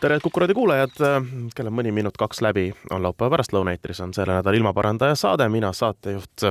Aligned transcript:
Tere, 0.00 0.18
Kuku 0.22 0.40
raadio 0.40 0.54
kuulajad, 0.54 0.96
kell 1.54 1.70
on 1.70 1.76
mõni 1.78 1.92
minut 1.94 2.16
kaks 2.18 2.42
läbi, 2.44 2.68
on 2.90 3.02
laupäeva 3.02 3.36
pärastlõuna 3.36 3.74
eetris, 3.74 4.00
on 4.04 4.14
selle 4.16 4.36
nädala 4.38 4.58
ilmaparandaja 4.58 5.16
saade, 5.18 5.48
mina 5.48 5.72
saatejuht 5.72 6.48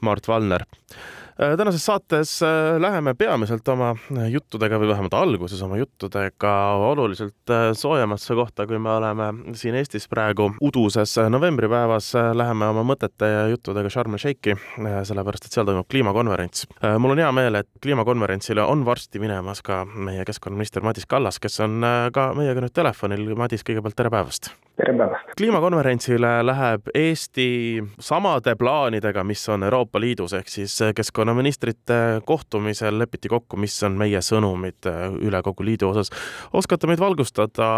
Mart 0.00 0.28
Valner 0.28 0.66
tänases 1.38 1.84
saates 1.86 2.42
äh, 2.42 2.80
läheme 2.80 3.14
peamiselt 3.14 3.68
oma 3.68 3.92
juttudega 4.30 4.78
või 4.80 4.90
vähemalt 4.90 5.14
alguses 5.16 5.62
oma 5.64 5.78
juttudega 5.80 6.52
oluliselt 6.90 7.50
äh, 7.50 7.70
soojemasse 7.76 8.34
kohta, 8.34 8.66
kui 8.66 8.78
me 8.78 8.90
oleme 8.96 9.54
siin 9.58 9.76
Eestis 9.78 10.08
praegu 10.08 10.50
uduses 10.60 11.16
novembripäevas. 11.30 12.12
Läheme 12.36 12.68
oma 12.72 12.84
mõtete 12.86 13.28
ja 13.28 13.46
juttudega 13.52 13.90
Sharm 13.90 14.16
el 14.16 14.22
Sheikhi, 14.22 14.56
sellepärast 15.08 15.46
et 15.48 15.56
seal 15.56 15.68
toimub 15.68 15.88
kliimakonverents. 15.90 16.66
mul 16.98 17.14
on 17.14 17.22
hea 17.22 17.30
meel, 17.32 17.60
et 17.62 17.70
kliimakonverentsile 17.82 18.64
on 18.64 18.84
varsti 18.84 19.22
minemas 19.22 19.62
ka 19.62 19.84
meie 19.84 20.24
keskkonnaminister 20.28 20.84
Madis 20.84 21.06
Kallas, 21.06 21.40
kes 21.40 21.60
on 21.64 21.80
ka 22.12 22.32
meiega 22.36 22.64
nüüd 22.64 22.76
telefonil. 22.76 23.32
Madis, 23.38 23.64
kõigepealt 23.66 23.96
tere 23.96 24.12
päevast! 24.12 24.52
Tere 24.82 24.98
päevast! 24.98 25.34
kliimakonverentsile 25.38 26.30
läheb 26.46 26.88
Eesti 26.94 27.82
samade 28.02 28.54
plaanidega, 28.58 29.24
mis 29.24 29.42
on 29.48 29.62
Euroopa 29.62 30.00
Liidus, 30.00 30.34
ehk 30.34 30.48
siis 30.50 30.74
keskkonna 30.74 30.94
keskkonnaministrite 31.02 31.98
kohtumisel 32.26 32.98
lepiti 32.98 33.28
kokku, 33.28 33.56
mis 33.56 33.76
on 33.86 33.94
meie 33.98 34.18
sõnumid 34.24 34.88
äh, 34.90 35.04
üle 35.22 35.42
kogu 35.44 35.64
liidu 35.64 35.92
osas. 35.92 36.10
oskate 36.52 36.90
meid 36.90 37.00
valgustada, 37.00 37.68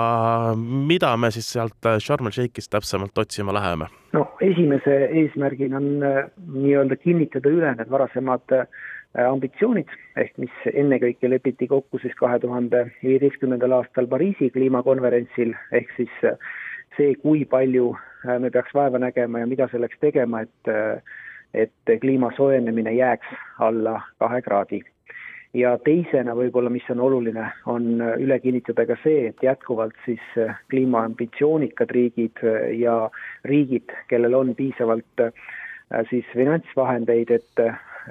mida 0.56 1.12
me 1.16 1.30
siis 1.34 1.50
sealt 1.52 1.86
äh, 1.86 1.98
Sharm 2.00 2.30
el 2.30 2.36
Sheikhist 2.36 2.72
täpsemalt 2.72 3.18
otsima 3.18 3.52
läheme? 3.52 3.90
no 4.12 4.26
esimese 4.40 4.96
eesmärgina 5.12 5.76
on 5.76 6.02
äh, 6.02 6.24
nii-öelda 6.56 6.96
kinnitada 6.96 7.52
üle 7.52 7.74
need 7.76 7.90
varasemad 7.90 8.58
ambitsioonid, 9.14 9.90
ehk 10.18 10.38
mis 10.42 10.54
ennekõike 10.72 11.28
lepiti 11.30 11.68
kokku 11.70 12.00
siis 12.02 12.14
kahe 12.18 12.40
tuhande 12.42 12.88
viieteistkümnendal 13.02 13.76
aastal 13.76 14.08
Pariisi 14.10 14.48
kliimakonverentsil, 14.50 15.52
ehk 15.70 15.92
siis 15.96 16.16
see, 16.96 17.14
kui 17.22 17.44
palju 17.44 17.92
me 18.40 18.50
peaks 18.50 18.74
vaeva 18.74 18.98
nägema 18.98 19.42
ja 19.42 19.46
mida 19.50 19.68
selleks 19.72 20.00
tegema, 20.00 20.44
et 20.44 20.74
et 21.54 22.00
kliima 22.00 22.32
soojenemine 22.36 22.92
jääks 22.96 23.26
alla 23.62 24.00
kahe 24.18 24.42
kraadi. 24.42 24.82
ja 25.54 25.76
teisena 25.78 26.34
võib-olla, 26.34 26.70
mis 26.70 26.88
on 26.90 27.00
oluline, 27.00 27.44
on 27.70 28.00
üle 28.18 28.38
kinnitada 28.42 28.86
ka 28.86 28.96
see, 29.04 29.28
et 29.28 29.42
jätkuvalt 29.42 29.94
siis 30.04 30.24
kliimaambitsioonikad 30.70 31.90
riigid 31.94 32.42
ja 32.78 32.96
riigid, 33.44 33.94
kellel 34.10 34.34
on 34.34 34.54
piisavalt 34.58 35.22
siis 36.10 36.26
finantsvahendeid, 36.32 37.30
et 37.30 37.62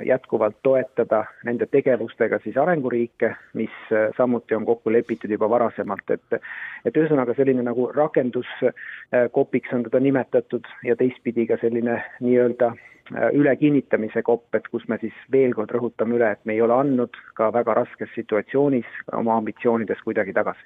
jätkuvalt 0.06 0.56
toetada 0.64 1.26
nende 1.46 1.66
tegevustega 1.66 2.40
siis 2.44 2.58
arenguriike, 2.58 3.34
mis 3.54 3.76
samuti 4.18 4.56
on 4.56 4.66
kokku 4.66 4.92
lepitud 4.92 5.30
juba 5.30 5.50
varasemalt, 5.50 6.10
et 6.10 6.40
et 6.86 6.98
ühesõnaga 6.98 7.36
selline 7.38 7.64
nagu 7.64 7.88
rakenduskopiks 7.96 9.74
on 9.74 9.84
teda 9.84 10.00
nimetatud 10.00 10.68
ja 10.84 10.96
teistpidi 10.96 11.48
ka 11.48 11.58
selline 11.62 12.02
nii-öelda 12.20 12.74
Äh, 13.12 13.34
ülekinnitamise 13.36 14.22
kopp, 14.24 14.56
et 14.56 14.68
kus 14.72 14.86
me 14.88 14.96
siis 15.02 15.16
veel 15.32 15.52
kord 15.58 15.74
rõhutame 15.76 16.16
üle, 16.16 16.30
et 16.32 16.46
me 16.48 16.56
ei 16.56 16.62
ole 16.64 16.78
andnud 16.78 17.18
ka 17.36 17.50
väga 17.52 17.76
raskes 17.82 18.14
situatsioonis 18.16 18.88
oma 19.20 19.36
ambitsioonides 19.42 20.00
kuidagi 20.06 20.32
tagasi 20.38 20.64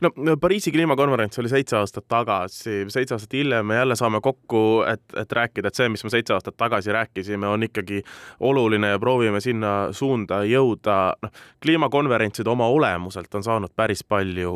no 0.00 0.36
Pariisi 0.40 0.72
kliimakonverents 0.72 1.38
oli 1.38 1.48
seitse 1.48 1.76
aastat 1.76 2.04
tagasi, 2.08 2.84
seitse 2.88 3.14
aastat 3.14 3.32
hiljem 3.32 3.66
me 3.66 3.74
jälle 3.74 3.96
saame 3.96 4.20
kokku, 4.22 4.84
et, 4.92 5.02
et 5.16 5.32
rääkida, 5.32 5.68
et 5.68 5.74
see, 5.74 5.88
mis 5.88 6.04
me 6.04 6.10
seitse 6.10 6.34
aastat 6.34 6.56
tagasi 6.56 6.92
rääkisime, 6.94 7.46
on 7.46 7.66
ikkagi 7.66 8.02
oluline 8.40 8.94
ja 8.94 8.98
proovime 8.98 9.40
sinna 9.40 9.92
suunda 9.92 10.42
jõuda. 10.46 10.98
noh, 11.22 11.44
kliimakonverentsid 11.62 12.46
oma 12.46 12.68
olemuselt 12.68 13.34
on 13.34 13.44
saanud 13.44 13.74
päris 13.76 14.04
palju 14.04 14.54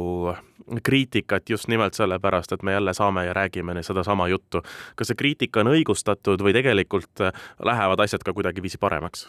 kriitikat 0.82 1.50
just 1.50 1.68
nimelt 1.68 1.94
sellepärast, 1.94 2.52
et 2.52 2.62
me 2.62 2.72
jälle 2.72 2.94
saame 2.94 3.26
ja 3.26 3.32
räägime 3.32 3.82
sedasama 3.82 4.28
juttu. 4.28 4.62
kas 4.96 5.08
see 5.08 5.18
kriitika 5.18 5.60
on 5.60 5.74
õigustatud 5.74 6.42
või 6.42 6.52
tegelikult 6.52 7.26
lähevad 7.64 8.00
asjad 8.00 8.22
ka 8.22 8.32
kuidagiviisi 8.32 8.78
paremaks? 8.78 9.26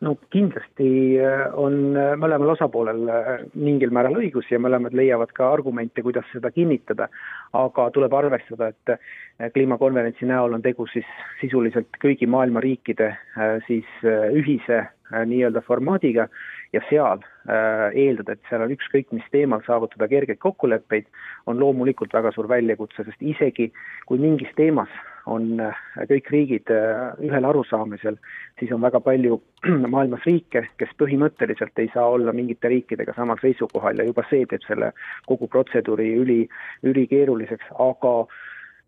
No 0.00 0.16
kindlasti 0.32 0.88
äh, 1.20 1.46
on 1.56 1.96
äh, 1.96 2.12
mõlemal 2.20 2.52
osapoolel 2.54 3.06
äh, 3.08 3.30
mingil 3.56 3.92
määral 3.94 4.18
õigus 4.20 4.48
ja 4.50 4.60
mõlemad 4.60 4.96
leiavad 4.96 5.32
ka 5.36 5.48
argumente, 5.54 6.04
kuidas 6.04 6.26
seda 6.32 6.50
kinnitada, 6.54 7.08
aga 7.56 7.88
tuleb 7.94 8.16
arvestada, 8.16 8.72
et 8.72 9.52
kliimakonverentsi 9.54 10.28
näol 10.28 10.56
on 10.56 10.64
tegu 10.64 10.86
siis 10.92 11.08
sisuliselt 11.40 11.96
kõigi 12.02 12.28
maailma 12.28 12.60
riikide 12.64 13.10
siis 13.66 13.88
ühise 14.04 14.86
nii-öelda 15.12 15.62
formaadiga. 15.64 16.28
Ja 16.74 16.80
seal 16.88 17.22
eeldada, 17.94 18.34
et 18.34 18.48
seal 18.50 18.64
on 18.64 18.72
ükskõik 18.74 19.12
mis 19.14 19.24
teemal 19.32 19.62
saavutada 19.64 20.08
kergeid 20.10 20.40
kokkuleppeid, 20.42 21.06
on 21.46 21.60
loomulikult 21.62 22.12
väga 22.12 22.32
suur 22.34 22.48
väljakutse, 22.50 23.04
sest 23.06 23.22
isegi 23.22 23.70
kui 24.08 24.20
mingis 24.20 24.50
teemas 24.58 24.92
on 25.26 25.60
äh, 25.60 25.78
kõik 26.10 26.30
riigid 26.32 26.70
äh, 26.72 27.14
ühel 27.26 27.48
arusaamisel, 27.48 28.18
siis 28.60 28.72
on 28.74 28.84
väga 28.84 29.00
palju 29.04 29.40
maailmas 29.94 30.26
riike, 30.28 30.66
kes 30.80 30.94
põhimõtteliselt 31.00 31.82
ei 31.82 31.90
saa 31.94 32.06
olla 32.14 32.34
mingite 32.36 32.70
riikidega 32.72 33.14
samal 33.16 33.40
seisukohal 33.42 33.98
ja 33.98 34.06
juba 34.08 34.26
see 34.30 34.46
teeb 34.50 34.64
selle 34.66 34.92
kogu 35.26 35.50
protseduuri 35.50 36.12
üli, 36.22 36.40
ülikeeruliseks, 36.86 37.74
aga 37.82 38.14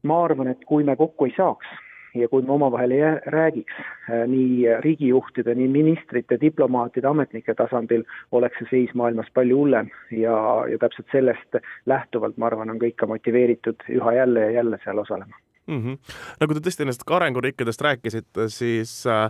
ma 0.08 0.22
arvan, 0.28 0.54
et 0.54 0.64
kui 0.68 0.86
me 0.86 0.96
kokku 0.96 1.28
ei 1.28 1.34
saaks 1.36 1.76
ja 2.18 2.28
kui 2.30 2.42
me 2.42 2.54
omavahel 2.54 2.94
ei 2.94 3.02
räägiks 3.34 3.74
äh, 3.82 4.22
nii 4.30 4.78
riigijuhtide, 4.84 5.54
nii 5.58 5.68
ministrite, 5.74 6.38
diplomaatide, 6.40 7.10
ametnike 7.10 7.54
tasandil, 7.58 8.06
oleks 8.32 8.62
see 8.62 8.70
seis 8.70 8.94
maailmas 8.94 9.28
palju 9.34 9.58
hullem. 9.64 9.90
Ja, 10.14 10.38
ja 10.70 10.78
täpselt 10.78 11.10
sellest 11.12 11.60
lähtuvalt, 11.86 12.38
ma 12.38 12.48
arvan, 12.52 12.70
on 12.70 12.80
kõik 12.82 12.96
ka 13.02 13.10
motiveeritud 13.10 13.86
üha 13.98 14.16
jälle 14.22 14.48
ja 14.48 14.56
jälle 14.60 14.80
seal 14.84 15.02
osalema 15.04 15.47
mm. 15.68 15.80
-hmm. 15.84 16.18
nagu 16.40 16.54
te 16.54 16.64
tõesti 16.64 16.84
nendest 16.84 17.06
arenguriikidest 17.06 17.80
rääkisite, 17.80 18.48
siis 18.48 19.06
äh, 19.06 19.24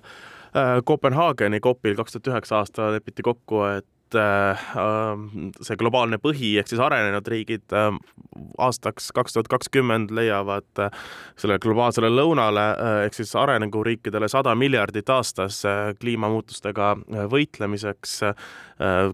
äh, 0.56 0.78
Kopenhaageni 0.84 1.60
COP-il 1.60 1.96
kaks 1.98 2.16
tuhat 2.16 2.34
üheksa 2.34 2.62
aastal 2.62 2.92
lepiti 2.96 3.22
kokku, 3.22 3.64
et 3.78 3.86
äh, 4.14 4.58
see 5.62 5.76
globaalne 5.76 6.18
põhi 6.22 6.54
ehk 6.60 6.70
siis 6.70 6.80
arenenud 6.80 7.26
riigid 7.28 7.74
äh, 7.76 7.90
aastaks 8.58 9.10
kaks 9.16 9.36
tuhat 9.36 9.50
kakskümmend 9.52 10.12
leiavad 10.14 10.82
äh, 10.82 10.90
sellele 11.36 11.60
globaalsele 11.62 12.10
lõunale 12.12 12.66
äh, 12.70 13.00
ehk 13.06 13.18
siis 13.18 13.34
arenguriikidele 13.36 14.28
sada 14.28 14.54
miljardit 14.58 15.10
aastas 15.12 15.60
äh, 15.68 15.92
kliimamuutustega 16.00 16.92
äh, 16.96 17.28
võitlemiseks 17.30 18.22
äh,. 18.30 18.48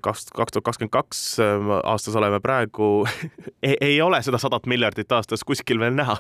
kaks, 0.05 0.27
kaks 0.37 0.53
tuhat 0.53 0.65
kakskümmend 0.65 0.93
kaks 0.93 1.21
aastas 1.41 2.17
oleme 2.21 2.41
praegu 2.45 3.07
ei, 3.67 3.77
ei 3.81 4.01
ole 4.03 4.21
seda 4.23 4.39
sadat 4.39 4.67
miljardit 4.69 5.13
aastas 5.13 5.45
kuskil 5.45 5.81
veel 5.81 5.97
näha 5.97 6.19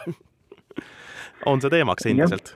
on 1.47 1.60
see 1.60 1.71
teemaks 1.71 2.06
endiselt? 2.06 2.55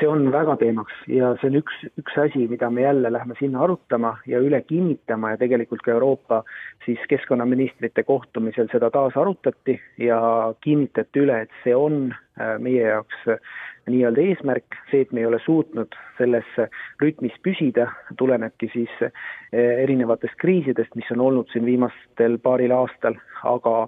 see 0.00 0.08
on 0.08 0.30
väga 0.32 0.56
teemaks 0.60 0.94
ja 1.10 1.34
see 1.40 1.50
on 1.50 1.58
üks, 1.60 1.76
üks 2.00 2.16
asi, 2.18 2.46
mida 2.48 2.70
me 2.72 2.86
jälle 2.86 3.10
lähme 3.12 3.36
sinna 3.38 3.60
arutama 3.66 4.16
ja 4.26 4.40
üle 4.40 4.62
kinnitama 4.64 5.34
ja 5.34 5.40
tegelikult 5.40 5.84
ka 5.84 5.92
Euroopa 5.92 6.42
siis 6.86 7.02
keskkonnaministrite 7.10 8.02
kohtumisel 8.08 8.70
seda 8.72 8.90
taas 8.90 9.16
arutati 9.20 9.76
ja 10.00 10.18
kinnitati 10.64 11.22
üle, 11.26 11.42
et 11.44 11.60
see 11.62 11.76
on 11.76 12.08
äh, 12.40 12.56
meie 12.58 12.88
jaoks 12.88 13.28
äh, 13.28 13.54
nii-öelda 13.86 14.24
eesmärk, 14.32 14.80
see, 14.90 15.04
et 15.04 15.12
me 15.12 15.22
ei 15.22 15.28
ole 15.28 15.38
suutnud 15.44 15.94
selles 16.16 16.48
rütmis 17.02 17.36
püsida, 17.44 17.90
tulenebki 18.18 18.72
siis 18.72 18.92
äh, 19.04 19.12
erinevatest 19.84 20.40
kriisidest, 20.40 20.96
mis 20.96 21.12
on 21.14 21.22
olnud 21.28 21.52
siin 21.52 21.68
viimastel 21.68 22.40
paaril 22.42 22.74
aastal, 22.74 23.20
aga 23.44 23.86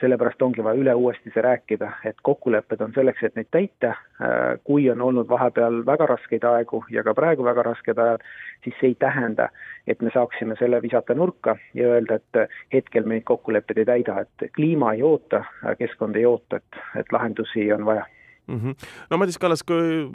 sellepärast 0.00 0.42
ongi 0.42 0.64
vaja 0.64 0.80
üle 0.80 0.94
uuesti 0.94 1.32
see 1.34 1.42
rääkida, 1.44 1.90
et 2.08 2.20
kokkulepped 2.22 2.80
on 2.80 2.94
selleks, 2.94 3.22
et 3.22 3.36
neid 3.36 3.50
täita, 3.50 3.92
äh, 4.20 4.58
kui 4.64 4.88
on 4.90 5.00
olnud 5.00 5.28
vahepeal 5.28 5.82
väga 5.86 6.06
raskeid 6.14 6.44
aegu 6.44 6.82
ja 6.90 7.04
ka 7.06 7.14
praegu 7.14 7.44
väga 7.44 7.64
rasked 7.70 7.98
ajad, 7.98 8.24
siis 8.64 8.76
see 8.80 8.92
ei 8.92 8.96
tähenda, 9.00 9.50
et 9.86 10.02
me 10.02 10.12
saaksime 10.14 10.56
selle 10.58 10.82
visata 10.82 11.14
nurka 11.14 11.56
ja 11.74 11.92
öelda, 11.94 12.20
et 12.20 12.56
hetkel 12.72 13.04
me 13.04 13.18
neid 13.18 13.28
kokkuleppeid 13.28 13.82
ei 13.82 13.90
täida, 13.92 14.20
et 14.24 14.48
kliima 14.56 14.94
ei 14.96 15.02
oota, 15.02 15.44
keskkond 15.78 16.16
ei 16.16 16.26
oota, 16.26 16.62
et, 16.62 16.82
et 17.02 17.12
lahendusi 17.12 17.72
on 17.72 17.84
vaja 17.84 18.06
mm. 18.46 18.58
-hmm. 18.58 18.88
no 19.10 19.18
Madis 19.18 19.38
Kallas, 19.38 19.62
kui 19.62 20.08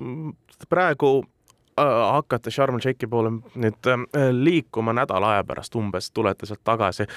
praegu 0.69 1.23
hakkate 1.77 2.51
Sharm 2.51 2.77
el 2.77 2.83
Sheikhi 2.85 3.07
poole 3.11 3.31
nüüd 3.59 3.89
liikuma 4.31 4.93
nädala 4.95 5.33
aja 5.35 5.43
pärast 5.47 5.75
umbes, 5.75 6.07
tulete 6.15 6.47
sealt 6.47 6.63
tagasi. 6.63 7.07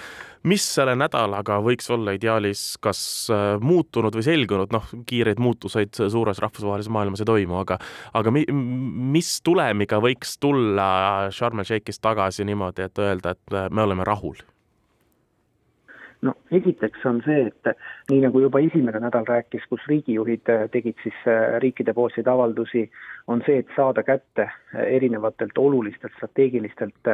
mis 0.43 0.64
selle 0.75 0.96
nädalaga 0.96 1.60
võiks 1.62 1.90
olla 1.94 2.14
ideaalis, 2.16 2.76
kas 2.81 3.00
muutunud 3.60 4.14
või 4.14 4.26
selgunud, 4.26 4.72
noh, 4.75 4.90
kiireid 5.06 5.38
muutuseid 5.38 5.94
suures 5.94 6.38
rahvusvahelises 6.38 6.90
maailmas 6.90 7.22
ei 7.22 7.31
toimu, 7.31 7.58
aga 7.62 7.78
aga 8.14 8.34
mi, 8.34 8.44
mis 9.14 9.40
tulemiga 9.43 10.02
võiks 10.02 10.38
tulla 10.40 11.31
Sharm 11.31 11.62
el 11.62 11.70
Sheikhist 11.70 12.02
tagasi 12.02 12.46
niimoodi, 12.49 12.87
et 12.87 12.99
öelda, 12.99 13.37
et 13.37 13.61
me 13.70 13.82
oleme 13.82 14.06
rahul? 14.06 14.43
No 16.23 16.35
esiteks 16.50 17.05
on 17.06 17.20
see, 17.26 17.47
et 17.50 17.70
nii 18.11 18.23
nagu 18.25 18.41
juba 18.43 18.61
esimene 18.65 19.00
nädal 19.03 19.26
rääkis, 19.29 19.65
kus 19.70 19.85
riigijuhid 19.91 20.50
äh, 20.53 20.65
tegid 20.73 20.99
siis 21.03 21.19
äh, 21.31 21.59
riikidepoolseid 21.62 22.26
avaldusi, 22.31 22.88
on 23.31 23.43
see, 23.47 23.61
et 23.62 23.70
saada 23.76 24.03
kätte 24.06 24.49
äh, 24.49 24.82
erinevatelt 24.99 25.59
olulistelt 25.59 26.17
strateegilistelt 26.17 27.12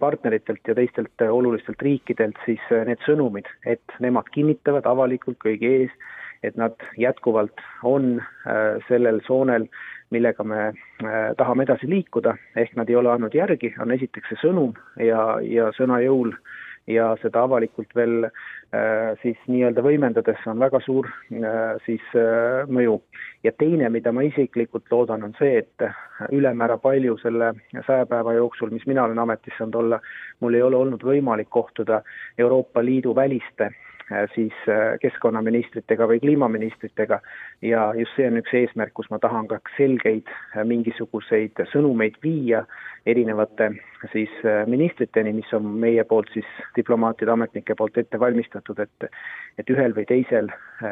partneritelt 0.00 0.68
ja 0.68 0.74
teistelt 0.74 1.24
olulistelt 1.30 1.82
riikidelt 1.82 2.40
siis 2.44 2.62
need 2.88 3.00
sõnumid, 3.06 3.48
et 3.66 3.98
nemad 4.00 4.28
kinnitavad 4.34 4.86
avalikult 4.88 5.40
kõigi 5.44 5.72
ees, 5.80 5.96
et 6.44 6.56
nad 6.60 6.76
jätkuvalt 7.00 7.60
on 7.88 8.18
sellel 8.88 9.22
soonel, 9.24 9.64
millega 10.12 10.44
me 10.44 10.66
tahame 11.38 11.64
edasi 11.64 11.88
liikuda, 11.88 12.34
ehk 12.60 12.74
nad 12.76 12.90
ei 12.92 12.98
ole 13.00 13.08
andnud 13.10 13.34
järgi, 13.34 13.72
on 13.80 13.94
esiteks 13.96 14.28
see 14.32 14.42
sõnum 14.42 14.74
ja, 15.00 15.38
ja 15.40 15.70
sõna 15.76 16.02
jõul 16.04 16.34
äh, 16.34 16.63
ja 16.86 17.06
seda 17.22 17.44
avalikult 17.46 17.94
veel 17.96 18.26
äh, 18.26 19.14
siis 19.22 19.38
nii-öelda 19.48 19.84
võimendades 19.84 20.42
on 20.50 20.60
väga 20.60 20.80
suur 20.84 21.08
äh, 21.08 21.76
siis 21.86 22.04
äh, 22.18 22.64
mõju. 22.68 22.98
ja 23.44 23.52
teine, 23.56 23.88
mida 23.92 24.12
ma 24.12 24.24
isiklikult 24.24 24.90
loodan, 24.92 25.24
on 25.24 25.34
see, 25.38 25.62
et 25.62 25.86
ülemäära 26.32 26.76
palju 26.80 27.16
selle 27.22 27.52
saja 27.86 28.06
päeva 28.06 28.34
jooksul, 28.36 28.72
mis 28.72 28.86
mina 28.86 29.04
olen 29.04 29.18
ametis 29.18 29.56
saanud 29.58 29.80
olla, 29.80 30.00
mul 30.40 30.54
ei 30.54 30.62
ole 30.62 30.76
olnud 30.76 31.04
võimalik 31.04 31.48
kohtuda 31.48 32.02
Euroopa 32.38 32.84
Liidu 32.84 33.14
väliste 33.16 33.72
siis 34.34 34.54
äh, 34.68 34.98
keskkonnaministritega 35.00 36.08
või 36.08 36.20
kliimaministritega. 36.20 37.20
Ja 37.62 37.86
just 37.98 38.16
see 38.16 38.26
on 38.28 38.36
üks 38.40 38.52
eesmärk, 38.52 38.92
kus 38.94 39.08
ma 39.10 39.18
tahan 39.22 39.48
ka 39.48 39.60
selgeid 39.76 40.28
äh, 40.28 40.64
mingisuguseid 40.68 41.64
sõnumeid 41.72 42.18
viia 42.22 42.64
erinevate 43.06 43.70
siis 44.12 44.32
ministriteni, 44.68 45.32
mis 45.32 45.52
on 45.56 45.66
meie 45.80 46.04
poolt 46.08 46.30
siis 46.32 46.48
diplomaatide, 46.76 47.32
ametnike 47.32 47.76
poolt 47.76 47.98
ette 48.00 48.20
valmistatud, 48.20 48.80
et 48.80 49.08
et 49.58 49.70
ühel 49.70 49.94
või 49.96 50.04
teisel 50.08 50.48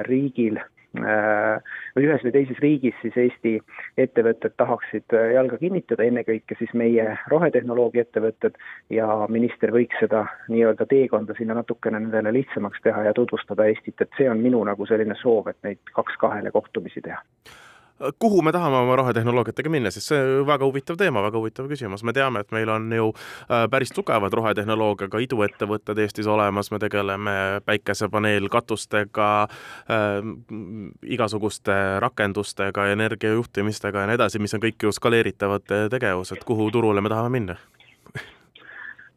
riigil 0.06 0.60
või 0.92 2.04
ühes 2.04 2.24
või 2.24 2.32
teises 2.34 2.58
riigis 2.60 2.96
siis 3.00 3.16
Eesti 3.16 3.54
ettevõtted 4.00 4.54
tahaksid 4.60 5.16
jalga 5.34 5.58
kinnitada, 5.58 6.04
ennekõike 6.04 6.56
siis 6.58 6.74
meie 6.76 7.16
rohetehnoloogia 7.32 8.04
ettevõtted 8.04 8.58
ja 8.92 9.08
minister 9.32 9.72
võiks 9.72 9.96
seda 10.02 10.26
nii-öelda 10.52 10.86
teekonda 10.90 11.36
sinna 11.38 11.56
natukene 11.60 12.00
nendele 12.00 12.34
lihtsamaks 12.38 12.84
teha 12.84 13.08
ja 13.08 13.16
tutvustada 13.16 13.66
Eestit, 13.70 14.00
et 14.00 14.20
see 14.20 14.28
on 14.30 14.44
minu 14.44 14.62
nagu 14.68 14.86
selline 14.86 15.16
soov, 15.22 15.48
et 15.48 15.60
neid 15.64 15.94
kaks 15.96 16.20
kahele 16.20 16.52
kohtumisi 16.52 17.00
teha 17.00 17.22
kuhu 18.18 18.42
me 18.42 18.52
tahame 18.52 18.76
oma 18.76 18.96
rohetehnoloogiatega 18.96 19.70
minna, 19.72 19.90
sest 19.94 20.12
see 20.12 20.20
väga 20.46 20.66
huvitav 20.66 20.98
teema, 21.00 21.22
väga 21.24 21.38
huvitav 21.40 21.68
küsimus. 21.70 22.02
me 22.02 22.12
teame, 22.12 22.42
et 22.42 22.52
meil 22.52 22.68
on 22.72 22.92
ju 22.92 23.10
äh, 23.12 23.66
päris 23.70 23.94
tugevad 23.94 24.32
rohetehnoloogiaga 24.32 25.22
iduettevõtted 25.26 25.98
Eestis 26.02 26.26
olemas, 26.26 26.70
me 26.70 26.78
tegeleme 26.82 27.34
päikesepaneelkatustega 27.66 29.30
äh,, 29.42 30.32
igasuguste 31.02 31.78
rakendustega, 32.02 32.88
energiajuhtimistega 32.96 34.04
ja 34.04 34.10
nii 34.10 34.20
edasi, 34.20 34.42
mis 34.42 34.54
on 34.54 34.64
kõik 34.64 34.88
ju 34.88 34.92
skaleeritavad 34.92 35.68
tegevused, 35.90 36.44
kuhu 36.46 36.70
turule 36.74 37.00
me 37.00 37.12
tahame 37.12 37.38
minna 37.38 37.60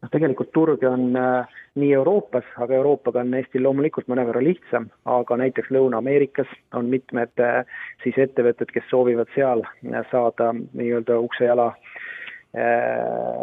noh, 0.02 0.12
tegelikult 0.12 0.52
turge 0.54 0.88
on 0.90 1.16
äh, 1.20 1.56
nii 1.80 1.92
Euroopas, 1.98 2.48
aga 2.62 2.78
Euroopaga 2.80 3.24
on 3.24 3.34
Eestil 3.38 3.64
loomulikult 3.66 4.10
mõnevõrra 4.12 4.44
lihtsam, 4.44 4.90
aga 5.10 5.38
näiteks 5.42 5.72
Lõuna-Ameerikas 5.76 6.52
on 6.78 6.90
mitmed 6.92 7.44
äh, 7.44 7.62
siis 8.04 8.18
ettevõtted, 8.22 8.72
kes 8.74 8.88
soovivad 8.92 9.32
seal 9.36 9.66
äh, 9.66 10.04
saada 10.12 10.54
nii-öelda 10.56 11.20
uksejala, 11.28 11.74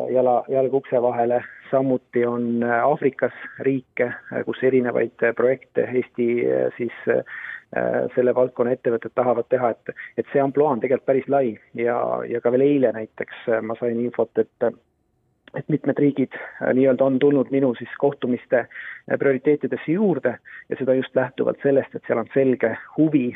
jala, 0.09 0.39
jalg 0.49 0.73
ukse 0.79 0.97
vahele, 1.05 1.43
samuti 1.69 2.23
on 2.25 2.63
Aafrikas 2.65 3.35
riike, 3.61 4.07
kus 4.47 4.63
erinevaid 4.65 5.21
projekte 5.37 5.85
Eesti 5.85 6.29
siis 6.79 6.97
selle 8.15 8.33
valdkonna 8.33 8.73
ettevõtted 8.73 9.13
tahavad 9.13 9.51
teha, 9.53 9.75
et, 9.75 9.93
et 10.17 10.33
see 10.33 10.41
ampluaa 10.41 10.73
on 10.73 10.81
tegelikult 10.81 11.11
päris 11.11 11.29
lai. 11.29 11.51
Ja, 11.77 11.99
ja 12.25 12.41
ka 12.41 12.55
veel 12.57 12.65
eile 12.65 12.95
näiteks 12.97 13.45
ma 13.69 13.77
sain 13.83 14.01
infot, 14.01 14.33
et 14.41 14.73
et 15.55 15.69
mitmed 15.69 15.99
riigid 15.99 16.35
äh, 16.35 16.73
nii-öelda 16.75 17.05
on 17.05 17.19
tulnud 17.19 17.51
minu 17.51 17.75
siis 17.79 17.91
kohtumiste 17.99 18.59
äh, 18.59 19.19
prioriteetidesse 19.19 19.93
juurde 19.93 20.37
ja 20.69 20.77
seda 20.79 20.95
just 20.95 21.17
lähtuvalt 21.17 21.59
sellest, 21.63 21.95
et 21.95 22.05
seal 22.07 22.23
on 22.23 22.31
selge 22.35 22.77
huvi 22.97 23.33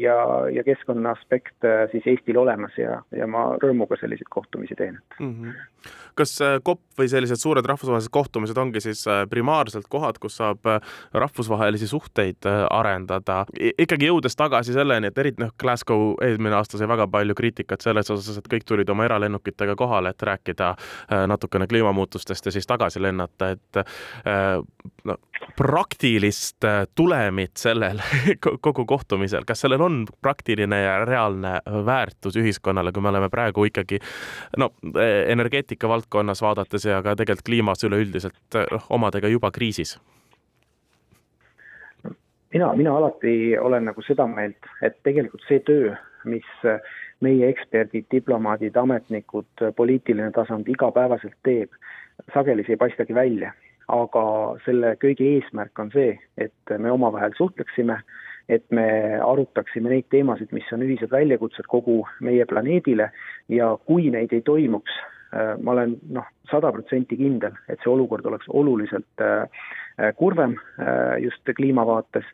ja, 0.00 0.16
ja 0.52 0.64
keskkonna 0.64 1.12
aspekt 1.16 1.66
siis 1.92 2.06
Eestil 2.06 2.38
olemas 2.40 2.76
ja, 2.80 3.02
ja 3.12 3.26
ma 3.28 3.50
rõõmuga 3.62 3.98
selliseid 4.00 4.30
kohtumisi 4.32 4.78
teen 4.78 4.96
mm. 5.18 5.34
-hmm 5.34 5.92
kas 6.18 6.34
äh, 6.44 6.58
COP 6.64 6.80
või 6.98 7.08
sellised 7.10 7.40
suured 7.40 7.66
rahvusvahelised 7.66 8.12
kohtumised 8.12 8.58
ongi 8.58 8.82
siis 8.84 9.04
äh, 9.10 9.22
primaarselt 9.30 9.88
kohad, 9.92 10.18
kus 10.22 10.36
saab 10.40 10.66
äh, 10.68 10.80
rahvusvahelisi 11.16 11.88
suhteid 11.90 12.46
arendada, 12.70 13.42
ikkagi 13.78 14.08
jõudes 14.10 14.36
tagasi 14.38 14.76
selleni, 14.76 15.10
et 15.10 15.18
eriti 15.18 15.42
noh, 15.42 15.52
Glasgow 15.60 16.12
eelmine 16.24 16.56
aasta 16.58 16.80
sai 16.80 16.88
väga 16.90 17.06
palju 17.12 17.36
kriitikat 17.38 17.84
selles 17.84 18.10
osas, 18.12 18.38
et 18.38 18.48
kõik 18.50 18.66
tulid 18.68 18.90
oma 18.92 19.06
eralennukitega 19.08 19.76
kohale, 19.78 20.12
et 20.12 20.26
rääkida 20.26 20.72
natukene 21.28 21.66
kliimamuutustest 21.70 22.46
ja 22.46 22.54
siis 22.54 22.68
tagasi 22.68 23.02
lennata, 23.02 23.52
et 23.56 23.80
no 25.08 25.16
praktilist 25.56 26.64
tulemit 26.94 27.56
sellel 27.60 28.00
kogu 28.66 28.86
kohtumisel, 28.86 29.44
kas 29.46 29.64
sellel 29.64 29.82
on 29.82 29.98
praktiline 30.22 30.80
ja 30.82 30.96
reaalne 31.04 31.58
väärtus 31.86 32.36
ühiskonnale, 32.40 32.92
kui 32.92 33.02
me 33.02 33.12
oleme 33.12 33.28
praegu 33.30 33.64
ikkagi 33.68 34.00
no 34.56 34.72
energeetika 35.26 35.88
valdkonnas 35.88 36.42
vaadates 36.42 36.88
ja 36.88 37.02
ka 37.02 37.16
tegelikult 37.16 37.46
kliimas 37.46 37.84
üleüldiselt 37.84 38.60
noh, 38.70 38.86
omadega 38.90 39.28
juba 39.28 39.50
kriisis? 39.50 39.98
mina, 42.54 42.72
mina 42.74 42.96
alati 42.96 43.58
olen 43.58 43.84
nagu 43.84 44.02
seda 44.06 44.26
meelt, 44.26 44.68
et 44.82 44.98
tegelikult 45.06 45.44
see 45.48 45.60
töö, 45.66 45.94
mis 46.28 46.48
meie 47.22 47.48
eksperdid, 47.48 48.06
diplomaadid, 48.10 48.76
ametnikud, 48.76 49.66
poliitiline 49.76 50.30
tasand 50.34 50.68
igapäevaselt 50.68 51.36
teeb, 51.46 51.72
sageli 52.34 52.66
see 52.66 52.76
ei 52.76 52.82
paistagi 52.82 53.14
välja. 53.14 53.52
Aga 53.88 54.24
selle 54.64 54.96
kõige 55.02 55.26
eesmärk 55.36 55.78
on 55.78 55.90
see, 55.94 56.18
et 56.36 56.76
me 56.78 56.90
omavahel 56.90 57.34
suhtleksime, 57.36 57.98
et 58.48 58.64
me 58.70 58.86
arutaksime 59.22 59.90
neid 59.90 60.08
teemasid, 60.10 60.52
mis 60.52 60.68
on 60.72 60.82
ühised 60.84 61.10
väljakutsed 61.10 61.66
kogu 61.70 62.02
meie 62.20 62.46
planeedile. 62.46 63.10
Ja 63.48 63.72
kui 63.86 64.10
neid 64.10 64.32
ei 64.34 64.42
toimuks, 64.46 64.92
Äh, 65.32 65.56
ma 65.62 65.72
olen 65.72 65.96
noh, 66.12 66.26
sada 66.50 66.68
protsenti 66.74 67.16
kindel, 67.16 67.54
et 67.72 67.80
see 67.80 67.92
olukord 67.92 68.26
oleks 68.28 68.50
oluliselt 68.52 69.22
äh, 69.24 69.46
äh, 69.96 70.10
kurvem 70.16 70.58
just 71.22 71.48
kliima 71.56 71.86
vaates. 71.88 72.26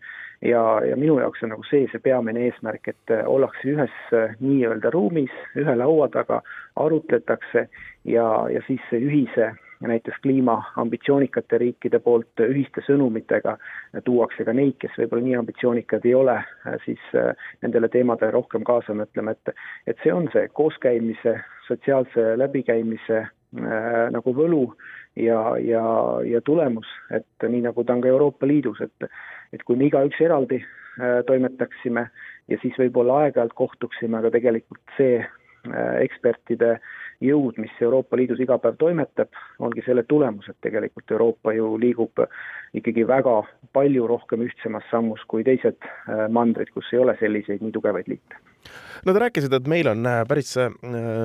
Ja, 0.42 0.62
ja 0.86 0.94
minu 0.98 1.16
jaoks 1.18 1.42
on 1.42 1.50
nagu 1.50 1.64
see, 1.66 1.86
see 1.90 2.02
peamine 2.02 2.44
eesmärk, 2.46 2.90
et 2.92 3.12
ollakse 3.26 3.72
ühes 3.72 3.94
nii-öelda 4.38 4.92
ruumis, 4.94 5.32
ühe 5.58 5.74
laua 5.74 6.06
taga, 6.14 6.38
arutletakse 6.78 7.64
ja, 8.06 8.26
ja 8.46 8.62
siis 8.68 8.84
see 8.90 9.02
ühise 9.02 9.48
näiteks 9.86 10.18
kliimaambitsioonikate 10.22 11.58
riikide 11.62 12.00
poolt 12.02 12.42
ühiste 12.42 12.82
sõnumitega 12.86 13.56
tuuakse 14.04 14.44
ka 14.44 14.52
neid, 14.52 14.74
kes 14.82 14.96
võib-olla 14.98 15.26
nii 15.26 15.36
ambitsioonikad 15.38 16.06
ei 16.08 16.14
ole, 16.18 16.34
siis 16.84 17.04
nendele 17.62 17.88
teemadele 17.92 18.34
rohkem 18.34 18.66
kaasa 18.66 18.96
mõtlema, 18.98 19.36
et 19.36 19.54
et 19.86 20.02
see 20.02 20.12
on 20.12 20.26
see 20.32 20.48
kooskäimise, 20.52 21.38
sotsiaalse 21.68 22.32
läbikäimise 22.38 23.18
äh, 23.22 24.08
nagu 24.14 24.34
võlu 24.34 24.64
ja, 25.16 25.40
ja, 25.62 25.84
ja 26.24 26.40
tulemus, 26.44 26.88
et 27.14 27.48
nii 27.48 27.64
nagu 27.66 27.84
ta 27.84 27.96
on 27.96 28.04
ka 28.04 28.12
Euroopa 28.12 28.48
Liidus, 28.48 28.80
et 28.84 29.08
et 29.52 29.62
kui 29.64 29.78
me 29.80 29.88
igaüks 29.88 30.20
eraldi 30.20 30.60
äh, 30.60 31.20
toimetaksime 31.26 32.08
ja 32.48 32.58
siis 32.62 32.76
võib-olla 32.80 33.24
aeg-ajalt 33.24 33.56
kohtuksime, 33.56 34.18
aga 34.18 34.32
tegelikult 34.34 34.96
see 34.96 35.20
äh, 35.22 35.94
ekspertide 36.04 36.76
jõud, 37.24 37.58
mis 37.58 37.72
Euroopa 37.82 38.16
Liidus 38.16 38.40
iga 38.40 38.58
päev 38.62 38.76
toimetab, 38.78 39.30
ongi 39.58 39.82
selle 39.86 40.04
tulemus, 40.08 40.48
et 40.48 40.58
tegelikult 40.64 41.10
Euroopa 41.10 41.54
ju 41.56 41.72
liigub 41.80 42.22
ikkagi 42.78 43.06
väga 43.08 43.40
palju 43.72 44.06
rohkem 44.06 44.44
ühtsemas 44.46 44.86
sammus 44.90 45.24
kui 45.26 45.44
teised 45.44 45.90
mandrid, 46.30 46.70
kus 46.74 46.92
ei 46.92 47.02
ole 47.02 47.16
selliseid 47.20 47.64
nii 47.64 47.74
tugevaid 47.74 48.08
liite 48.10 48.47
no 49.06 49.12
te 49.12 49.18
rääkisite, 49.18 49.56
et 49.56 49.68
meil 49.68 49.88
on 49.88 50.06
äh, 50.06 50.22
päris 50.28 50.56
äh, 50.58 50.72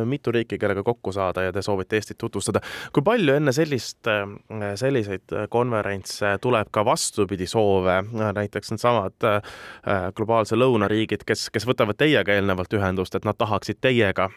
mitu 0.05 0.31
riiki, 0.31 0.57
kellega 0.57 0.83
kokku 0.83 1.11
saada 1.11 1.43
ja 1.43 1.53
te 1.53 1.61
soovite 1.61 1.95
Eestit 1.95 2.17
tutvustada. 2.17 2.61
kui 2.93 3.03
palju 3.03 3.33
enne 3.33 3.51
sellist, 3.51 4.07
äh, 4.07 4.73
selliseid 4.75 5.35
konverentse 5.49 6.37
tuleb 6.41 6.71
ka 6.71 6.85
vastupidi 6.85 7.47
soove, 7.47 8.01
näiteks 8.33 8.73
needsamad 8.73 9.25
globaalse 10.15 10.55
lõuna 10.55 10.87
riigid, 10.89 11.23
kes, 11.27 11.49
kes 11.53 11.67
võtavad 11.67 11.97
teiega 11.97 12.33
eelnevalt 12.33 12.73
ühendust, 12.73 13.15
et 13.15 13.25
nad 13.25 13.37
tahaksid 13.37 13.79
teiega 13.81 14.29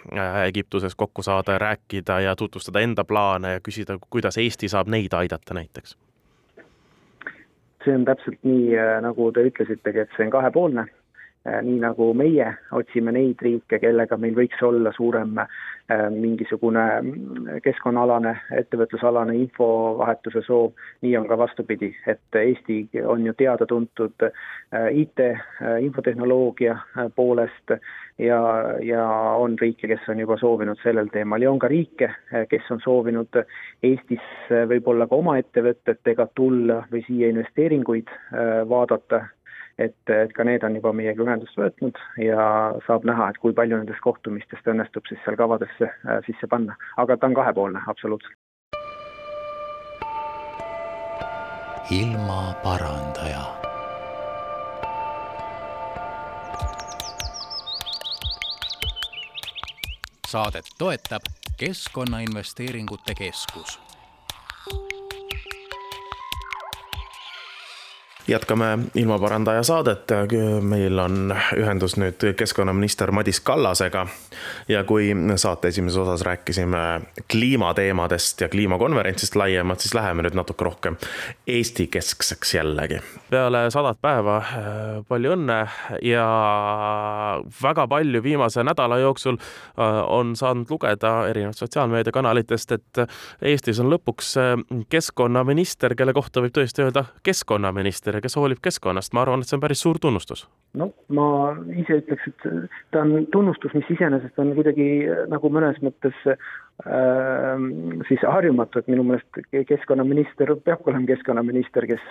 Egiptuses 0.47 0.95
kokku 0.95 1.23
saada 1.23 1.57
ja 1.57 1.63
rääkida 1.63 2.21
ja 2.21 2.37
tutvustada 2.37 2.81
enda 2.81 3.05
plaane 3.05 3.57
ja 3.57 3.63
küsida, 3.65 3.99
kuidas 4.11 4.39
Eesti 4.39 4.69
saab 4.69 4.91
neid 4.93 5.15
aidata 5.15 5.55
näiteks? 5.55 5.97
see 7.87 7.95
on 7.95 8.05
täpselt 8.05 8.41
nii, 8.43 8.73
nagu 9.01 9.29
te 9.31 9.45
ütlesitegi, 9.47 10.01
et 10.03 10.15
see 10.17 10.27
on 10.27 10.33
kahepoolne 10.35 10.89
nii 11.63 11.79
nagu 11.83 12.11
meie 12.17 12.47
otsime 12.75 13.13
neid 13.15 13.43
riike, 13.43 13.79
kellega 13.83 14.17
meil 14.19 14.35
võiks 14.37 14.63
olla 14.67 14.91
suurem 14.97 15.39
äh, 15.39 16.07
mingisugune 16.11 16.85
mm, 17.01 17.61
keskkonnaalane, 17.65 18.33
ettevõtlusalane 18.61 19.37
infovahetuse 19.39 20.43
soov, 20.47 20.73
nii 21.07 21.15
on 21.21 21.29
ka 21.31 21.39
vastupidi, 21.39 21.93
et 22.07 22.41
Eesti 22.41 22.81
on 23.05 23.27
ju 23.29 23.37
teada-tuntud 23.39 24.27
äh, 24.27 24.89
IT, 25.03 25.23
infotehnoloogia 25.83 26.77
poolest 27.15 27.77
ja, 28.19 28.41
ja 28.83 29.05
on 29.39 29.59
riike, 29.61 29.89
kes 29.89 30.09
on 30.11 30.21
juba 30.25 30.39
soovinud 30.41 30.81
sellel 30.83 31.13
teemal 31.13 31.43
ja 31.43 31.53
on 31.53 31.63
ka 31.63 31.71
riike, 31.71 32.11
kes 32.51 32.71
on 32.75 32.83
soovinud 32.83 33.43
Eestisse 33.87 34.65
võib-olla 34.71 35.07
ka 35.07 35.19
oma 35.21 35.37
ettevõtetega 35.41 36.29
tulla 36.35 36.83
või 36.91 37.05
siia 37.07 37.31
investeeringuid 37.33 38.11
vaadata 38.69 39.27
et, 39.79 39.97
et 40.09 40.33
ka 40.33 40.45
need 40.45 40.65
on 40.65 40.77
juba 40.79 40.93
meiega 40.97 41.23
ühendust 41.25 41.59
võtnud 41.61 41.99
ja 42.23 42.47
saab 42.87 43.05
näha, 43.09 43.31
et 43.31 43.39
kui 43.43 43.55
palju 43.57 43.81
nendest 43.81 44.03
kohtumistest 44.05 44.69
õnnestub 44.73 45.09
siis 45.09 45.21
seal 45.25 45.39
kavadesse 45.39 45.91
äh, 45.91 46.21
sisse 46.29 46.49
panna, 46.51 46.77
aga 46.97 47.17
ta 47.17 47.31
on 47.31 47.39
kahepoolne, 47.41 47.85
absoluutselt. 47.87 48.37
ilmaparandaja 51.87 53.45
saadet 60.27 60.65
toetab 60.79 61.23
Keskkonnainvesteeringute 61.57 63.15
Keskus 63.15 63.86
jätkame 68.29 68.79
ilmaparandaja 68.95 69.63
saadet. 69.63 70.11
meil 70.61 70.99
on 70.99 71.37
ühendus 71.57 71.97
nüüd 71.97 72.33
keskkonnaminister 72.37 73.11
Madis 73.11 73.41
Kallasega. 73.41 74.07
Ja 74.69 74.83
kui 74.85 75.13
saate 75.37 75.69
esimeses 75.69 75.99
osas 76.03 76.25
rääkisime 76.27 77.01
kliimateemadest 77.33 78.41
ja 78.41 78.49
kliimakonverentsist 78.49 79.37
laiemalt, 79.37 79.81
siis 79.81 79.95
läheme 79.95 80.27
nüüd 80.27 80.35
natuke 80.35 80.67
rohkem 80.67 80.97
Eesti-keskseks 81.47 82.55
jällegi. 82.55 82.99
peale 83.31 83.71
sadat 83.71 84.01
päeva 84.03 84.37
äh, 84.37 84.59
palju 85.09 85.37
õnne 85.37 85.61
ja 86.03 86.27
väga 87.63 87.87
palju 87.87 88.23
viimase 88.23 88.65
nädala 88.65 88.99
jooksul 88.99 89.39
äh, 89.39 90.03
on 90.09 90.37
saanud 90.37 90.71
lugeda 90.71 91.29
erinevatest 91.29 91.67
sotsiaalmeediakanalitest, 91.67 92.73
et 92.73 93.07
Eestis 93.43 93.81
on 93.81 93.91
lõpuks 93.93 94.35
äh, 94.43 94.57
keskkonnaminister, 94.89 95.95
kelle 95.95 96.13
kohta 96.13 96.43
võib 96.43 96.59
tõesti 96.59 96.83
öelda 96.83 97.07
keskkonnaminister 97.23 98.17
inimene, 98.17 98.25
kes 98.25 98.37
hoolib 98.37 98.61
keskkonnast, 98.63 99.13
ma 99.13 99.23
arvan, 99.23 99.41
et 99.41 99.49
see 99.49 99.57
on 99.57 99.61
päris 99.61 99.81
suur 99.83 99.99
tunnustus. 100.01 100.47
no 100.75 100.93
ma 101.09 101.55
ise 101.77 102.01
ütleks, 102.01 102.27
et 102.29 102.71
ta 102.91 103.03
on 103.03 103.27
tunnustus, 103.33 103.75
mis 103.75 103.85
iseenesest 103.91 104.26
on 104.43 104.53
kuidagi 104.57 104.87
nagu 105.31 105.51
mõnes 105.53 105.79
mõttes 105.85 106.19
äh, 106.31 107.63
siis 108.09 108.25
harjumatu, 108.27 108.81
et 108.81 108.91
minu 108.93 109.05
meelest 109.07 109.41
keskkonnaminister 109.71 110.53
peabki 110.67 110.93
olema 110.93 111.11
keskkonnaminister, 111.13 111.89
kes, 111.89 112.05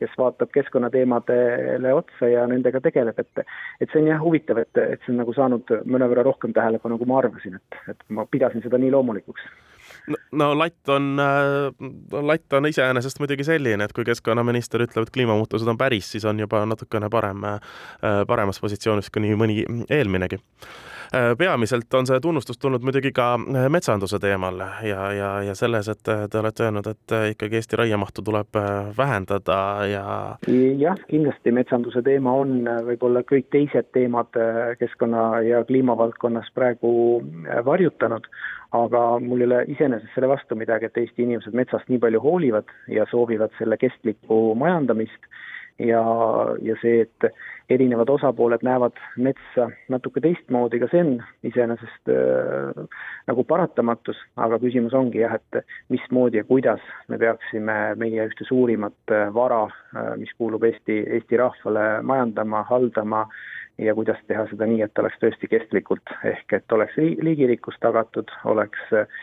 kes 0.00 0.14
vaatab 0.18 0.52
keskkonnateemadele 0.54 1.94
otsa 1.96 2.30
ja 2.30 2.46
nendega 2.50 2.82
tegeleb, 2.84 3.18
et 3.18 3.44
et 3.80 3.90
see 3.90 4.02
on 4.02 4.12
jah 4.12 4.22
huvitav, 4.22 4.62
et, 4.62 4.84
et 4.84 5.02
see 5.02 5.14
on 5.14 5.22
nagu 5.24 5.34
saanud 5.36 5.74
mõnevõrra 5.84 6.26
rohkem 6.28 6.54
tähelepanu, 6.56 7.00
kui 7.00 7.10
ma 7.10 7.20
arvasin, 7.22 7.58
et, 7.58 7.84
et 7.94 8.08
ma 8.14 8.26
pidasin 8.30 8.64
seda 8.64 8.80
nii 8.80 8.94
loomulikuks 8.94 9.50
no 10.32 10.52
latt 10.58 10.88
on, 10.88 11.16
äh, 11.20 12.22
latt 12.22 12.52
on 12.52 12.66
iseenesest 12.66 13.20
muidugi 13.22 13.46
selline, 13.46 13.84
et 13.84 13.92
kui 13.96 14.06
keskkonnaminister 14.08 14.86
ütleb, 14.86 15.06
et 15.06 15.14
kliimamuutused 15.14 15.68
on 15.68 15.78
päris, 15.78 16.10
siis 16.14 16.24
on 16.28 16.40
juba 16.42 16.64
natukene 16.66 17.10
parem, 17.12 17.44
äh, 17.44 17.60
paremas 18.26 18.60
positsioonis 18.62 19.10
kui 19.10 19.26
nii 19.26 19.38
mõni 19.38 19.60
eelminegi 19.90 20.40
Äh, 21.14 21.36
peamiselt 21.38 21.94
on 21.94 22.06
see 22.08 22.16
tunnustus 22.24 22.56
tulnud 22.58 22.84
muidugi 22.88 23.10
ka 23.12 23.34
metsanduse 23.68 24.16
teemal 24.16 24.62
ja, 24.86 25.10
ja, 25.12 25.32
ja 25.44 25.54
selles, 25.54 25.90
et 25.92 26.00
te 26.08 26.38
olete 26.40 26.64
öelnud, 26.64 26.86
et 26.88 27.14
ikkagi 27.34 27.58
Eesti 27.58 27.76
raiemahtu 27.76 28.24
tuleb 28.24 28.56
vähendada 28.96 29.58
ja. 29.90 30.04
jah, 30.80 31.02
kindlasti 31.10 31.52
metsanduse 31.52 32.00
teema 32.06 32.32
on 32.32 32.64
võib-olla 32.88 33.20
kõik 33.28 33.50
teised 33.52 33.90
teemad 33.92 34.40
keskkonna 34.80 35.42
ja 35.44 35.60
kliimavaldkonnas 35.68 36.48
praegu 36.56 36.94
varjutanud, 37.68 38.30
aga 38.72 39.02
mul 39.20 39.44
ei 39.44 39.46
ole 39.50 39.60
iseenesest 39.74 40.14
selle 40.14 40.30
vastu 40.30 40.56
midagi, 40.56 40.88
et 40.88 40.96
Eesti 41.02 41.26
inimesed 41.26 41.56
metsast 41.56 41.90
nii 41.92 42.00
palju 42.02 42.20
hoolivad 42.24 42.70
ja 42.88 43.04
soovivad 43.10 43.52
selle 43.58 43.76
kestlikku 43.80 44.42
majandamist 44.58 45.28
ja, 45.78 46.02
ja 46.62 46.76
see, 46.82 47.02
et 47.06 47.32
erinevad 47.72 48.10
osapooled 48.12 48.64
näevad 48.66 48.98
metsa 49.16 49.68
natuke 49.92 50.20
teistmoodi, 50.20 50.80
ka 50.82 50.88
see 50.92 51.02
on 51.04 51.12
iseenesest 51.48 52.12
äh, 52.12 53.00
nagu 53.30 53.44
paratamatus, 53.48 54.18
aga 54.36 54.58
küsimus 54.62 54.94
ongi 54.98 55.22
jah, 55.22 55.38
et 55.38 55.64
mismoodi 55.92 56.42
ja 56.42 56.44
kuidas 56.48 56.84
me 57.08 57.18
peaksime 57.22 57.78
meie 58.00 58.28
ühte 58.28 58.46
suurimat 58.48 59.14
äh, 59.14 59.28
vara, 59.34 59.64
äh, 59.96 60.14
mis 60.20 60.32
kuulub 60.38 60.64
Eesti, 60.68 61.02
Eesti 61.18 61.40
rahvale, 61.40 61.86
majandama, 62.06 62.64
haldama 62.68 63.26
ja 63.78 63.94
kuidas 63.94 64.20
teha 64.28 64.44
seda 64.50 64.68
nii, 64.68 64.82
et 64.84 64.98
oleks 64.98 65.20
tõesti 65.22 65.48
kestlikult, 65.50 66.12
ehk 66.28 66.58
et 66.58 66.76
oleks 66.76 66.98
liigirikkus 66.98 67.78
tagatud, 67.80 68.30
oleks 68.52 68.92
äh, 68.96 69.22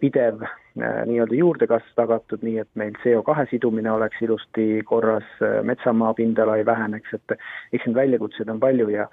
pidev 0.00 0.42
äh, 0.42 1.02
nii-öelda 1.06 1.38
juurdekasv 1.38 1.94
tagatud, 1.96 2.42
nii 2.42 2.58
et 2.64 2.70
meil 2.74 2.96
CO2 3.04 3.46
sidumine 3.50 3.92
oleks 3.92 4.22
ilusti 4.22 4.82
korras, 4.84 5.26
äh, 5.42 5.60
metsamaa 5.62 6.14
pindala 6.18 6.56
ei 6.58 6.66
väheneks, 6.66 7.14
et 7.14 7.36
eks 7.72 7.86
neid 7.86 8.00
väljakutseid 8.02 8.50
on 8.50 8.60
palju 8.60 8.88
ja 8.94 9.08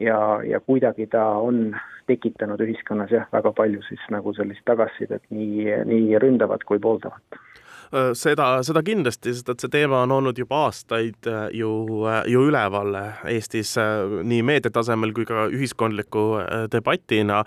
ja, 0.00 0.18
ja 0.44 0.60
kuidagi 0.64 1.06
ta 1.12 1.26
on 1.44 1.76
tekitanud 2.08 2.60
ühiskonnas 2.64 3.12
jah, 3.12 3.26
väga 3.32 3.52
palju 3.52 3.82
siis 3.88 4.00
nagu 4.10 4.32
sellist 4.34 4.64
tagasisidet, 4.64 5.22
nii, 5.30 5.68
nii 5.88 6.18
ründavat 6.24 6.64
kui 6.68 6.80
pooldavat 6.80 7.40
Äh, 7.40 7.69
seda, 8.14 8.46
seda 8.66 8.82
kindlasti, 8.86 9.32
sest 9.34 9.48
et 9.50 9.62
see 9.62 9.72
teema 9.72 10.04
on 10.04 10.12
olnud 10.14 10.38
juba 10.38 10.64
aastaid 10.68 11.26
äh, 11.26 11.48
ju, 11.58 11.70
äh, 12.06 12.22
ju 12.30 12.44
üleval 12.46 12.94
Eestis 13.30 13.74
nii 13.76 14.40
meedia 14.46 14.70
tasemel 14.74 15.12
kui 15.14 15.26
ka 15.28 15.48
ühiskondliku 15.50 16.22
debatina. 16.70 17.42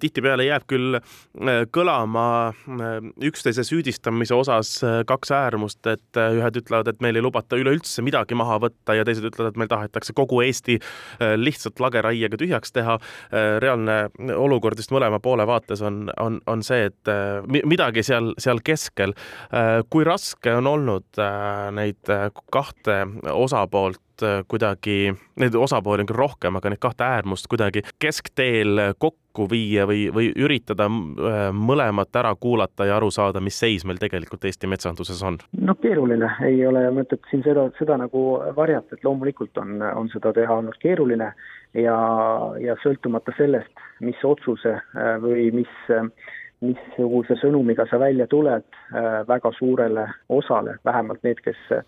tihtipeale 0.00 0.44
jääb 0.44 0.64
küll 0.68 0.98
kõlama 1.72 2.24
üksteise 3.24 3.64
süüdistamise 3.66 4.34
osas 4.34 4.72
kaks 5.08 5.32
äärmust, 5.34 5.86
et 5.86 6.18
ühed 6.20 6.58
ütlevad, 6.60 6.90
et 6.90 7.00
meil 7.04 7.16
ei 7.16 7.24
lubata 7.24 7.58
üleüldse 7.60 8.02
midagi 8.04 8.36
maha 8.38 8.58
võtta 8.62 8.96
ja 8.98 9.04
teised 9.06 9.26
ütlevad, 9.30 9.54
et 9.54 9.60
meil 9.60 9.70
tahetakse 9.70 10.14
kogu 10.16 10.40
Eesti 10.44 10.78
lihtsalt 11.40 11.80
lageraiega 11.80 12.38
tühjaks 12.40 12.72
teha. 12.76 12.98
reaalne 13.62 13.98
olukord 14.36 14.78
just 14.78 14.92
mõlema 14.94 15.20
poole 15.22 15.46
vaates 15.46 15.82
on, 15.82 16.10
on, 16.20 16.40
on 16.46 16.64
see, 16.66 16.90
et 16.90 17.12
midagi 17.48 18.04
seal, 18.06 18.32
seal 18.38 18.62
keskel 18.64 19.14
kui 19.90 20.04
raske 20.04 20.52
on 20.56 20.66
olnud 20.66 21.18
äh, 21.18 21.68
neid 21.74 22.10
äh, 22.12 22.28
kahte 22.52 23.02
osapoolt 23.32 24.24
äh, 24.24 24.40
kuidagi, 24.48 25.12
neid 25.40 25.54
osapooli 25.54 26.04
on 26.04 26.10
küll 26.10 26.20
rohkem, 26.20 26.58
aga 26.58 26.72
neid 26.72 26.80
kahte 26.82 27.06
äärmust 27.06 27.48
kuidagi 27.50 27.82
keskteel 28.02 28.94
kokku 28.98 29.46
viia 29.50 29.86
või, 29.88 30.08
või 30.14 30.30
üritada 30.36 30.88
mõlemat 30.90 32.16
ära 32.20 32.34
kuulata 32.40 32.88
ja 32.88 32.96
aru 32.98 33.10
saada, 33.14 33.40
mis 33.40 33.58
seis 33.60 33.86
meil 33.88 34.00
tegelikult 34.02 34.44
Eesti 34.48 34.70
metsanduses 34.70 35.22
on? 35.26 35.38
no 35.60 35.76
keeruline, 35.82 36.32
ei 36.46 36.64
ole 36.66 36.86
mõtet 36.94 37.24
siin 37.30 37.44
seda, 37.46 37.68
seda 37.78 38.00
nagu 38.00 38.24
varjata, 38.56 38.96
et 38.96 39.06
loomulikult 39.06 39.62
on, 39.62 39.78
on 39.94 40.10
seda 40.12 40.34
teha 40.36 40.58
olnud 40.62 40.76
keeruline 40.82 41.32
ja, 41.78 41.96
ja 42.60 42.76
sõltumata 42.82 43.34
sellest, 43.38 43.88
mis 44.04 44.20
otsuse 44.26 44.78
või 45.22 45.50
mis 45.62 45.72
missuguse 46.64 47.36
sõnumiga 47.40 47.86
sa 47.88 47.98
välja 48.00 48.26
tuled 48.28 48.64
äh, 48.92 49.20
väga 49.28 49.52
suurele 49.56 50.06
osale, 50.28 50.76
vähemalt 50.84 51.22
need, 51.24 51.40
kes 51.44 51.60
äh, 51.72 51.84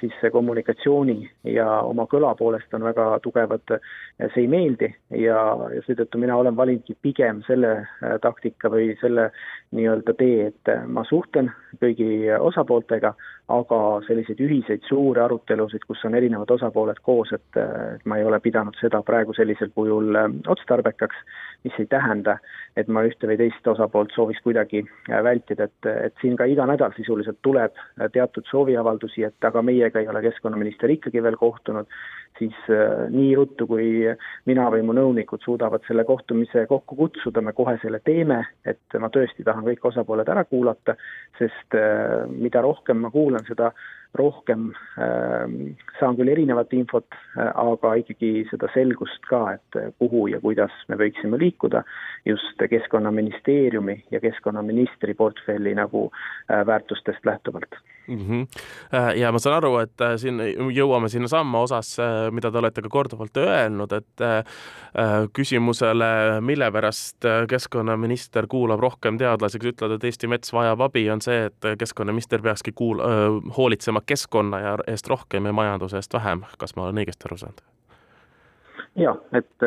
siis 0.00 0.16
kommunikatsiooni 0.32 1.30
ja 1.54 1.66
oma 1.86 2.04
kõla 2.10 2.34
poolest 2.36 2.74
on 2.74 2.84
väga 2.84 3.06
tugevad, 3.22 3.62
äh, 3.76 4.26
see 4.34 4.44
ei 4.44 4.50
meeldi. 4.50 4.90
Ja, 5.14 5.38
ja 5.74 5.84
seetõttu 5.86 6.18
mina 6.18 6.36
olen 6.36 6.56
valinudki 6.58 6.96
pigem 7.02 7.42
selle 7.46 7.86
taktika 8.22 8.70
või 8.72 8.96
selle 9.00 9.30
nii-öelda 9.76 10.14
tee, 10.18 10.50
et 10.50 10.72
ma 10.90 11.04
suhtlen 11.06 11.52
kõigi 11.80 12.26
osapooltega, 12.40 13.14
aga 13.52 13.80
selliseid 14.06 14.40
ühiseid 14.42 14.86
suuri 14.88 15.22
arutelusid, 15.22 15.84
kus 15.86 16.02
on 16.08 16.18
erinevad 16.18 16.50
osapooled 16.50 16.98
koos, 17.06 17.30
et, 17.36 17.58
et 17.58 18.06
ma 18.06 18.18
ei 18.18 18.26
ole 18.26 18.40
pidanud 18.42 18.74
seda 18.80 19.02
praegu 19.06 19.34
sellisel 19.36 19.70
kujul 19.74 20.18
otstarbekaks, 20.50 21.22
mis 21.64 21.78
ei 21.78 21.86
tähenda, 21.90 22.36
et 22.76 22.88
ma 22.88 23.02
ühte 23.06 23.28
või 23.28 23.38
teist 23.40 23.66
osapoolt 23.72 24.12
sooviks 24.14 24.42
kuidagi 24.44 24.82
äh, 24.84 25.22
vältida, 25.24 25.68
et, 25.70 25.88
et 26.08 26.22
siin 26.22 26.36
ka 26.36 26.46
iga 26.50 26.66
nädal 26.68 26.94
sisuliselt 26.96 27.38
tuleb 27.42 27.74
äh, 27.76 28.10
teatud 28.12 28.46
sooviavaldusi, 28.50 29.24
et 29.28 29.48
aga 29.50 29.62
meiega 29.62 30.02
ei 30.02 30.10
ole 30.12 30.22
keskkonnaminister 30.28 30.92
ikkagi 30.96 31.22
veel 31.22 31.38
kohtunud, 31.40 31.90
siis 32.38 32.56
nii 33.12 33.34
ruttu, 33.38 33.66
kui 33.66 34.04
mina 34.46 34.66
või 34.72 34.82
mu 34.84 34.92
nõunikud 34.96 35.44
suudavad 35.44 35.84
selle 35.86 36.04
kohtumise 36.04 36.66
kokku 36.68 36.96
kutsuda, 36.98 37.40
me 37.40 37.54
kohe 37.56 37.78
selle 37.82 38.00
teeme, 38.04 38.42
et 38.64 38.98
ma 39.00 39.08
tõesti 39.12 39.44
tahan 39.46 39.64
kõik 39.64 39.84
osapooled 39.88 40.28
ära 40.28 40.44
kuulata, 40.44 40.96
sest 41.38 41.78
mida 42.32 42.60
rohkem 42.64 43.00
ma 43.04 43.10
kuulan, 43.14 43.46
seda 43.48 43.72
rohkem, 44.16 44.70
ähm, 44.98 45.76
saan 46.00 46.16
küll 46.16 46.30
erinevat 46.32 46.72
infot, 46.76 47.06
äh, 47.36 47.50
aga 47.60 47.94
ikkagi 48.00 48.46
seda 48.50 48.68
selgust 48.74 49.24
ka, 49.28 49.42
et 49.56 49.78
äh, 49.80 49.90
kuhu 50.00 50.26
ja 50.32 50.40
kuidas 50.42 50.74
me 50.88 50.98
võiksime 51.00 51.38
liikuda 51.40 51.84
just 52.26 52.64
Keskkonnaministeeriumi 52.70 53.98
ja 54.10 54.20
keskkonnaministri 54.20 55.14
portfelli 55.14 55.74
nagu 55.76 56.08
äh, 56.10 56.64
väärtustest 56.66 57.26
lähtuvalt 57.26 57.78
mm. 58.08 58.18
-hmm. 58.18 58.46
ja 59.20 59.32
ma 59.32 59.38
saan 59.38 59.56
aru, 59.56 59.76
et 59.78 60.06
siin 60.16 60.40
jõuame 60.74 61.08
sinnasamma 61.08 61.60
osasse, 61.60 62.02
mida 62.34 62.50
te 62.50 62.58
olete 62.58 62.82
ka 62.84 62.90
korduvalt 62.92 63.36
öelnud, 63.42 63.92
et 63.92 64.24
küsimusele, 65.36 66.10
mille 66.40 66.70
pärast 66.72 67.26
keskkonnaminister 67.50 68.48
kuulab 68.50 68.80
rohkem 68.80 69.18
teadlasi, 69.20 69.60
kes 69.62 69.74
ütlevad, 69.74 69.96
et 69.96 70.08
Eesti 70.10 70.30
mets 70.30 70.52
vajab 70.54 70.86
abi, 70.88 71.04
on 71.12 71.22
see, 71.24 71.46
et 71.50 71.70
keskkonnaminister 71.78 72.42
peakski 72.42 72.74
kuul-, 72.76 73.02
hoolitsema 73.56 74.02
keskkonna 74.06 74.60
ja 74.62 74.76
eest 74.86 75.08
rohkem 75.12 75.46
ja 75.46 75.56
majanduse 75.56 76.00
eest 76.00 76.14
vähem, 76.14 76.46
kas 76.58 76.76
ma 76.76 76.88
olen 76.88 77.04
õigesti 77.04 77.28
aru 77.28 77.40
saanud? 77.44 77.66
jah, 78.96 79.18
et, 79.36 79.66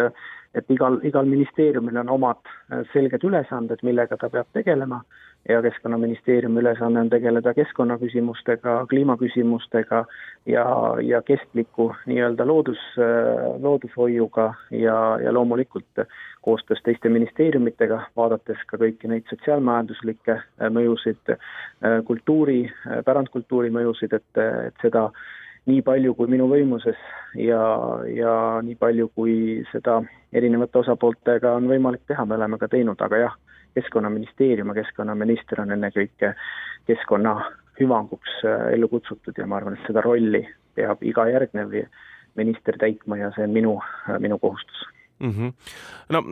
et 0.58 0.72
igal, 0.74 1.00
igal 1.06 1.30
ministeeriumil 1.30 2.02
on 2.02 2.10
omad 2.18 2.42
äh, 2.50 2.84
selged 2.94 3.24
ülesanded, 3.26 3.84
millega 3.86 4.18
ta 4.18 4.30
peab 4.34 4.50
tegelema 4.58 5.04
ja 5.50 5.62
Keskkonnaministeeriumi 5.62 6.60
ülesanne 6.60 7.00
on 7.00 7.10
tegeleda 7.10 7.54
keskkonnaküsimustega, 7.54 8.86
kliimaküsimustega 8.90 10.06
ja, 10.46 10.66
ja 11.02 11.22
kestliku 11.22 11.94
nii-öelda 12.06 12.48
loodus, 12.48 12.82
loodushoiuga 13.60 14.54
ja, 14.72 15.20
ja 15.24 15.34
loomulikult 15.34 16.04
koostöös 16.42 16.80
teiste 16.84 17.10
ministeeriumitega, 17.10 18.02
vaadates 18.18 18.62
ka 18.68 18.78
kõiki 18.78 19.10
neid 19.12 19.28
sotsiaalmajanduslikke 19.30 20.40
mõjusid, 20.76 21.36
kultuuri, 22.06 22.62
pärandkultuuri 23.06 23.72
mõjusid, 23.74 24.16
et, 24.16 24.44
et 24.68 24.86
seda 24.86 25.10
nii 25.70 25.82
palju 25.86 26.16
kui 26.18 26.30
minu 26.32 26.48
võimuses 26.50 26.98
ja, 27.38 27.62
ja 28.14 28.34
nii 28.66 28.78
palju, 28.80 29.10
kui 29.16 29.36
seda 29.74 30.00
erinevate 30.34 30.84
osapooltega 30.84 31.56
on 31.58 31.68
võimalik 31.70 32.06
teha, 32.08 32.26
me 32.26 32.38
oleme 32.38 32.58
ka 32.62 32.70
teinud, 32.72 33.02
aga 33.02 33.24
jah, 33.26 33.38
keskkonnaministeerium 33.78 34.72
ja 34.74 34.82
keskkonnaminister 34.82 35.62
on 35.62 35.72
ennekõike 35.72 36.34
keskkonna 36.90 37.36
hüvanguks 37.80 38.42
ellu 38.74 38.88
kutsutud 38.92 39.38
ja 39.38 39.48
ma 39.48 39.60
arvan, 39.60 39.78
et 39.78 39.88
seda 39.88 40.02
rolli 40.04 40.44
peab 40.76 41.04
iga 41.04 41.28
järgnev 41.30 41.76
minister 42.40 42.78
täitma 42.80 43.18
ja 43.20 43.32
see 43.36 43.46
on 43.48 43.54
minu, 43.56 43.76
minu 44.20 44.40
kohustus 44.40 44.86
mm. 45.20 45.32
-hmm. 45.32 45.54
no 46.10 46.24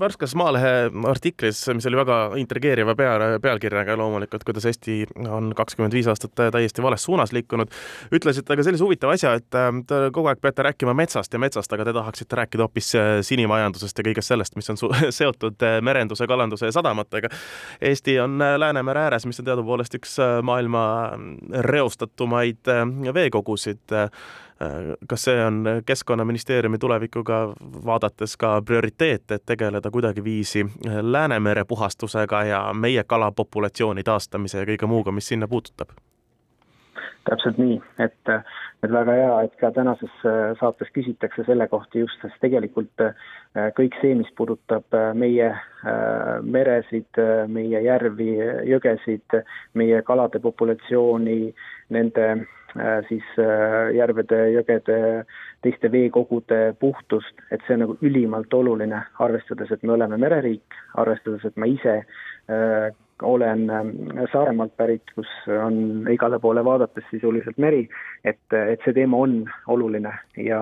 värskes 0.00 0.34
Maalehe 0.38 0.90
artiklis, 1.08 1.60
mis 1.74 1.86
oli 1.88 1.98
väga 1.98 2.16
intrigeeriva 2.40 2.94
pea, 2.98 3.14
pealkirjaga 3.42 3.96
loomulikult, 3.98 4.44
kuidas 4.46 4.66
Eesti 4.68 4.98
on 5.28 5.52
kakskümmend 5.56 5.94
viis 5.96 6.08
aastat 6.10 6.34
täiesti 6.54 6.84
vales 6.84 7.04
suunas 7.06 7.32
liikunud, 7.36 7.72
ütlesite 8.14 8.56
ka 8.56 8.66
sellise 8.66 8.84
huvitava 8.84 9.16
asja, 9.16 9.34
et 9.40 9.58
äh, 9.58 9.68
te 9.88 10.00
kogu 10.16 10.30
aeg 10.30 10.40
peate 10.42 10.66
rääkima 10.66 10.94
metsast 10.96 11.32
ja 11.32 11.40
metsast, 11.42 11.72
aga 11.72 11.88
te 11.88 11.94
tahaksite 11.96 12.40
rääkida 12.40 12.66
hoopis 12.66 12.92
äh, 12.98 13.10
sinimajandusest 13.26 14.00
ja 14.00 14.06
kõigest 14.08 14.32
sellest, 14.32 14.56
mis 14.58 14.70
on 14.72 14.80
seotud 15.18 15.66
äh, 15.66 15.78
merenduse, 15.84 16.28
kalanduse 16.30 16.70
ja 16.70 16.76
sadamatega. 16.76 17.30
Eesti 17.80 18.18
on 18.22 18.40
Läänemere 18.56 19.06
ääres, 19.06 19.26
mis 19.28 19.40
on 19.40 19.48
teadupoolest 19.48 19.94
üks 19.98 20.16
maailma 20.46 20.82
reostatumaid 21.66 22.68
veekogusid 23.14 23.96
kas 25.08 25.24
see 25.24 25.44
on 25.44 25.64
Keskkonnaministeeriumi 25.86 26.78
tulevikuga 26.78 27.52
vaadates 27.86 28.36
ka 28.36 28.62
prioriteet, 28.62 29.30
et 29.30 29.42
tegeleda 29.46 29.90
kuidagiviisi 29.90 30.66
Läänemere 31.02 31.64
puhastusega 31.64 32.44
ja 32.44 32.72
meie 32.72 33.04
kalapopulatsiooni 33.04 34.02
taastamise 34.02 34.58
ja 34.58 34.68
kõige 34.68 34.88
muuga, 34.88 35.12
mis 35.12 35.28
sinna 35.28 35.48
puudutab? 35.48 35.92
täpselt 37.26 37.56
nii, 37.58 37.80
et, 37.98 38.28
et 38.86 38.92
väga 38.92 39.14
hea, 39.18 39.30
et 39.48 39.54
ka 39.58 39.72
tänases 39.74 40.12
saates 40.60 40.92
küsitakse 40.94 41.42
selle 41.42 41.66
kohta 41.68 41.98
just, 41.98 42.20
sest 42.22 42.38
tegelikult 42.40 43.02
kõik 43.74 43.96
see, 43.98 44.14
mis 44.14 44.30
puudutab 44.38 44.94
meie 45.18 45.48
meresid, 46.46 47.18
meie 47.50 47.80
järvi, 47.82 48.30
jõgesid, 48.70 49.40
meie 49.74 50.02
kalade 50.06 50.38
populatsiooni, 50.38 51.40
nende 51.98 52.28
Äh, 52.36 52.55
siis 53.08 53.24
äh, 53.40 53.94
järvede, 53.96 54.38
jõgede, 54.56 54.98
teiste 55.64 55.90
veekogude 55.92 56.74
puhtust, 56.80 57.40
et 57.50 57.62
see 57.66 57.76
on 57.76 57.84
nagu 57.84 57.96
ülimalt 58.04 58.54
oluline, 58.54 59.00
arvestades, 59.22 59.72
et 59.72 59.82
me 59.82 59.94
oleme 59.96 60.18
mereriik, 60.20 60.76
arvestades, 61.00 61.44
et 61.46 61.56
ma 61.56 61.68
ise 61.70 61.98
äh, 62.02 62.90
olen 63.22 63.64
Saaremaalt 64.32 64.76
pärit, 64.76 65.08
kus 65.16 65.30
on 65.48 66.04
igale 66.12 66.38
poole 66.38 66.64
vaadates 66.64 67.04
sisuliselt 67.10 67.56
meri, 67.58 67.86
et, 68.24 68.42
et 68.52 68.82
see 68.84 68.92
teema 68.92 69.22
on 69.24 69.38
oluline 69.72 70.12
ja 70.36 70.60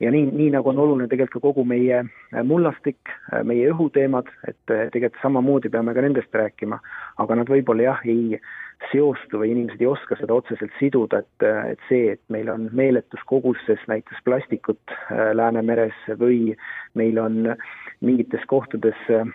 ja 0.00 0.10
nii, 0.10 0.30
nii 0.32 0.50
nagu 0.54 0.72
on 0.72 0.78
oluline 0.78 1.08
tegelikult 1.08 1.42
ka 1.42 1.48
kogu 1.50 1.64
meie 1.68 2.02
mullastik, 2.46 3.12
meie 3.44 3.68
õhuteemad, 3.72 4.30
et 4.48 4.62
tegelikult 4.66 5.20
samamoodi 5.22 5.68
peame 5.72 5.94
ka 5.94 6.04
nendest 6.04 6.34
rääkima, 6.34 6.80
aga 7.20 7.40
nad 7.40 7.52
võib-olla 7.52 7.90
jah, 7.90 8.04
ei 8.08 8.40
seostu 8.88 9.40
või 9.40 9.52
inimesed 9.52 9.82
ei 9.82 9.88
oska 9.90 10.16
seda 10.18 10.34
otseselt 10.34 10.72
siduda, 10.78 11.20
et, 11.20 11.46
et 11.74 11.84
see, 11.88 12.14
et 12.14 12.22
meil 12.32 12.48
on 12.52 12.68
meeletus 12.76 13.22
koguses 13.28 13.82
näiteks 13.90 14.24
plastikut 14.24 14.94
äh, 14.94 15.30
Läänemeres 15.36 15.96
või 16.20 16.54
meil 16.98 17.20
on 17.20 17.52
mingites 18.00 18.44
kohtades 18.50 18.98
äh, 19.12 19.28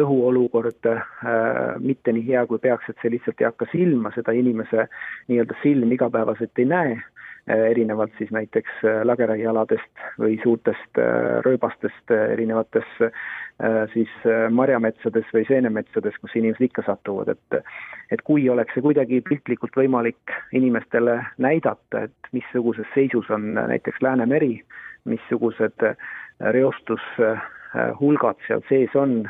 õhuolukord 0.00 0.88
äh, 0.88 1.02
mitte 1.82 2.14
nii 2.16 2.24
hea, 2.30 2.46
kui 2.48 2.62
peaks, 2.62 2.88
et 2.88 3.02
see 3.02 3.12
lihtsalt 3.16 3.42
ei 3.42 3.50
hakka 3.50 3.68
silma, 3.72 4.14
seda 4.16 4.34
inimese 4.36 4.88
nii-öelda 5.28 5.60
silm 5.62 5.92
igapäevaselt 5.92 6.64
ei 6.64 6.70
näe. 6.72 6.96
äh,, 6.96 7.15
erinevalt 7.46 8.12
siis 8.18 8.30
näiteks 8.34 8.84
äh, 8.84 9.02
lageraiealadest 9.06 10.06
või 10.18 10.38
suurtest 10.42 10.98
äh, 10.98 11.40
rööbastest 11.46 12.10
erinevates 12.10 12.88
Äh, 13.62 13.88
siis 13.92 14.10
äh, 14.28 14.50
marjametsades 14.52 15.24
või 15.32 15.46
seenemetsades, 15.48 16.18
kus 16.20 16.34
inimesed 16.36 16.66
ikka 16.66 16.82
satuvad, 16.84 17.30
et 17.32 17.54
et 18.12 18.20
kui 18.28 18.42
oleks 18.52 18.76
see 18.76 18.84
kuidagi 18.84 19.22
piltlikult 19.24 19.78
võimalik 19.80 20.34
inimestele 20.52 21.14
näidata, 21.40 22.02
et 22.04 22.28
missuguses 22.36 22.86
seisus 22.92 23.30
on 23.32 23.54
näiteks 23.56 24.02
Läänemeri, 24.04 24.60
missugused 25.08 25.86
äh, 25.88 25.96
reostushulgad 26.52 28.44
seal 28.44 28.60
sees 28.68 28.92
on, 28.92 29.22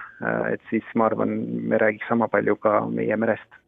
et 0.51 0.61
siis 0.73 0.91
ma 0.99 1.07
arvan, 1.07 1.39
me 1.71 1.79
räägiks 1.79 2.11
sama 2.11 2.27
palju 2.29 2.59
ka 2.59 2.81
meie 2.91 3.17
merest 3.17 3.63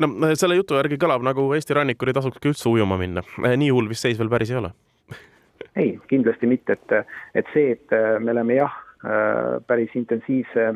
no 0.00 0.34
selle 0.34 0.58
jutu 0.58 0.78
järgi 0.78 0.98
kõlab 1.00 1.24
nagu 1.26 1.48
Eesti 1.56 1.76
rannikul 1.76 2.10
ei 2.10 2.16
tasukski 2.16 2.52
üldse 2.52 2.68
ujuma 2.70 2.98
minna, 3.00 3.24
nii 3.38 3.72
hull 3.74 3.90
vist 3.90 4.06
seis 4.06 4.20
veel 4.20 4.32
päris 4.32 4.52
ei 4.52 4.60
ole? 4.60 4.72
ei, 5.82 5.96
kindlasti 6.10 6.50
mitte, 6.50 6.78
et, 6.78 7.10
et 7.34 7.50
see, 7.54 7.74
et 7.76 7.98
me 8.22 8.34
oleme 8.34 8.58
jah, 8.60 8.78
päris 9.66 9.90
intensiivse, 9.96 10.66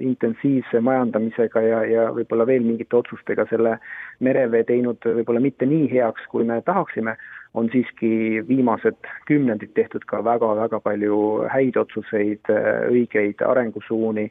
intensiivse 0.00 0.80
majandamisega 0.80 1.60
ja, 1.60 1.80
ja 1.84 2.04
võib-olla 2.16 2.46
veel 2.48 2.64
mingite 2.64 2.96
otsustega 2.96 3.44
selle 3.50 3.74
merevee 4.24 4.64
teinud 4.64 5.04
võib-olla 5.04 5.42
mitte 5.44 5.68
nii 5.68 5.90
heaks, 5.92 6.24
kui 6.32 6.46
me 6.48 6.62
tahaksime, 6.64 7.16
on 7.56 7.68
siiski 7.72 8.40
viimased 8.48 8.96
kümnendid 9.28 9.72
tehtud 9.76 10.04
ka 10.08 10.22
väga-väga 10.24 10.80
palju 10.84 11.18
häid 11.52 11.76
otsuseid, 11.80 12.48
õigeid 12.92 13.44
arengusuuni, 13.44 14.30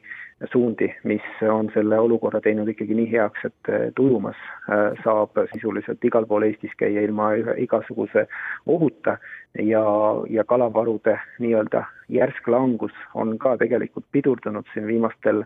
suundi, 0.52 0.88
mis 1.04 1.24
on 1.48 1.70
selle 1.74 1.98
olukorra 1.98 2.40
teinud 2.44 2.68
ikkagi 2.68 2.94
nii 2.94 3.08
heaks, 3.12 3.46
et, 3.48 3.70
et 3.88 3.98
ujumas 3.98 4.36
äh, 4.68 4.92
saab 5.04 5.38
sisuliselt 5.54 6.04
igal 6.04 6.26
pool 6.28 6.44
Eestis 6.44 6.74
käia 6.76 7.04
ilma 7.06 7.30
igasuguse 7.56 8.26
ohuta 8.66 9.16
ja, 9.62 9.84
ja 10.30 10.44
kalavarude 10.44 11.16
nii-öelda 11.40 11.86
järsk 12.12 12.48
langus 12.48 12.92
on 13.14 13.38
ka 13.38 13.56
tegelikult 13.56 14.04
pidurdunud 14.12 14.68
siin 14.72 14.86
viimastel 14.86 15.42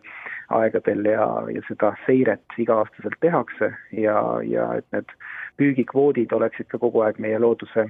aegadel 0.59 1.07
ja, 1.07 1.27
ja 1.55 1.63
seda 1.69 1.95
seiret 2.07 2.59
iga-aastaselt 2.59 3.17
tehakse 3.21 3.73
ja, 3.97 4.19
ja 4.43 4.73
et 4.81 4.87
need 4.97 5.15
püügikvoodid 5.61 6.33
oleksid 6.33 6.69
ka 6.73 6.83
kogu 6.83 7.05
aeg 7.07 7.21
meie 7.23 7.39
looduse 7.39 7.87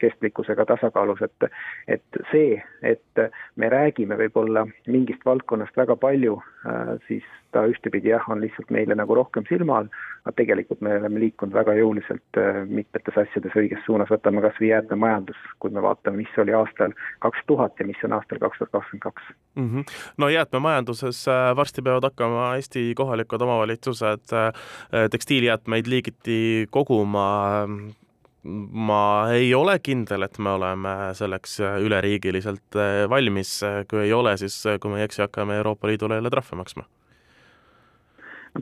kestlikkusega 0.00 0.66
tasakaalus, 0.68 1.22
et 1.22 1.48
et 1.88 2.20
see, 2.30 2.60
et 2.82 3.22
me 3.56 3.70
räägime 3.72 4.18
võib-olla 4.18 4.66
mingist 4.86 5.24
valdkonnast 5.26 5.76
väga 5.76 5.96
palju, 6.00 6.38
äh, 6.66 6.94
siis 7.08 7.24
ta 7.56 7.62
ühtepidi 7.70 8.10
jah, 8.10 8.24
on 8.30 8.42
lihtsalt 8.42 8.70
meile 8.74 8.94
nagu 8.98 9.14
rohkem 9.16 9.46
silma 9.48 9.80
all, 9.80 9.88
aga 10.26 10.34
tegelikult 10.40 10.82
me 10.84 10.96
oleme 10.98 11.22
liikunud 11.22 11.54
väga 11.56 11.76
jõuliselt 11.78 12.40
mitmetes 12.68 13.16
asjades 13.22 13.56
õiges 13.56 13.84
suunas, 13.86 14.10
võtame 14.12 14.42
kas 14.44 14.58
või 14.60 14.72
jäätmemajandus, 14.72 15.38
kui 15.62 15.72
me 15.72 15.84
vaatame, 15.84 16.20
mis 16.20 16.38
oli 16.42 16.54
aastal 16.56 16.92
kaks 17.24 17.46
tuhat 17.48 17.80
ja 17.80 17.86
mis 17.88 18.02
on 18.04 18.16
aastal 18.18 18.42
kaks 18.42 18.60
tuhat 18.60 18.74
kakskümmend 18.74 19.06
kaks. 19.06 19.30
Mhm. 19.56 19.86
no 20.18 20.28
jäätmemajanduses 20.28 21.22
varsti 21.56 21.82
peavad 21.82 22.10
hakkama 22.10 22.50
Eesti 22.58 22.92
kohalikud 22.96 23.42
omavalitsused 23.42 24.34
tekstiilijäätmeid 25.10 25.88
liigiti 25.88 26.66
koguma 26.70 27.26
ma 28.46 29.00
ei 29.34 29.54
ole 29.54 29.78
kindel, 29.82 30.26
et 30.26 30.38
me 30.38 30.54
oleme 30.56 30.96
selleks 31.18 31.58
üleriigiliselt 31.86 32.78
eh, 32.80 33.04
valmis, 33.10 33.58
kui 33.90 34.04
ei 34.06 34.12
ole, 34.16 34.36
siis 34.40 34.58
eh, 34.66 34.78
kui 34.80 34.92
ma 34.92 35.00
ei 35.00 35.08
eksi, 35.08 35.24
hakkame 35.26 35.58
Euroopa 35.60 35.90
Liidule 35.90 36.20
jälle 36.20 36.32
trahve 36.32 36.62
maksma. 36.62 36.86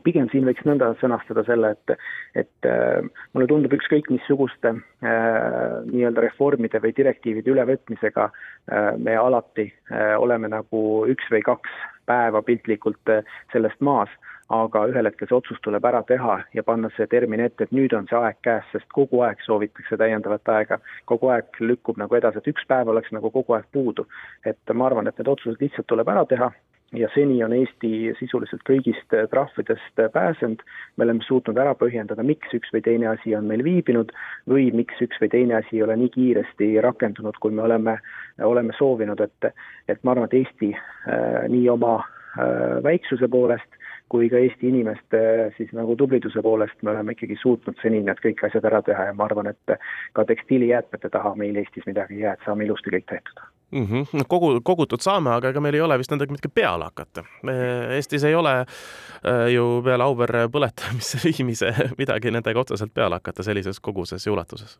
Pigem 0.03 0.27
siin 0.33 0.47
võiks 0.49 0.65
nõnda 0.67 0.89
sõnastada 0.99 1.45
selle, 1.47 1.75
et, 1.77 2.07
et 2.41 2.69
äh, 2.69 3.05
mulle 3.35 3.47
tundub 3.51 3.75
ükskõik 3.77 4.09
missuguste 4.11 4.73
äh, 4.75 5.77
nii-öelda 5.87 6.25
reformide 6.25 6.81
või 6.83 6.95
direktiivide 6.97 7.53
ülevõtmisega 7.53 8.27
äh, 8.27 8.89
me 8.99 9.15
alati 9.21 9.69
äh, 9.71 10.15
oleme 10.19 10.51
nagu 10.51 10.83
üks 11.11 11.29
või 11.31 11.45
kaks 11.47 11.77
päeva 12.11 12.43
piltlikult 12.43 13.13
äh, 13.13 13.23
sellest 13.53 13.81
maas 13.85 14.11
aga 14.53 14.85
ühel 14.91 15.09
hetkel 15.09 15.29
see 15.29 15.37
otsus 15.37 15.61
tuleb 15.65 15.85
ära 15.89 16.03
teha 16.09 16.37
ja 16.55 16.63
panna 16.63 16.91
see 16.97 17.07
termin 17.09 17.41
ette, 17.41 17.65
et 17.65 17.73
nüüd 17.73 17.95
on 17.97 18.09
see 18.11 18.19
aeg 18.19 18.37
käes, 18.45 18.67
sest 18.73 18.91
kogu 18.93 19.23
aeg 19.25 19.41
soovitakse 19.47 19.97
täiendavat 20.01 20.53
aega, 20.53 20.79
kogu 21.09 21.33
aeg 21.33 21.61
lükkub 21.61 21.99
nagu 22.01 22.19
edasi, 22.19 22.43
et 22.43 22.53
üks 22.53 22.69
päev 22.69 22.93
oleks 22.93 23.13
nagu 23.17 23.31
kogu 23.33 23.57
aeg 23.57 23.65
puudu. 23.73 24.07
et 24.45 24.75
ma 24.75 24.87
arvan, 24.87 25.09
et 25.09 25.19
need 25.19 25.29
otsused 25.29 25.61
lihtsalt 25.61 25.87
tuleb 25.89 26.09
ära 26.09 26.25
teha 26.29 26.53
ja 26.95 27.09
seni 27.15 27.41
on 27.45 27.53
Eesti 27.57 28.13
sisuliselt 28.19 28.63
kõigist 28.69 29.15
trahvidest 29.31 30.03
pääsenud, 30.13 30.63
me 30.97 31.07
oleme 31.07 31.25
suutnud 31.27 31.59
ära 31.59 31.75
põhjendada, 31.79 32.23
miks 32.23 32.53
üks 32.55 32.71
või 32.75 32.83
teine 32.85 33.09
asi 33.11 33.35
on 33.35 33.49
meil 33.49 33.65
viibinud 33.65 34.13
või 34.51 34.69
miks 34.77 35.01
üks 35.03 35.19
või 35.23 35.31
teine 35.33 35.59
asi 35.59 35.79
ei 35.79 35.83
ole 35.87 35.97
nii 35.99 36.13
kiiresti 36.15 36.69
rakendunud, 36.85 37.39
kui 37.41 37.55
me 37.55 37.65
oleme, 37.65 37.97
oleme 38.43 38.77
soovinud, 38.79 39.21
et 39.21 39.51
et 39.89 40.05
ma 40.05 40.15
arvan, 40.15 40.29
et 40.29 40.39
Eesti 40.41 40.75
äh, 40.75 41.49
nii 41.49 41.69
oma 41.73 41.97
äh, 42.01 42.83
väiksuse 42.85 43.29
poolest 43.29 43.81
kui 44.15 44.29
ka 44.31 44.39
Eesti 44.39 44.69
inimeste 44.71 45.21
siis 45.57 45.73
nagu 45.75 45.97
tubliduse 45.99 46.43
poolest 46.43 46.83
me 46.87 46.93
oleme 46.93 47.17
ikkagi 47.17 47.35
suutnud 47.41 47.81
seni 47.83 47.99
need 48.07 48.21
kõik 48.23 48.45
asjad 48.47 48.69
ära 48.71 48.79
teha 48.87 49.09
ja 49.09 49.17
ma 49.19 49.27
arvan, 49.27 49.51
et 49.51 49.75
ka 50.15 50.25
tekstiilijäätmete 50.29 51.11
taha 51.11 51.35
meil 51.41 51.59
Eestis 51.59 51.89
midagi 51.91 52.21
ei 52.21 52.27
jää, 52.29 52.37
et 52.39 52.47
saame 52.47 52.69
ilusti 52.69 52.95
kõik 52.95 53.09
tehtud 53.11 53.43
mm. 53.75 53.87
-hmm. 53.87 54.25
kogu, 54.29 54.61
kogutud 54.63 55.03
saame, 55.03 55.35
aga 55.35 55.51
ega 55.51 55.61
meil 55.61 55.75
ei 55.75 55.83
ole 55.83 55.99
vist 55.99 56.15
nendega 56.15 56.33
midagi 56.33 56.53
peale 56.55 56.85
hakata. 56.85 57.25
Eestis 57.97 58.25
ei 58.25 58.35
ole 58.35 58.55
äh, 58.61 59.49
ju 59.55 59.83
peale 59.85 60.05
Auvere 60.05 60.47
põletamisse 60.47 61.19
viimise 61.27 61.75
midagi 61.99 62.31
nendega 62.31 62.61
otseselt 62.61 62.95
peale 62.95 63.19
hakata 63.19 63.43
sellises 63.43 63.81
koguses 63.81 64.27
ja 64.27 64.33
ulatuses. 64.33 64.79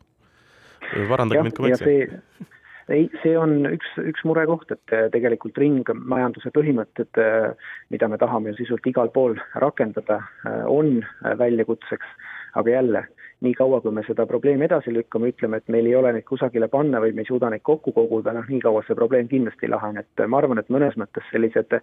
parandage 1.09 1.43
mind, 1.43 1.57
kui 1.57 1.69
ma 1.69 1.75
eksin 1.75 2.47
ei, 2.89 3.07
see 3.23 3.33
on 3.39 3.65
üks, 3.69 3.89
üks 3.97 4.23
murekoht, 4.27 4.71
et 4.73 4.93
äh, 4.93 5.07
tegelikult 5.13 5.57
ringmajanduse 5.61 6.51
põhimõtted, 6.55 7.21
äh, 7.21 7.73
mida 7.93 8.09
me 8.11 8.19
tahame 8.21 8.53
ju 8.53 8.61
sisult 8.61 8.85
igal 8.89 9.11
pool 9.15 9.37
rakendada, 9.61 10.21
äh, 10.45 10.63
on 10.69 10.99
väljakutseks, 11.39 12.31
aga 12.55 12.75
jälle, 12.77 13.05
niikaua 13.45 13.81
kui 13.83 13.93
me 13.93 14.03
seda 14.07 14.25
probleemi 14.29 14.67
edasi 14.67 14.93
lükkame, 14.93 15.31
ütleme, 15.33 15.59
et 15.59 15.71
meil 15.73 15.89
ei 15.89 15.95
ole 15.97 16.13
neid 16.15 16.27
kusagile 16.29 16.69
panna 16.71 17.01
või 17.03 17.13
me 17.15 17.25
ei 17.25 17.29
suuda 17.29 17.49
neid 17.51 17.65
kokku 17.67 17.91
koguda, 17.95 18.33
noh, 18.35 18.45
nii 18.49 18.61
kaua 18.63 18.83
see 18.85 18.97
probleem 18.97 19.27
kindlasti 19.31 19.67
ei 19.67 19.73
lahene, 19.73 20.05
et 20.05 20.25
ma 20.29 20.39
arvan, 20.39 20.61
et 20.61 20.71
mõnes 20.73 20.95
mõttes 20.99 21.25
sellised 21.33 21.75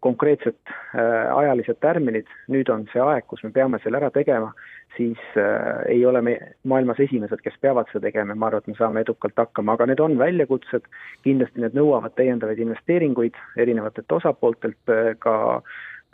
konkreetsed 0.00 0.56
äh, 0.70 1.36
ajalised 1.36 1.78
tärminid, 1.84 2.30
nüüd 2.52 2.70
on 2.72 2.86
see 2.92 3.02
aeg, 3.02 3.26
kus 3.30 3.44
me 3.44 3.52
peame 3.54 3.80
selle 3.82 4.00
ära 4.00 4.10
tegema, 4.14 4.52
siis 4.96 5.18
äh, 5.36 5.82
ei 5.92 6.06
ole 6.06 6.22
me 6.22 6.36
maailmas 6.64 7.00
esimesed, 7.04 7.42
kes 7.44 7.58
peavad 7.60 7.90
seda 7.92 8.08
tegema 8.08 8.34
ja 8.34 8.40
ma 8.40 8.50
arvan, 8.50 8.64
et 8.64 8.72
me 8.72 8.78
saame 8.78 9.02
edukalt 9.04 9.36
hakkama, 9.42 9.76
aga 9.76 9.90
need 9.90 10.00
on 10.04 10.16
väljakutsed, 10.18 10.88
kindlasti 11.26 11.64
need 11.64 11.76
nõuavad 11.76 12.16
täiendavaid 12.16 12.62
investeeringuid 12.64 13.36
erinevatelt 13.64 14.18
osapooltelt, 14.20 14.80
äh, 14.92 15.12
ka 15.18 15.36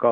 ka 0.03 0.11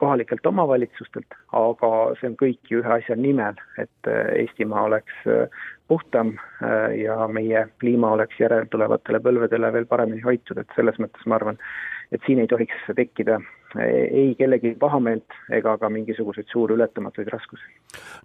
kohalikelt 0.00 0.46
omavalitsustelt, 0.46 1.36
aga 1.58 1.90
see 2.18 2.30
on 2.30 2.36
kõik 2.40 2.70
ju 2.70 2.80
ühe 2.82 2.94
asja 2.96 3.16
nimel, 3.18 3.58
et 3.78 4.10
äh, 4.10 4.32
Eestimaa 4.42 4.86
oleks 4.88 5.26
äh, 5.30 5.62
puhtam 5.90 6.34
äh, 6.64 6.96
ja 7.04 7.28
meie 7.28 7.66
kliima 7.82 8.12
oleks 8.16 8.40
järeltulevatele 8.42 9.22
põlvedele 9.22 9.72
veel 9.76 9.88
paremini 9.90 10.24
hoitud, 10.26 10.58
et 10.58 10.78
selles 10.78 10.98
mõttes 11.02 11.28
ma 11.30 11.38
arvan, 11.38 11.60
et 12.12 12.24
siin 12.26 12.42
ei 12.42 12.50
tohiks 12.50 12.88
tekkida 12.98 13.38
ei 13.80 14.34
kellegi 14.38 14.74
pahameelt 14.78 15.36
ega 15.52 15.76
ka 15.78 15.88
mingisuguseid 15.90 16.48
suuri 16.52 16.74
ületamatuid 16.74 17.28
raskusi. 17.32 17.64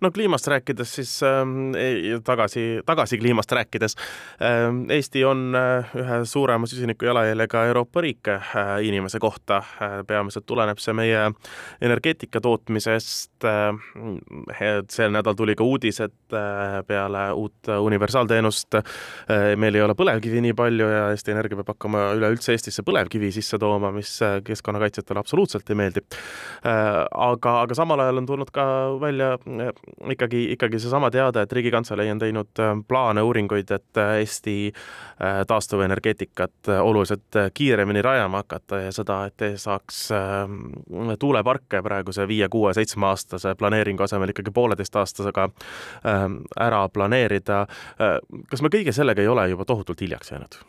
no 0.02 0.12
kliimast 0.12 0.48
rääkides 0.48 0.96
siis 0.96 1.24
äh, 1.24 1.46
tagasi, 2.24 2.82
tagasi 2.86 3.18
kliimast 3.18 3.52
rääkides 3.52 3.96
äh,, 4.42 4.96
Eesti 4.98 5.24
on 5.26 5.56
äh, 5.56 5.96
ühe 5.96 6.20
suurema 6.26 6.68
süsiniku 6.68 7.06
jalajäljega 7.06 7.66
Euroopa 7.66 8.02
riik 8.02 8.28
äh, 8.28 8.44
inimese 8.82 9.20
kohta 9.20 9.58
äh,, 9.58 10.04
peamiselt 10.08 10.46
tuleneb 10.46 10.80
see 10.84 10.94
meie 10.94 11.32
energeetika 11.82 12.42
tootmisest 12.42 13.48
äh,, 13.48 14.84
sel 14.90 15.12
nädal 15.12 15.36
tuli 15.36 15.56
ka 15.56 15.64
uudis, 15.64 16.02
et 16.04 16.36
äh, 16.36 16.82
peale 16.88 17.32
uut 17.34 17.72
universaalteenust 17.80 18.80
äh, 18.82 18.84
meil 19.56 19.76
ei 19.76 19.82
ole 19.86 19.96
põlevkivi 19.98 20.44
nii 20.44 20.58
palju 20.58 20.92
ja 20.92 21.08
Eesti 21.16 21.32
Energia 21.32 21.60
peab 21.62 21.74
hakkama 21.76 22.12
üleüldse 22.18 22.56
Eestisse 22.56 22.84
põlevkivi 22.88 23.32
sisse 23.36 23.60
tooma, 23.62 23.92
mis 23.96 24.18
äh, 24.26 24.40
keskkonnakaitsjatele 24.44 25.20
absoluutselt 25.20 25.37
absoluutselt 25.38 25.70
ei 25.70 25.76
meeldi. 25.76 26.02
Äh, 26.66 27.06
aga, 27.12 27.62
aga 27.62 27.76
samal 27.78 28.02
ajal 28.02 28.22
on 28.22 28.26
tulnud 28.26 28.52
ka 28.54 28.66
välja 29.02 29.34
äh, 29.38 29.70
ikkagi, 30.12 30.52
ikkagi 30.56 30.80
seesama 30.80 31.12
teade, 31.14 31.44
et 31.46 31.54
Riigikantselei 31.54 32.12
on 32.12 32.20
teinud 32.20 32.62
äh, 32.64 32.74
plaane, 32.88 33.22
uuringuid, 33.22 33.72
et 33.72 34.02
Eesti 34.18 34.74
taastuvenergeetikat 35.48 36.70
oluliselt 36.82 37.38
kiiremini 37.54 38.02
rajama 38.02 38.44
hakata 38.44 38.80
ja 38.84 38.92
seda, 38.94 39.18
et 39.26 39.58
saaks 39.58 40.04
tuuleparke 41.20 41.82
praeguse 41.82 42.28
viie, 42.30 42.50
kuue, 42.54 42.74
seitsme 42.78 43.10
aastase 43.10 43.56
planeeringu 43.58 44.06
asemel 44.06 44.34
ikkagi 44.34 44.54
pooleteistaastasega 44.54 45.50
ära 46.68 46.86
planeerida. 46.94 47.66
kas 48.50 48.62
me 48.62 48.74
kõige 48.74 48.94
sellega 48.94 49.26
ei 49.26 49.34
ole 49.34 49.50
juba 49.50 49.66
tohutult 49.66 50.02
hiljaks 50.06 50.32
jäänud? 50.32 50.62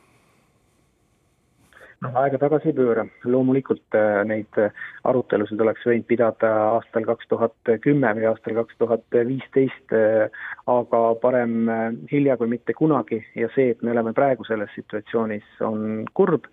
Noh, 2.04 2.14
aega 2.22 2.38
tagasi 2.40 2.70
ei 2.70 2.76
pööra, 2.76 3.04
loomulikult 3.26 3.96
äh, 3.98 4.20
neid 4.28 4.58
äh, 4.61 4.74
arutelusid 5.08 5.61
oleks 5.64 5.84
võinud 5.87 6.06
pidada 6.08 6.50
aastal 6.76 7.06
kaks 7.08 7.30
tuhat 7.30 7.72
kümme 7.84 8.12
või 8.18 8.28
aastal 8.30 8.56
kaks 8.61 8.78
tuhat 8.80 9.18
viisteist, 9.30 9.94
äh, 9.96 10.28
aga 10.70 11.02
parem 11.22 11.70
hilja 12.12 12.38
kui 12.38 12.50
mitte 12.50 12.76
kunagi. 12.78 13.20
Ja 13.38 13.50
see, 13.54 13.72
et 13.74 13.82
me 13.82 13.94
oleme 13.94 14.14
praegu 14.16 14.46
selles 14.48 14.72
situatsioonis, 14.78 15.46
on 15.66 16.06
kurb, 16.14 16.46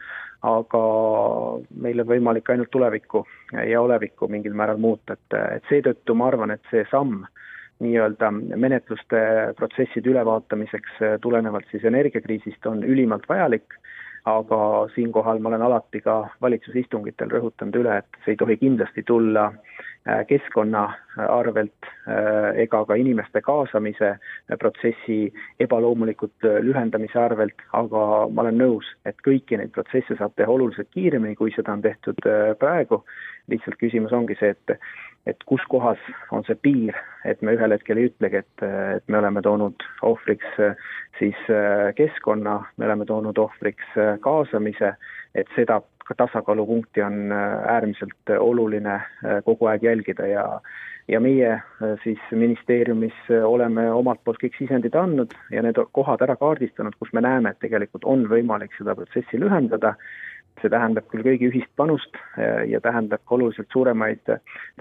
aga 0.46 0.84
meil 1.82 2.02
on 2.04 2.10
võimalik 2.10 2.50
ainult 2.54 2.72
tulevikku 2.74 3.26
ja 3.70 3.82
olevikku 3.82 4.30
mingil 4.30 4.54
määral 4.58 4.82
muuta, 4.82 5.18
et, 5.18 5.40
et 5.58 5.72
seetõttu 5.72 6.18
ma 6.18 6.30
arvan, 6.32 6.54
et 6.54 6.74
see 6.74 6.86
samm, 6.92 7.26
nii-öelda 7.84 8.30
menetluste 8.56 9.20
protsesside 9.58 10.08
ülevaatamiseks 10.08 11.02
tulenevalt 11.20 11.68
siis 11.74 11.84
energiakriisist 11.84 12.70
on 12.72 12.86
ülimalt 12.88 13.26
vajalik 13.28 13.76
aga 14.26 14.60
siinkohal 14.96 15.40
ma 15.40 15.50
olen 15.50 15.62
alati 15.62 16.02
ka 16.02 16.16
valitsuse 16.42 16.82
istungitel 16.82 17.30
rõhutanud 17.30 17.78
üle, 17.82 18.00
et 18.02 18.22
see 18.24 18.34
ei 18.34 18.40
tohi 18.40 18.58
kindlasti 18.58 19.04
tulla 19.06 19.46
äh, 19.52 20.24
keskkonna 20.30 20.84
äh, 20.90 21.28
arvelt 21.30 21.90
äh, 22.10 22.58
ega 22.64 22.82
ka 22.90 22.98
inimeste 22.98 23.42
kaasamise 23.46 24.16
protsessi 24.60 25.20
ebaloomulikult 25.62 26.50
lühendamise 26.66 27.22
arvelt, 27.22 27.62
aga 27.78 28.06
ma 28.32 28.48
olen 28.48 28.58
nõus, 28.64 28.90
et 29.06 29.22
kõiki 29.28 29.62
neid 29.62 29.74
protsesse 29.78 30.18
saab 30.18 30.34
teha 30.36 30.50
oluliselt 30.58 30.90
kiiremini, 30.98 31.38
kui 31.38 31.54
seda 31.56 31.78
on 31.78 31.86
tehtud 31.86 32.26
praegu. 32.60 33.04
lihtsalt 33.48 33.78
küsimus 33.78 34.14
ongi 34.18 34.34
see, 34.40 34.56
et 34.56 34.80
et 35.26 35.44
kus 35.50 35.64
kohas 35.70 36.02
on 36.32 36.46
see 36.46 36.58
piir, 36.62 36.98
et 37.26 37.42
me 37.42 37.56
ühel 37.58 37.74
hetkel 37.74 38.00
ei 38.00 38.10
ütlegi, 38.12 38.44
et, 38.44 38.66
et 38.98 39.06
me 39.10 39.20
oleme 39.20 39.42
toonud 39.46 39.86
ohvriks 40.06 40.60
äh, 40.62 40.78
siis 41.20 41.40
äh, 41.50 41.90
keskkonna, 41.98 42.60
me 42.78 42.90
oleme 42.90 43.08
toonud 43.10 43.38
ohvriks 43.42 43.98
äh, 43.98 44.16
kaasamise, 44.22 44.96
et 45.36 45.50
seda 45.58 45.82
tasakaalupunkti 46.18 47.02
on 47.02 47.32
äärmiselt 47.34 48.30
oluline 48.38 49.00
kogu 49.46 49.66
aeg 49.72 49.88
jälgida 49.88 50.28
ja 50.30 50.44
ja 51.10 51.20
meie 51.22 51.56
siis 52.04 52.22
ministeeriumis 52.32 53.18
oleme 53.46 53.88
omalt 53.94 54.22
poolt 54.26 54.38
kõik 54.42 54.54
sisendid 54.58 54.94
andnud 54.98 55.34
ja 55.54 55.62
need 55.66 55.82
kohad 55.98 56.22
ära 56.22 56.36
kaardistanud, 56.38 56.94
kus 57.02 57.10
me 57.14 57.26
näeme, 57.26 57.50
et 57.50 57.62
tegelikult 57.62 58.06
on 58.06 58.28
võimalik 58.30 58.74
seda 58.78 58.94
protsessi 58.98 59.42
lühendada 59.42 59.96
see 60.62 60.72
tähendab 60.72 61.08
küll 61.12 61.26
kõigi 61.26 61.50
ühist 61.52 61.72
panust 61.80 62.18
ja 62.70 62.80
tähendab 62.84 63.22
ka 63.26 63.36
oluliselt 63.36 63.68
suuremaid 63.74 64.32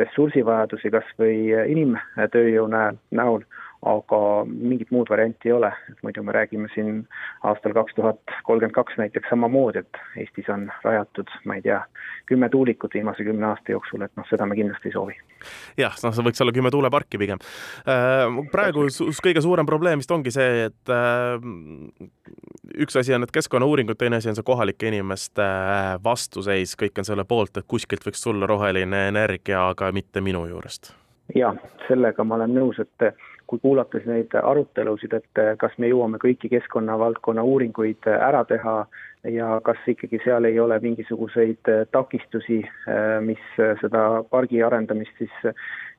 ressursivajadusi 0.00 0.92
kas 0.94 1.08
või 1.18 1.50
inimtööjõu 1.74 2.68
näol, 2.70 2.98
näol, 3.10 3.46
aga 3.84 4.18
mingit 4.48 4.90
muud 4.94 5.10
varianti 5.10 5.50
ei 5.50 5.52
ole, 5.52 5.70
et 5.90 6.00
muidu 6.02 6.22
me 6.24 6.32
räägime 6.32 6.68
siin 6.74 7.02
aastal 7.44 7.74
kaks 7.76 7.94
tuhat 7.98 8.34
kolmkümmend 8.48 8.74
kaks 8.74 8.96
näiteks 9.00 9.28
samamoodi, 9.30 9.82
et 9.84 10.00
Eestis 10.22 10.48
on 10.52 10.66
rajatud, 10.84 11.28
ma 11.44 11.58
ei 11.58 11.64
tea, 11.66 11.82
kümme 12.26 12.48
tuulikut 12.48 12.94
viimase 12.94 13.24
kümne 13.24 13.46
aasta 13.50 13.74
jooksul, 13.74 14.06
et 14.06 14.12
noh, 14.16 14.26
seda 14.30 14.46
me 14.48 14.56
kindlasti 14.56 14.88
ei 14.88 14.96
soovi. 14.96 15.18
jah, 15.80 15.96
noh, 16.04 16.16
see 16.16 16.24
võiks 16.24 16.40
olla 16.44 16.56
kümme 16.56 16.72
tuuleparki 16.72 17.20
pigem. 17.20 17.44
Äh, 17.84 18.24
praegu 18.52 18.86
kõige 19.24 19.44
suurem 19.44 19.68
probleem 19.68 20.00
vist 20.00 20.16
ongi 20.16 20.32
see, 20.32 20.70
et 20.70 20.94
äh, 20.94 21.36
üks 22.86 22.96
asi 23.00 23.14
on 23.14 23.24
need 23.26 23.34
keskkonnauuringud, 23.36 24.00
teine 24.00 24.22
asi 24.22 24.32
on 24.32 24.40
see 24.40 24.46
kohalike 24.46 24.88
inimeste 24.88 25.48
vastuseis, 26.04 26.76
kõik 26.80 27.04
on 27.04 27.12
selle 27.12 27.28
poolt, 27.28 27.60
et 27.60 27.68
kuskilt 27.68 28.06
võiks 28.08 28.24
tulla 28.24 28.48
roheline 28.48 29.08
energia, 29.12 29.68
aga 29.68 29.92
mitte 29.92 30.24
minu 30.24 30.46
juurest 30.48 30.94
jaa, 31.32 31.54
sellega 31.88 32.24
ma 32.26 32.36
olen 32.36 32.52
nõus, 32.52 32.80
et 32.82 33.14
kui 33.46 33.60
kuulates 33.62 34.06
neid 34.08 34.34
arutelusid, 34.42 35.12
et 35.18 35.42
kas 35.60 35.74
me 35.78 35.90
jõuame 35.90 36.20
kõiki 36.22 36.50
keskkonnavaldkonna 36.52 37.44
uuringuid 37.44 38.08
ära 38.14 38.44
teha 38.48 38.76
ja 39.30 39.60
kas 39.64 39.80
ikkagi 39.88 40.20
seal 40.24 40.44
ei 40.48 40.58
ole 40.60 40.78
mingisuguseid 40.80 41.70
takistusi, 41.92 42.62
mis 43.24 43.44
seda 43.80 44.24
pargi 44.30 44.62
arendamist 44.62 45.20
siis 45.20 45.54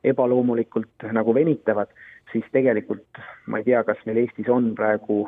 ebaloomulikult 0.06 1.08
nagu 1.12 1.34
venitavad, 1.34 1.90
siis 2.32 2.46
tegelikult 2.52 3.20
ma 3.46 3.60
ei 3.60 3.66
tea, 3.66 3.82
kas 3.86 3.98
meil 4.06 4.22
Eestis 4.22 4.48
on 4.52 4.72
praegu 4.78 5.24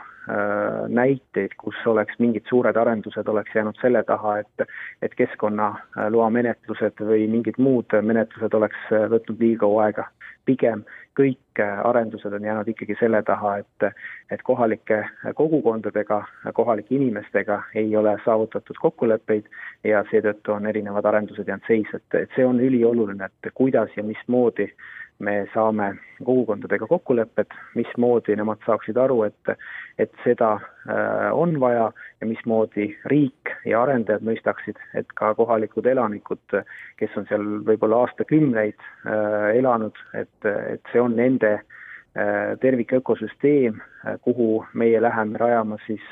näiteid, 0.93 1.55
kus 1.59 1.79
oleks 1.89 2.19
mingid 2.23 2.47
suured 2.51 2.77
arendused 2.77 3.29
oleks 3.33 3.55
jäänud 3.55 3.79
selle 3.81 4.03
taha, 4.07 4.39
et 4.43 4.69
et 5.03 5.15
keskkonnaloa 5.19 6.31
menetlused 6.31 7.01
või 7.11 7.27
mingid 7.31 7.59
muud 7.59 7.95
menetlused 8.03 8.55
oleks 8.55 8.91
võtnud 9.15 9.41
liiga 9.41 9.65
kaua 9.67 9.89
aega 9.89 10.09
pigem 10.49 10.85
kõik 11.19 11.61
arendused 11.85 12.33
on 12.33 12.45
jäänud 12.47 12.69
ikkagi 12.71 12.95
selle 13.01 13.21
taha, 13.27 13.57
et, 13.63 13.89
et 14.31 14.43
kohalike 14.47 15.01
kogukondadega, 15.35 16.21
kohalike 16.55 16.95
inimestega 16.95 17.63
ei 17.75 17.97
ole 17.97 18.15
saavutatud 18.25 18.79
kokkuleppeid 18.81 19.49
ja 19.85 20.05
seetõttu 20.11 20.55
on 20.55 20.71
erinevad 20.71 21.11
arendused 21.11 21.49
jäänud 21.49 21.67
seis, 21.67 21.91
et, 21.95 22.23
et 22.23 22.37
see 22.37 22.47
on 22.47 22.63
ülioluline, 22.63 23.27
et 23.27 23.53
kuidas 23.59 23.97
ja 23.97 24.07
mismoodi 24.07 24.71
me 25.19 25.49
saame 25.55 25.93
kogukondadega 26.25 26.87
kokkulepped, 26.87 27.55
mismoodi 27.75 28.37
nemad 28.39 28.63
saaksid 28.67 28.99
aru, 29.03 29.23
et, 29.27 29.55
et 29.99 30.13
seda 30.25 30.53
äh, 30.55 31.33
on 31.35 31.59
vaja 31.61 31.91
ja 32.21 32.27
mismoodi 32.27 32.89
riik 33.11 33.53
ja 33.67 33.83
arendajad 33.83 34.25
mõistaksid, 34.27 34.79
et 34.99 35.11
ka 35.19 35.33
kohalikud 35.39 35.87
elanikud, 35.87 36.61
kes 36.99 37.17
on 37.17 37.27
seal 37.31 37.45
võib-olla 37.69 38.05
aastakümneid 38.05 38.79
äh, 38.79 39.51
elanud, 39.59 39.99
et, 40.19 40.49
et 40.49 40.93
see 40.93 41.03
on 41.03 41.15
nende 41.19 41.59
äh, 41.59 42.57
tervikökosüsteem, 42.61 43.79
kuhu 44.25 44.65
meie 44.79 45.01
läheme 45.03 45.39
rajama 45.39 45.77
siis 45.85 46.05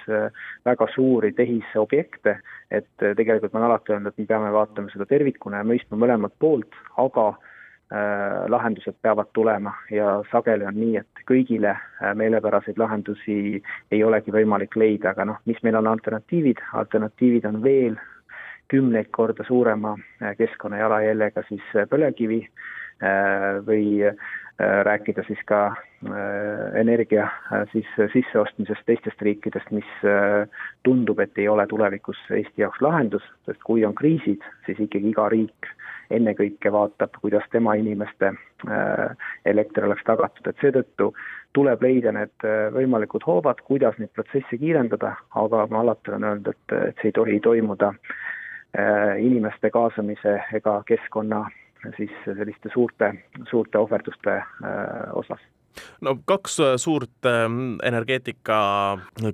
väga 0.66 0.88
suuri 0.92 1.30
tehisobjekte, 1.32 2.34
et 2.70 2.88
tegelikult 2.98 3.54
ma 3.54 3.62
olen 3.62 3.70
alati 3.70 3.94
öelnud, 3.94 4.12
et 4.12 4.18
me 4.18 4.26
peame 4.28 4.50
vaatama 4.52 4.92
seda 4.92 5.06
tervikuna 5.08 5.62
ja 5.62 5.68
mõistma 5.68 5.98
mõlemat 6.02 6.34
poolt, 6.42 6.74
aga 7.00 7.30
Äh, 7.30 7.54
lahendused 8.48 8.96
peavad 9.02 9.28
tulema 9.32 9.74
ja 9.90 10.22
sageli 10.32 10.66
on 10.66 10.74
nii, 10.74 10.96
et 10.98 11.20
kõigile 11.28 11.70
äh, 11.70 12.14
meelepäraseid 12.18 12.80
lahendusi 12.82 13.62
ei 13.94 14.00
olegi 14.04 14.34
võimalik 14.34 14.74
leida, 14.74 15.12
aga 15.12 15.28
noh, 15.30 15.38
mis 15.46 15.60
meil 15.62 15.78
on 15.78 15.86
alternatiivid, 15.86 16.64
alternatiivid 16.74 17.46
on 17.46 17.60
veel 17.62 17.94
kümneid 18.72 19.12
korda 19.14 19.46
suurema 19.46 19.94
äh, 19.94 20.34
keskkonna 20.38 20.82
jalajäljega 20.82 21.46
siis 21.48 21.70
põlevkivi 21.92 22.42
või 23.66 24.08
rääkida 24.88 25.20
siis 25.26 25.40
ka 25.44 25.58
energia 26.80 27.26
siis 27.74 27.90
sisseostmisest 28.14 28.86
teistest 28.88 29.20
riikidest, 29.20 29.68
mis 29.76 29.90
tundub, 30.88 31.20
et 31.20 31.36
ei 31.36 31.44
ole 31.52 31.66
tulevikus 31.68 32.16
Eesti 32.32 32.64
jaoks 32.64 32.80
lahendus, 32.80 33.26
sest 33.44 33.60
kui 33.68 33.84
on 33.84 33.92
kriisid, 33.94 34.40
siis 34.64 34.80
ikkagi 34.80 35.12
iga 35.12 35.28
riik 35.28 35.68
ennekõike 36.10 36.72
vaatab, 36.72 37.16
kuidas 37.20 37.44
tema 37.52 37.74
inimeste 37.78 38.32
äh, 38.32 39.26
elekter 39.44 39.86
oleks 39.86 40.04
tagatud, 40.06 40.46
et 40.46 40.62
seetõttu 40.62 41.10
tuleb 41.56 41.82
leida 41.82 42.12
need 42.14 42.46
äh, 42.46 42.68
võimalikud 42.74 43.26
hoovad, 43.26 43.62
kuidas 43.66 43.98
neid 43.98 44.12
protsesse 44.14 44.58
kiirendada, 44.60 45.16
aga 45.34 45.66
ma 45.70 45.82
alati 45.82 46.12
olen 46.12 46.30
öelnud, 46.30 46.52
et, 46.54 46.78
et 46.90 47.02
see 47.02 47.12
ei 47.12 47.18
tohi 47.18 47.40
toimuda 47.44 47.92
äh, 47.92 49.16
inimeste 49.22 49.70
kaasamise 49.74 50.38
ega 50.60 50.80
keskkonna 50.86 51.46
siis 51.96 52.14
selliste 52.24 52.72
suurte, 52.72 53.12
suurte 53.50 53.78
ohverduste 53.78 54.40
osas 55.14 55.42
no 56.00 56.16
kaks 56.24 56.58
äh, 56.60 56.74
suurt 56.80 57.28
ähm, 57.28 57.76
energeetika 57.84 58.58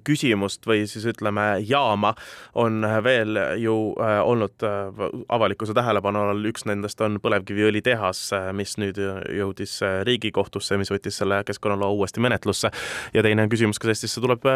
küsimust 0.07 0.67
või 0.67 0.85
siis 0.91 1.07
ütleme, 1.11 1.47
jaama 1.67 2.15
on 2.59 2.87
veel 3.05 3.39
ju 3.63 3.77
äh, 4.01 4.19
olnud 4.25 4.67
äh, 4.67 5.03
avalikkuse 5.33 5.75
tähelepanu 5.77 6.25
all, 6.33 6.45
üks 6.53 6.67
nendest 6.69 7.01
on 7.05 7.19
põlevkiviõlitehas, 7.23 8.25
mis 8.57 8.77
nüüd 8.81 8.99
jõudis 8.99 9.79
Riigikohtusse, 10.07 10.79
mis 10.81 10.91
võttis 10.93 11.19
selle 11.21 11.43
keskkonnaloa 11.47 11.93
uuesti 11.97 12.23
menetlusse. 12.23 12.71
ja 13.15 13.23
teine 13.23 13.47
on 13.47 13.53
küsimus, 13.53 13.79
kas 13.79 13.95
Eestisse 13.95 14.21
tuleb 14.21 14.47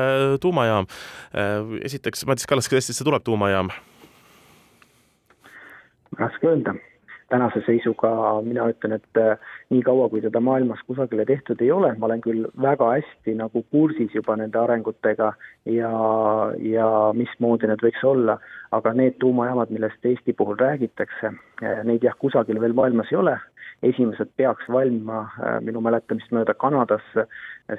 tuumajaam. 0.41 0.87
esiteks, 1.85 2.27
Madis 2.27 2.47
Kallas, 2.47 2.69
kas 2.69 2.83
Eestisse 2.83 3.05
tuleb 3.05 3.25
tuumajaam? 3.25 3.71
raske 6.17 6.49
öelda 6.49 6.73
tänase 7.29 7.63
seisuga 7.67 8.11
mina 8.43 8.69
ütlen, 8.71 8.97
et 8.97 9.19
äh, 9.19 9.39
niikaua, 9.71 10.09
kui 10.09 10.21
seda 10.23 10.41
maailmas 10.41 10.83
kusagile 10.87 11.25
tehtud 11.27 11.61
ei 11.61 11.73
ole, 11.75 11.93
ma 11.99 12.07
olen 12.07 12.23
küll 12.23 12.47
väga 12.63 12.93
hästi 12.93 13.35
nagu 13.41 13.63
kursis 13.75 14.15
juba 14.15 14.37
nende 14.39 14.59
arengutega 14.61 15.33
ja, 15.73 15.91
ja 16.63 16.91
mismoodi 17.19 17.71
need 17.71 17.83
võiks 17.83 18.05
olla, 18.07 18.39
aga 18.77 18.95
need 18.95 19.19
tuumajaamad, 19.23 19.75
millest 19.75 20.07
Eesti 20.07 20.37
puhul 20.39 20.59
räägitakse, 20.63 21.33
äh, 21.65 21.83
neid 21.89 22.07
jah, 22.07 22.15
kusagil 22.23 22.63
veel 22.63 22.77
maailmas 22.79 23.11
ei 23.11 23.19
ole, 23.19 23.35
esimesed 23.87 24.31
peaks 24.39 24.71
valmima 24.71 25.27
äh, 25.27 25.59
minu 25.67 25.83
mäletamist 25.83 26.31
mööda 26.33 26.55
Kanadas 26.55 27.05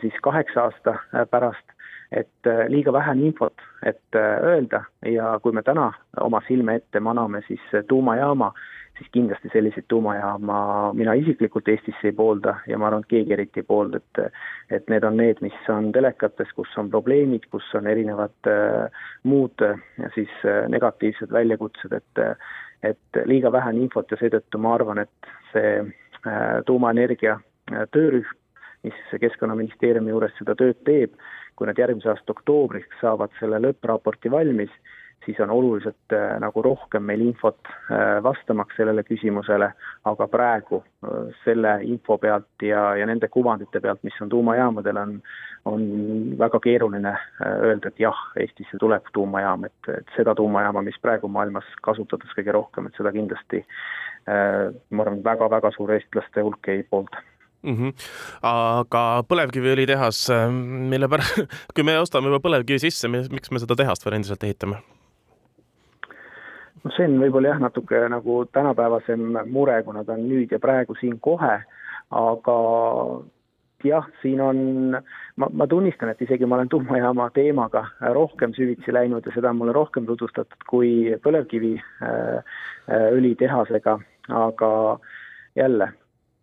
siis 0.01 0.15
kaheksa 0.23 0.67
aasta 0.67 1.25
pärast. 1.31 1.75
Et 2.11 2.47
liiga 2.71 2.93
vähe 2.95 3.11
on 3.11 3.19
infot, 3.19 3.63
et 3.83 4.15
öelda. 4.15 4.85
Ja 5.03 5.33
kui 5.43 5.51
me 5.51 5.59
täna 5.63 5.89
oma 6.23 6.39
silme 6.47 6.77
ette 6.79 7.01
maname 7.03 7.41
siis 7.49 7.65
tuumajaama, 7.89 8.53
siis 8.97 9.09
kindlasti 9.13 9.49
selliseid 9.53 9.85
tuumajaama 9.87 10.93
mina 10.97 11.13
isiklikult 11.13 11.67
Eestisse 11.67 12.09
ei 12.09 12.15
poolda 12.17 12.55
ja 12.67 12.77
ma 12.77 12.87
arvan, 12.89 13.03
et 13.05 13.11
keegi 13.13 13.33
eriti 13.33 13.61
ei 13.61 13.67
poolda, 13.67 14.01
et 14.01 14.77
et 14.77 14.89
need 14.91 15.03
on 15.07 15.17
need, 15.17 15.41
mis 15.41 15.69
on 15.73 15.91
telekates, 15.95 16.49
kus 16.55 16.71
on 16.77 16.89
probleemid, 16.89 17.45
kus 17.51 17.67
on 17.77 17.87
erinevad 17.87 18.49
äh, 18.51 19.03
muud 19.23 19.63
äh, 19.63 19.77
siis 20.15 20.33
äh, 20.45 20.65
negatiivsed 20.71 21.31
väljakutsed, 21.31 21.93
et 21.93 22.25
et 22.83 23.21
liiga 23.25 23.51
vähe 23.51 23.73
on 23.73 23.79
infot 23.81 24.11
ja 24.11 24.19
seetõttu 24.19 24.59
ma 24.61 24.75
arvan, 24.77 25.01
et 25.05 25.31
see 25.53 25.71
äh, 25.81 26.59
tuumaenergia 26.65 27.39
äh, 27.39 27.87
töörühm, 27.93 28.35
mis 28.85 28.97
Keskkonnaministeeriumi 29.21 30.13
juures 30.13 30.35
seda 30.37 30.55
tööd 30.55 30.77
teeb, 30.85 31.15
kui 31.57 31.67
nad 31.67 31.79
järgmise 31.79 32.11
aasta 32.11 32.35
oktoobriks 32.35 32.99
saavad 33.01 33.33
selle 33.39 33.59
lõppraporti 33.63 34.29
valmis, 34.31 34.71
siis 35.27 35.39
on 35.43 35.49
oluliselt 35.49 36.13
äh, 36.13 36.39
nagu 36.39 36.61
rohkem 36.61 37.03
meil 37.03 37.21
infot 37.25 37.59
äh, 37.67 38.23
vastamaks 38.23 38.77
sellele 38.79 39.03
küsimusele, 39.03 39.69
aga 40.07 40.27
praegu 40.31 40.79
äh, 40.79 41.35
selle 41.43 41.73
info 41.83 42.17
pealt 42.21 42.63
ja, 42.63 42.89
ja 42.95 43.07
nende 43.09 43.27
kuvandite 43.33 43.81
pealt, 43.83 44.03
mis 44.07 44.17
on 44.23 44.31
tuumajaamadel, 44.31 45.01
on, 45.03 45.15
on 45.67 45.85
väga 46.39 46.61
keeruline 46.63 47.13
öelda, 47.43 47.91
et 47.91 48.03
jah, 48.07 48.23
Eestisse 48.39 48.79
tuleb 48.79 49.11
tuumajaam, 49.13 49.67
et, 49.67 49.93
et 49.97 50.15
seda 50.15 50.35
tuumajaama, 50.35 50.85
mis 50.87 50.99
praegu 51.03 51.27
maailmas 51.31 51.67
kasutatakse 51.83 52.39
kõige 52.39 52.55
rohkem, 52.55 52.87
et 52.87 52.99
seda 52.99 53.11
kindlasti 53.15 53.65
ma 54.27 55.03
arvan, 55.05 55.21
väga-väga 55.23 55.69
suur 55.71 55.93
eestlaste 55.95 56.43
hulk 56.43 56.67
ei 56.67 56.81
poolda 56.83 57.21
mm. 57.63 57.77
-hmm. 57.77 58.09
aga 58.49 59.03
põlevkiviõlitehas, 59.29 60.19
mille 60.91 61.07
pärast, 61.07 61.47
kui 61.75 61.87
me 61.87 61.95
ostame 61.99 62.27
juba 62.27 62.43
põlevkivi 62.43 62.83
sisse, 62.83 63.07
miks 63.07 63.51
me 63.51 63.63
seda 63.63 63.79
tehast 63.79 64.03
veel 64.03 64.19
endiselt 64.19 64.43
ehitame? 64.43 64.83
Noh, 66.87 66.95
see 66.95 67.07
on 67.07 67.19
võib-olla 67.21 67.47
jah, 67.53 67.59
natuke 67.61 67.99
nagu 68.11 68.33
tänapäevasem 68.55 69.21
mure, 69.51 69.83
kuna 69.83 70.03
ta 70.07 70.13
on 70.15 70.23
nüüd 70.29 70.51
ja 70.53 70.59
praegu 70.63 70.93
siin 70.99 71.15
kohe, 71.23 71.55
aga 72.15 72.57
jah, 73.85 74.05
siin 74.21 74.41
on, 74.41 74.57
ma, 75.37 75.45
ma 75.51 75.67
tunnistan, 75.69 76.09
et 76.13 76.21
isegi 76.25 76.45
ma 76.47 76.55
olen 76.57 76.69
tuumajaama 76.71 77.25
teemaga 77.35 77.81
rohkem 78.15 78.51
süvitsi 78.57 78.93
läinud 78.95 79.23
ja 79.27 79.31
seda 79.35 79.47
on 79.51 79.59
mulle 79.61 79.73
rohkem 79.75 80.03
tutvustatud 80.07 80.61
kui 80.69 80.91
põlevkiviõlitehasega, 81.23 83.93
aga 84.45 84.69
jälle, 85.57 85.87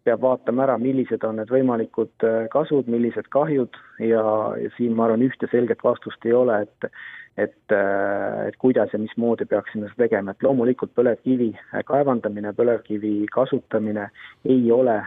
peab 0.05 0.23
vaatama 0.23 0.67
ära, 0.67 0.79
millised 0.79 1.25
on 1.25 1.39
need 1.41 1.51
võimalikud 1.53 2.27
kasud, 2.53 2.89
millised 2.93 3.29
kahjud 3.33 3.77
ja, 4.05 4.25
ja 4.61 4.73
siin 4.77 4.97
ma 4.97 5.09
arvan, 5.09 5.25
ühte 5.25 5.49
selget 5.53 5.85
vastust 5.85 6.27
ei 6.29 6.37
ole, 6.37 6.63
et 6.67 6.91
et, 7.37 7.73
äh, 7.73 8.47
et 8.49 8.57
kuidas 8.63 8.93
ja 8.93 8.99
mismoodi 8.99 9.47
peaksime 9.51 9.89
seda 9.89 10.05
tegema, 10.05 10.31
et 10.31 10.43
loomulikult 10.47 10.93
põlevkivi 10.95 11.51
kaevandamine, 11.89 12.53
põlevkivi 12.55 13.27
kasutamine 13.35 14.09
ei 14.47 14.71
ole 14.73 15.01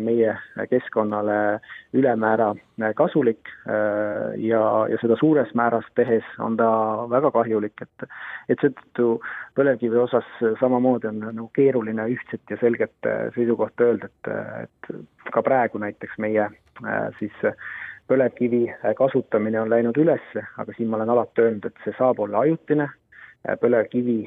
meie 0.00 0.34
keskkonnale 0.70 1.60
ülemäära 1.92 2.54
kasulik 2.96 3.50
ja, 4.40 4.62
ja 4.90 4.98
seda 5.02 5.16
suures 5.20 5.52
määras 5.54 5.86
tehes 5.94 6.26
on 6.38 6.56
ta 6.56 6.68
väga 7.10 7.30
kahjulik, 7.34 7.84
et 7.84 8.06
et 8.48 8.60
seetõttu 8.60 9.20
põlevkivi 9.56 10.00
osas 10.00 10.28
samamoodi 10.60 11.10
on 11.10 11.22
nagu 11.24 11.48
keeruline 11.56 12.08
ühtset 12.16 12.42
ja 12.50 12.58
selget 12.60 13.10
seisukohta 13.36 13.88
öelda, 13.88 14.10
et, 14.10 14.32
et 14.64 15.32
ka 15.32 15.42
praegu 15.42 15.80
näiteks 15.82 16.18
meie 16.18 16.48
siis 17.18 17.44
põlevkivi 18.08 18.66
kasutamine 18.96 19.60
on 19.60 19.70
läinud 19.72 19.96
üles, 20.00 20.24
aga 20.58 20.74
siin 20.76 20.90
ma 20.90 20.98
olen 20.98 21.12
alati 21.14 21.44
öelnud, 21.44 21.68
et 21.68 21.84
see 21.84 21.94
saab 21.98 22.20
olla 22.24 22.44
ajutine, 22.44 22.88
põlevkivi 23.60 24.18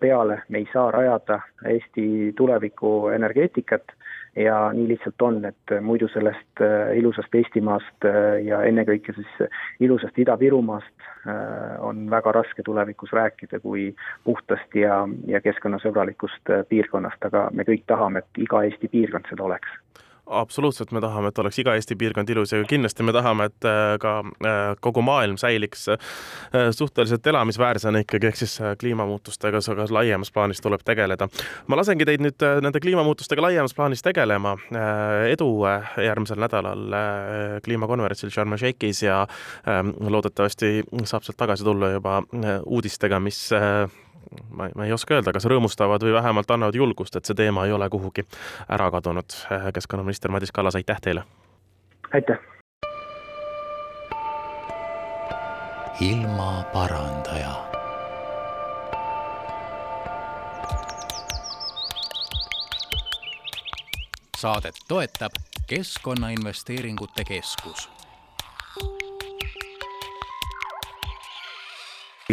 peale. 0.00 0.40
Me 0.48 0.58
ei 0.58 0.68
saa 0.72 0.90
rajada 0.90 1.40
Eesti 1.70 2.32
tuleviku 2.36 3.08
energeetikat 3.14 3.94
ja 4.36 4.72
nii 4.74 4.88
lihtsalt 4.88 5.22
on, 5.22 5.44
et 5.44 5.74
muidu 5.80 6.08
sellest 6.10 6.62
ilusast 6.98 7.34
Eestimaast 7.38 8.06
ja 8.44 8.62
ennekõike 8.66 9.14
siis 9.14 9.48
ilusast 9.80 10.18
Ida-Virumaast 10.18 11.06
on 11.86 12.08
väga 12.10 12.32
raske 12.34 12.66
tulevikus 12.66 13.14
rääkida 13.14 13.60
kui 13.62 13.92
puhtast 14.24 14.74
ja, 14.74 15.04
ja 15.30 15.40
keskkonnasõbralikust 15.40 16.50
piirkonnast, 16.68 17.30
aga 17.30 17.46
me 17.52 17.66
kõik 17.68 17.86
tahame, 17.86 18.24
et 18.24 18.42
iga 18.42 18.64
Eesti 18.66 18.90
piirkond 18.90 19.30
seda 19.30 19.46
oleks 19.46 19.78
absoluutselt, 20.26 20.92
me 20.92 21.00
tahame, 21.00 21.28
et 21.28 21.38
oleks 21.38 21.58
iga 21.60 21.74
Eesti 21.76 21.96
piirkond 22.00 22.30
ilus 22.32 22.52
ja 22.52 22.62
kindlasti 22.68 23.04
me 23.04 23.12
tahame, 23.12 23.48
et 23.50 23.66
äh, 23.68 23.96
ka 24.00 24.14
äh, 24.24 24.60
kogu 24.84 25.02
maailm 25.04 25.36
säiliks 25.40 25.88
äh, 25.92 25.98
suhteliselt 26.70 27.26
elamisväärsena 27.26 28.00
ikkagi, 28.04 28.30
ehk 28.30 28.40
siis 28.40 28.56
kliimamuutustega 28.80 29.60
ka 29.64 29.88
laiemas 29.90 30.32
plaanis 30.32 30.62
tuleb 30.64 30.84
tegeleda. 30.84 31.28
ma 31.66 31.76
lasengi 31.76 32.06
teid 32.08 32.24
nüüd 32.24 32.46
nende 32.64 32.80
kliimamuutustega 32.80 33.42
laiemas 33.42 33.74
plaanis 33.74 34.02
tegelema. 34.02 34.56
edu 35.28 35.48
järgmisel 36.04 36.40
nädalal 36.40 36.96
kliimakonverentsil 37.64 38.30
Sharm 38.30 38.52
el 38.52 38.58
Sheikhis 38.58 39.02
ja 39.02 39.26
ähm, 39.68 39.92
loodetavasti 40.00 40.82
saab 41.04 41.24
sealt 41.24 41.36
tagasi 41.36 41.64
tulla 41.64 41.92
juba 41.92 42.22
uudistega, 42.64 43.20
mis 43.20 43.50
ma, 44.50 44.68
ma 44.74 44.86
ei 44.86 44.92
oska 44.92 45.14
öelda, 45.14 45.32
kas 45.32 45.46
rõõmustavad 45.50 46.02
või 46.04 46.14
vähemalt 46.16 46.50
annavad 46.50 46.74
julgust, 46.74 47.16
et 47.16 47.24
see 47.24 47.36
teema 47.38 47.66
ei 47.66 47.72
ole 47.72 47.88
kuhugi 47.90 48.26
ära 48.68 48.90
kadunud. 48.90 49.38
keskkonnaminister 49.74 50.30
Madis 50.30 50.52
Kallas, 50.52 50.74
aitäh 50.74 51.00
teile! 51.00 51.24
aitäh! 52.12 52.38
ilmaparandaja 56.00 57.54
saadet 64.36 64.74
toetab 64.88 65.32
Keskkonnainvesteeringute 65.66 67.24
Keskus 67.24 67.93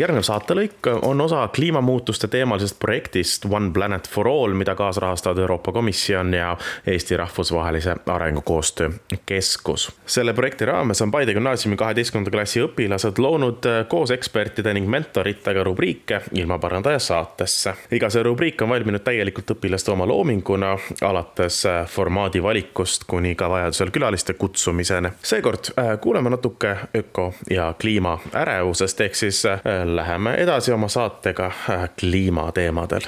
järgnev 0.02 0.26
saatelõik 0.26 0.88
on 1.02 1.22
osa 1.22 1.48
kliimamuutuste 1.54 2.28
teemalisest 2.28 2.80
projektist 2.80 3.46
One 3.46 3.72
Planet 3.74 4.10
for 4.10 4.28
All, 4.28 4.54
mida 4.58 4.76
kaasrahastavad 4.76 5.38
Euroopa 5.38 5.72
Komisjon 5.72 6.34
ja 6.34 6.58
Eesti 6.88 7.18
Rahvusvahelise 7.18 7.96
Arengukoostöö 8.06 8.90
Keskus. 9.26 9.92
selle 10.06 10.34
projekti 10.34 10.66
raames 10.66 11.02
on 11.02 11.12
Paide 11.12 11.34
gümnaasiumi 11.34 11.78
kaheteistkümnenda 11.78 12.32
klassi 12.32 12.62
õpilased 12.64 13.18
loonud 13.18 13.68
koos 13.88 14.12
ekspertide 14.12 14.74
ning 14.74 14.90
mentoritega 14.90 15.64
rubriike 15.64 16.22
ilmaparandaja 16.34 17.00
saatesse. 17.00 17.74
iga 17.92 18.10
see 18.10 18.24
rubriik 18.24 18.62
on 18.62 18.70
valminud 18.70 19.04
täielikult 19.04 19.52
õpilaste 19.52 19.92
oma 19.92 20.08
loominguna, 20.08 20.78
alates 21.02 21.64
formaadi 21.88 22.44
valikust 22.44 23.04
kuni 23.08 23.36
ka 23.36 23.50
vajadusel 23.50 23.92
külaliste 23.92 24.34
kutsumiseni. 24.34 25.10
seekord 25.24 25.74
äh, 25.80 26.00
kuuleme 26.00 26.30
natuke 26.30 26.76
öko 26.98 27.34
ja 27.50 27.74
kliimaärevusest 27.82 29.02
ehk 29.02 29.16
siis 29.16 29.46
läheme 29.96 30.36
edasi 30.36 30.72
oma 30.72 30.88
saatega 30.88 31.52
äh, 31.70 31.90
kliimateemadel. 32.00 33.02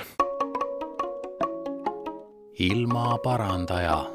ilmaparandaja 2.59 4.05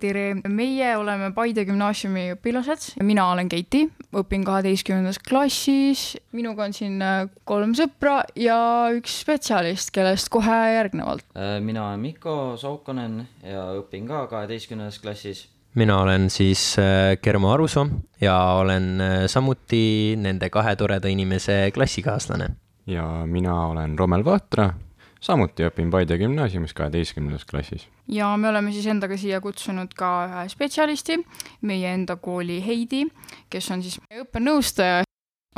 tere, 0.00 0.34
meie 0.48 0.96
oleme 0.98 1.30
Paide 1.34 1.64
gümnaasiumi 1.68 2.32
õpilased, 2.34 2.96
mina 3.04 3.28
olen 3.32 3.48
Keiti, 3.52 3.84
õpin 4.16 4.44
kaheteistkümnendas 4.46 5.20
klassis, 5.22 6.16
minuga 6.36 6.66
on 6.66 6.74
siin 6.76 6.98
äh, 7.04 7.22
kolm 7.48 7.76
sõpra 7.78 8.20
ja 8.38 8.58
üks 8.96 9.20
spetsialist, 9.22 9.92
kellest 9.94 10.32
kohe 10.32 10.58
järgnevalt. 10.74 11.26
Äh, 11.36 11.58
mina 11.64 11.86
olen 11.90 12.04
Mikko 12.08 12.36
Saukonen 12.60 13.22
ja 13.46 13.70
õpin 13.78 14.08
ka 14.10 14.26
kaheteistkümnendas 14.32 15.00
klassis 15.02 15.46
mina 15.74 16.00
olen 16.00 16.30
siis 16.30 16.76
äh, 16.78 17.16
Germo 17.22 17.52
Arusoo 17.52 17.86
ja 18.20 18.36
olen 18.60 19.02
samuti 19.26 20.16
nende 20.16 20.50
kahe 20.50 20.76
toreda 20.76 21.08
inimese 21.08 21.70
klassikaaslane. 21.74 22.48
ja 22.86 23.26
mina 23.26 23.66
olen 23.66 23.98
Romel 23.98 24.24
Vahtra 24.24 24.72
samuti 25.20 25.64
õpin 25.68 25.90
Paide 25.92 26.16
gümnaasiumis 26.18 26.74
kaheteistkümnendas 26.74 27.44
klassis. 27.44 27.88
ja 28.08 28.36
me 28.36 28.48
oleme 28.48 28.72
siis 28.72 28.86
endaga 28.86 29.16
siia 29.20 29.40
kutsunud 29.40 29.92
ka 29.96 30.10
ühe 30.28 30.46
spetsialisti, 30.48 31.20
meie 31.68 31.94
enda 31.94 32.16
kooli 32.16 32.60
Heidi, 32.64 33.04
kes 33.50 33.70
on 33.70 33.84
siis 33.84 34.00
õppenõustaja, 34.22 35.04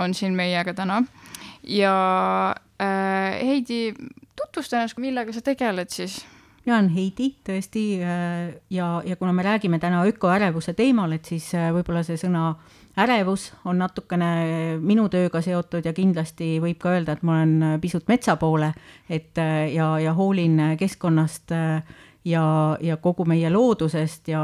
on 0.03 0.15
siin 0.15 0.35
meiega 0.35 0.75
täna. 0.75 1.03
ja 1.63 1.95
äh, 2.83 3.39
Heidi, 3.41 3.95
tutvusta 4.37 4.81
ennast, 4.81 4.99
millega 4.99 5.33
sa 5.33 5.45
tegeled 5.45 5.95
siis? 5.95 6.23
Mina 6.65 6.77
olen 6.79 6.93
Heidi 6.95 7.33
tõesti 7.47 7.87
äh, 8.03 8.55
ja, 8.71 9.03
ja 9.05 9.17
kuna 9.17 9.33
me 9.33 9.43
räägime 9.43 9.79
täna 9.83 10.05
ökoärevuse 10.07 10.75
teemal, 10.79 11.13
et 11.13 11.27
siis 11.27 11.51
äh, 11.59 11.73
võib-olla 11.75 12.05
see 12.07 12.21
sõna 12.21 12.51
äh, 12.51 12.79
ärevus 13.03 13.51
on 13.65 13.81
natukene 13.81 14.79
minu 14.81 15.09
tööga 15.13 15.41
seotud 15.43 15.87
ja 15.87 15.95
kindlasti 15.97 16.59
võib 16.61 16.81
ka 16.81 16.93
öelda, 16.97 17.17
et 17.17 17.23
ma 17.25 17.41
olen 17.41 17.81
pisut 17.81 18.09
metsa 18.09 18.37
poole, 18.37 18.73
et 19.09 19.39
ja, 19.73 19.95
ja 20.01 20.13
hoolin 20.13 20.77
keskkonnast 20.79 21.55
ja, 22.29 22.45
ja 22.81 22.97
kogu 23.01 23.25
meie 23.29 23.51
loodusest 23.51 24.29
ja 24.29 24.43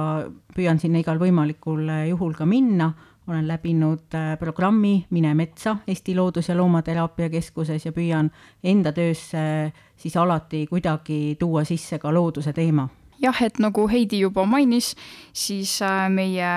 püüan 0.57 0.81
sinna 0.81 1.03
igal 1.05 1.21
võimalikul 1.21 1.93
juhul 2.09 2.35
ka 2.39 2.49
minna. 2.49 2.93
Olen 3.29 3.49
läbinud 3.49 4.15
programmi 4.39 5.07
Mine 5.11 5.35
metsa 5.35 5.77
Eesti 5.87 6.15
Loodus- 6.17 6.49
ja 6.49 6.57
Loomateraapia 6.57 7.29
Keskuses 7.31 7.85
ja 7.87 7.93
püüan 7.93 8.31
enda 8.65 8.93
töösse 8.93 9.73
siis 9.97 10.17
alati 10.17 10.67
kuidagi 10.67 11.37
tuua 11.39 11.65
sisse 11.65 11.99
ka 11.99 12.13
looduse 12.15 12.53
teema 12.53 12.89
jah, 13.23 13.43
et 13.43 13.59
nagu 13.59 13.89
Heidi 13.89 14.21
juba 14.21 14.47
mainis, 14.47 14.95
siis 15.33 15.81
meie 16.09 16.49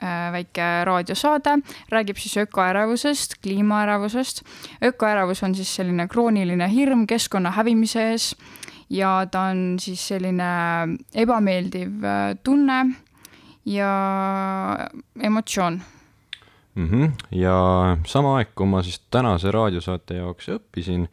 Äh, 0.00 0.32
väike 0.32 0.84
raadiosaade, 0.88 1.58
räägib 1.92 2.16
siis 2.16 2.36
ökoärevusest, 2.36 3.34
kliimaärevusest. 3.42 4.42
ökoärevus 4.82 5.42
on 5.42 5.54
siis 5.54 5.74
selline 5.76 6.08
krooniline 6.08 6.68
hirm 6.72 7.06
keskkonna 7.06 7.50
hävimise 7.50 8.02
ees 8.10 8.36
ja 8.90 9.26
ta 9.30 9.40
on 9.40 9.76
siis 9.78 10.08
selline 10.08 10.48
ebameeldiv 11.14 12.04
äh, 12.04 12.36
tunne 12.42 12.86
ja 13.64 14.88
emotsioon 15.20 15.82
mm. 16.74 16.88
-hmm. 16.88 17.10
ja 17.30 17.96
sama 18.06 18.36
aeg, 18.36 18.48
kui 18.54 18.66
ma 18.66 18.82
siis 18.82 19.00
tänase 19.10 19.50
raadiosaate 19.50 20.14
jaoks 20.14 20.48
õppisin, 20.48 21.06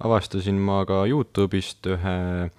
avastasin 0.00 0.54
ma 0.54 0.84
ka 0.86 1.04
Youtube'ist 1.06 1.86
ühe 1.86 2.50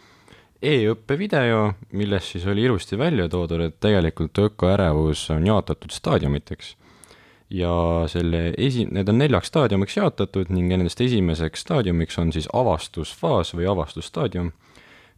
e-õppe 0.63 1.17
video, 1.19 1.73
milles 1.91 2.31
siis 2.31 2.45
oli 2.47 2.63
ilusti 2.63 2.97
välja 2.97 3.27
toodud, 3.29 3.61
et 3.61 3.79
tegelikult 3.83 4.39
ökoärevus 4.39 5.29
on 5.35 5.47
jaotatud 5.47 5.91
staadiumiteks. 5.91 6.77
ja 7.53 7.69
selle 8.07 8.53
esi-, 8.57 8.87
need 8.89 9.09
on 9.09 9.19
neljaks 9.21 9.51
staadiumiks 9.51 9.97
jaotatud 9.97 10.49
ning 10.49 10.71
nendest 10.71 11.01
esimeseks 11.01 11.61
staadiumiks 11.61 12.17
on 12.17 12.31
siis 12.33 12.47
avastusfaas 12.53 13.53
või 13.53 13.67
avastusstaadium, 13.69 14.51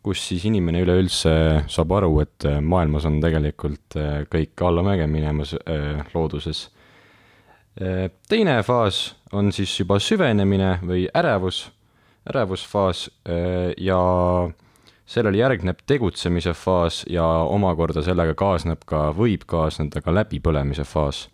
kus 0.05 0.21
siis 0.29 0.45
inimene 0.45 0.83
üleüldse 0.85 1.33
saab 1.71 1.95
aru, 1.97 2.19
et 2.21 2.45
maailmas 2.61 3.07
on 3.09 3.17
tegelikult 3.23 3.97
äh, 3.97 4.19
kõik 4.29 4.61
allamäge 4.61 5.07
minemas 5.09 5.55
äh, 5.57 6.03
looduses. 6.13 6.67
Äh, 7.81 8.11
teine 8.29 8.59
faas 8.67 9.15
on 9.33 9.49
siis 9.55 9.73
juba 9.79 9.97
süvenemine 9.99 10.77
või 10.85 11.07
ärevus, 11.09 11.65
ärevusfaas 12.29 13.07
ja 13.77 13.97
sellele 15.05 15.37
järgneb 15.37 15.83
tegutsemise 15.87 16.53
faas 16.57 17.03
ja 17.09 17.25
omakorda 17.25 18.01
sellega 18.05 18.33
kaasneb 18.37 18.83
ka, 18.89 19.09
võib 19.15 19.45
kaasneda 19.47 20.01
ka 20.01 20.13
läbipõlemise 20.13 20.85
faas. 20.89 21.29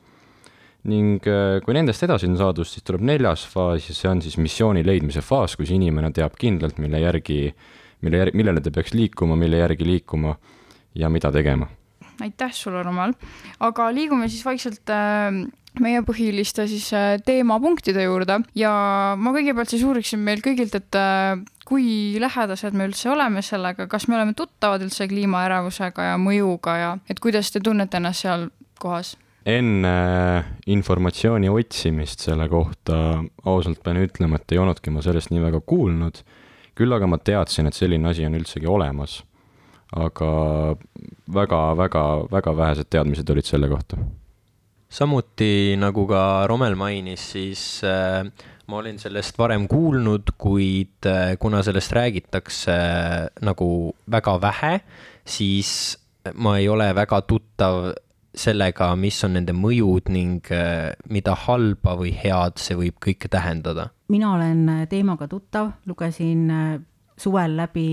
ning 0.82 1.22
äh, 1.30 1.60
kui 1.62 1.76
nendest 1.78 2.02
edasi 2.02 2.26
on 2.26 2.40
saadud, 2.40 2.66
siis 2.66 2.82
tuleb 2.82 3.04
neljas 3.06 3.44
faas 3.46 3.86
ja 3.86 3.94
see 3.94 4.10
on 4.10 4.22
siis 4.26 4.40
missiooni 4.42 4.82
leidmise 4.82 5.22
faas, 5.22 5.54
kus 5.56 5.70
inimene 5.70 6.10
teab 6.12 6.34
kindlalt, 6.42 6.80
mille 6.82 7.04
järgi, 7.04 7.54
mille 8.02 8.24
järgi, 8.24 8.38
millele 8.38 8.62
ta 8.62 8.74
peaks 8.74 8.94
liikuma, 8.98 9.38
mille 9.40 9.62
järgi 9.62 9.88
liikuma 9.88 10.36
ja 10.96 11.10
mida 11.10 11.32
tegema 11.32 11.70
aitäh 12.22 12.54
sulle, 12.54 12.84
Romal. 12.84 13.14
aga 13.60 13.88
liigume 13.94 14.28
siis 14.30 14.46
vaikselt 14.46 14.92
äh, 14.94 15.32
meie 15.80 16.02
põhiliste 16.06 16.68
siis 16.70 16.90
äh, 16.96 17.16
teemapunktide 17.26 18.04
juurde 18.04 18.42
ja 18.58 18.74
ma 19.18 19.34
kõigepealt 19.36 19.72
siis 19.72 19.86
uuriksin 19.88 20.22
meil 20.26 20.44
kõigilt, 20.44 20.76
et 20.78 21.00
äh, 21.00 21.40
kui 21.68 22.20
lähedased 22.20 22.76
me 22.78 22.90
üldse 22.90 23.12
oleme 23.14 23.44
sellega, 23.46 23.88
kas 23.92 24.08
me 24.10 24.18
oleme 24.20 24.36
tuttavad 24.38 24.84
üldse 24.86 25.08
kliimaärevusega 25.12 26.12
ja 26.12 26.22
mõjuga 26.22 26.78
ja 26.80 26.94
et 27.10 27.22
kuidas 27.24 27.54
te 27.54 27.64
tunnete 27.64 28.02
ennast 28.02 28.28
seal 28.28 28.50
kohas? 28.82 29.16
enne 29.48 29.92
informatsiooni 30.70 31.50
otsimist 31.50 32.28
selle 32.28 32.46
kohta 32.50 33.24
ausalt 33.50 33.80
pean 33.82 33.98
ütlema, 33.98 34.38
et 34.38 34.54
ei 34.54 34.60
olnudki 34.62 34.94
ma 34.94 35.02
sellest 35.02 35.32
nii 35.34 35.42
väga 35.42 35.64
kuulnud, 35.66 36.22
küll 36.82 36.98
aga 36.98 37.10
ma 37.10 37.22
teadsin, 37.22 37.70
et 37.70 37.78
selline 37.78 38.10
asi 38.10 38.26
on 38.28 38.40
üldsegi 38.40 38.70
olemas. 38.70 39.22
aga 39.92 40.32
väga-väga, 41.36 42.04
väga 42.32 42.52
vähesed 42.56 42.88
teadmised 42.90 43.30
olid 43.30 43.48
selle 43.48 43.68
kohta 43.68 43.98
samuti 44.92 45.78
nagu 45.80 46.04
ka 46.10 46.46
Romel 46.52 46.76
mainis, 46.76 47.24
siis 47.34 47.64
äh, 47.88 48.28
ma 48.68 48.80
olin 48.82 49.00
sellest 49.00 49.40
varem 49.40 49.68
kuulnud, 49.72 50.34
kuid 50.40 51.08
äh, 51.08 51.36
kuna 51.40 51.64
sellest 51.64 51.96
räägitakse 51.96 52.76
äh, 52.76 53.28
nagu 53.48 53.70
väga 54.12 54.36
vähe, 54.44 54.74
siis 55.26 55.96
ma 56.36 56.58
ei 56.60 56.68
ole 56.70 56.92
väga 56.96 57.22
tuttav 57.26 57.94
sellega, 58.36 58.94
mis 58.96 59.18
on 59.28 59.36
nende 59.36 59.54
mõjud 59.56 60.12
ning 60.14 60.52
äh, 60.56 60.92
mida 61.12 61.36
halba 61.46 61.98
või 62.00 62.14
head 62.16 62.62
see 62.62 62.78
võib 62.80 63.00
kõike 63.04 63.32
tähendada. 63.32 63.90
mina 64.08 64.34
olen 64.36 64.70
äh, 64.70 64.86
teemaga 64.90 65.28
tuttav, 65.28 65.74
lugesin 65.86 66.46
äh, 66.50 66.78
suvel 67.18 67.58
läbi 67.58 67.88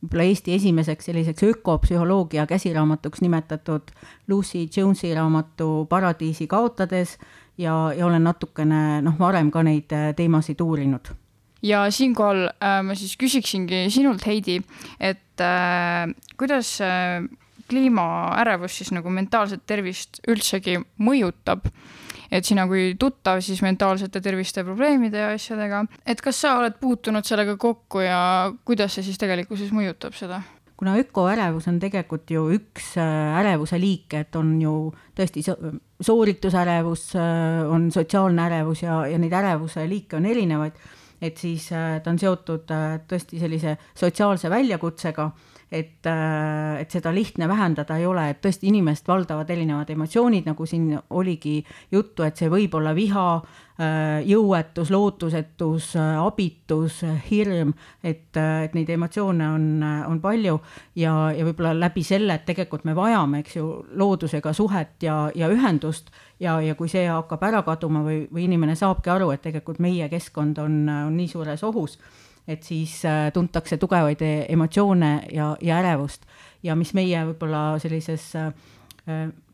võib-olla 0.00 0.24
Eesti 0.24 0.54
esimeseks 0.56 1.10
selliseks 1.10 1.42
ökopsühholoogia 1.44 2.46
käsiraamatuks 2.48 3.20
nimetatud 3.20 3.90
Lucy 4.28 4.68
Jonesi 4.76 5.14
raamatu 5.14 5.86
Paradiisi 5.88 6.46
kaotades 6.46 7.18
ja, 7.58 7.92
ja 7.96 8.06
olen 8.06 8.24
natukene 8.24 9.02
noh, 9.04 9.18
varem 9.18 9.50
ka 9.50 9.62
neid 9.62 9.92
teemasid 10.16 10.60
uurinud 10.60 11.12
ja 11.62 11.84
siinkohal 11.92 12.48
äh, 12.48 12.80
ma 12.84 12.96
siis 12.98 13.16
küsiksingi 13.20 13.86
sinult, 13.92 14.24
Heidi, 14.26 14.60
et 15.00 15.44
äh, 15.44 16.08
kuidas 16.40 16.78
äh, 16.84 17.22
kliimaärevus 17.70 18.80
siis 18.80 18.92
nagu 18.96 19.10
mentaalset 19.14 19.64
tervist 19.66 20.22
üldsegi 20.28 20.78
mõjutab 21.00 21.70
et 22.30 22.46
sina 22.46 22.66
kui 22.70 22.94
tuttav 22.98 23.40
siis 23.42 23.60
mentaalsete 23.64 24.22
terviste 24.22 24.62
probleemide 24.66 25.18
ja 25.18 25.32
asjadega, 25.34 25.82
et 26.06 26.22
kas 26.22 26.38
sa 26.44 26.56
oled 26.60 26.78
puutunud 26.80 27.26
sellega 27.26 27.56
kokku 27.60 28.04
ja 28.04 28.20
kuidas 28.66 28.94
see 28.96 29.08
siis 29.08 29.18
tegelikkuses 29.20 29.74
mõjutab 29.74 30.16
seda? 30.18 30.42
kuna 30.80 30.94
ökoärevus 30.96 31.66
on 31.68 31.76
tegelikult 31.76 32.30
ju 32.32 32.46
üks 32.54 32.94
äh, 32.96 33.34
ärevuse 33.42 33.76
liik, 33.76 34.14
et 34.16 34.36
on 34.38 34.54
ju 34.62 34.70
tõesti 35.12 35.42
sooritusärevus, 36.00 37.02
äh, 37.20 37.68
on 37.68 37.90
sotsiaalne 37.92 38.46
ärevus 38.46 38.86
ja, 38.86 39.02
ja 39.10 39.18
neid 39.20 39.34
ärevuse 39.36 39.84
liike 39.90 40.16
on 40.16 40.30
erinevaid, 40.30 40.78
et 41.20 41.36
siis 41.36 41.66
äh, 41.76 41.98
ta 42.00 42.14
on 42.14 42.22
seotud 42.22 42.72
tõesti 43.12 43.42
sellise 43.42 43.76
sotsiaalse 43.92 44.48
väljakutsega 44.48 45.28
et, 45.72 46.06
äh, 46.06 46.80
et 46.80 46.90
seda 46.90 47.12
lihtne 47.14 47.48
vähendada 47.48 47.96
ei 47.96 48.06
ole, 48.06 48.24
et 48.30 48.40
tõesti 48.42 48.66
inimest 48.70 49.06
valdavad 49.08 49.50
erinevad 49.50 49.90
emotsioonid, 49.94 50.48
nagu 50.50 50.66
siin 50.66 50.96
oligi 51.14 51.60
juttu, 51.92 52.24
et 52.26 52.36
see 52.36 52.50
võib 52.50 52.74
olla 52.74 52.90
viha, 52.94 53.26
äh, 53.78 54.16
jõuetus, 54.26 54.90
lootusetus, 54.90 55.92
äh, 55.96 56.16
abitus, 56.18 57.04
hirm, 57.28 57.70
et, 58.02 58.34
et 58.36 58.74
neid 58.74 58.90
emotsioone 58.90 59.50
on, 59.54 59.68
on 60.10 60.18
palju 60.20 60.58
ja, 60.98 61.14
ja 61.36 61.46
võib-olla 61.46 61.76
läbi 61.78 62.02
selle, 62.06 62.34
et 62.34 62.48
tegelikult 62.50 62.84
me 62.88 62.96
vajame, 62.98 63.44
eks 63.44 63.60
ju, 63.60 63.68
loodusega 63.94 64.52
suhet 64.56 65.06
ja, 65.06 65.20
ja 65.34 65.52
ühendust 65.54 66.10
ja, 66.40 66.58
ja 66.64 66.74
kui 66.74 66.90
see 66.90 67.06
hakkab 67.06 67.46
ära 67.46 67.62
kaduma 67.62 68.02
või, 68.02 68.24
või 68.32 68.48
inimene 68.48 68.74
saabki 68.74 69.14
aru, 69.14 69.30
et 69.30 69.46
tegelikult 69.46 69.78
meie 69.78 70.10
keskkond 70.10 70.58
on, 70.58 70.82
on 71.06 71.14
nii 71.14 71.30
suures 71.30 71.62
ohus 71.68 72.00
et 72.48 72.66
siis 72.66 73.00
äh, 73.08 73.28
tuntakse 73.34 73.78
tugevaid 73.80 74.22
e-, 74.22 74.44
emotsioone 74.52 75.12
ja, 75.32 75.54
ja 75.62 75.78
ärevust. 75.82 76.26
ja 76.62 76.76
mis 76.76 76.92
meie 76.94 77.22
võib-olla 77.30 77.78
sellises 77.80 78.34
äh, 78.36 78.52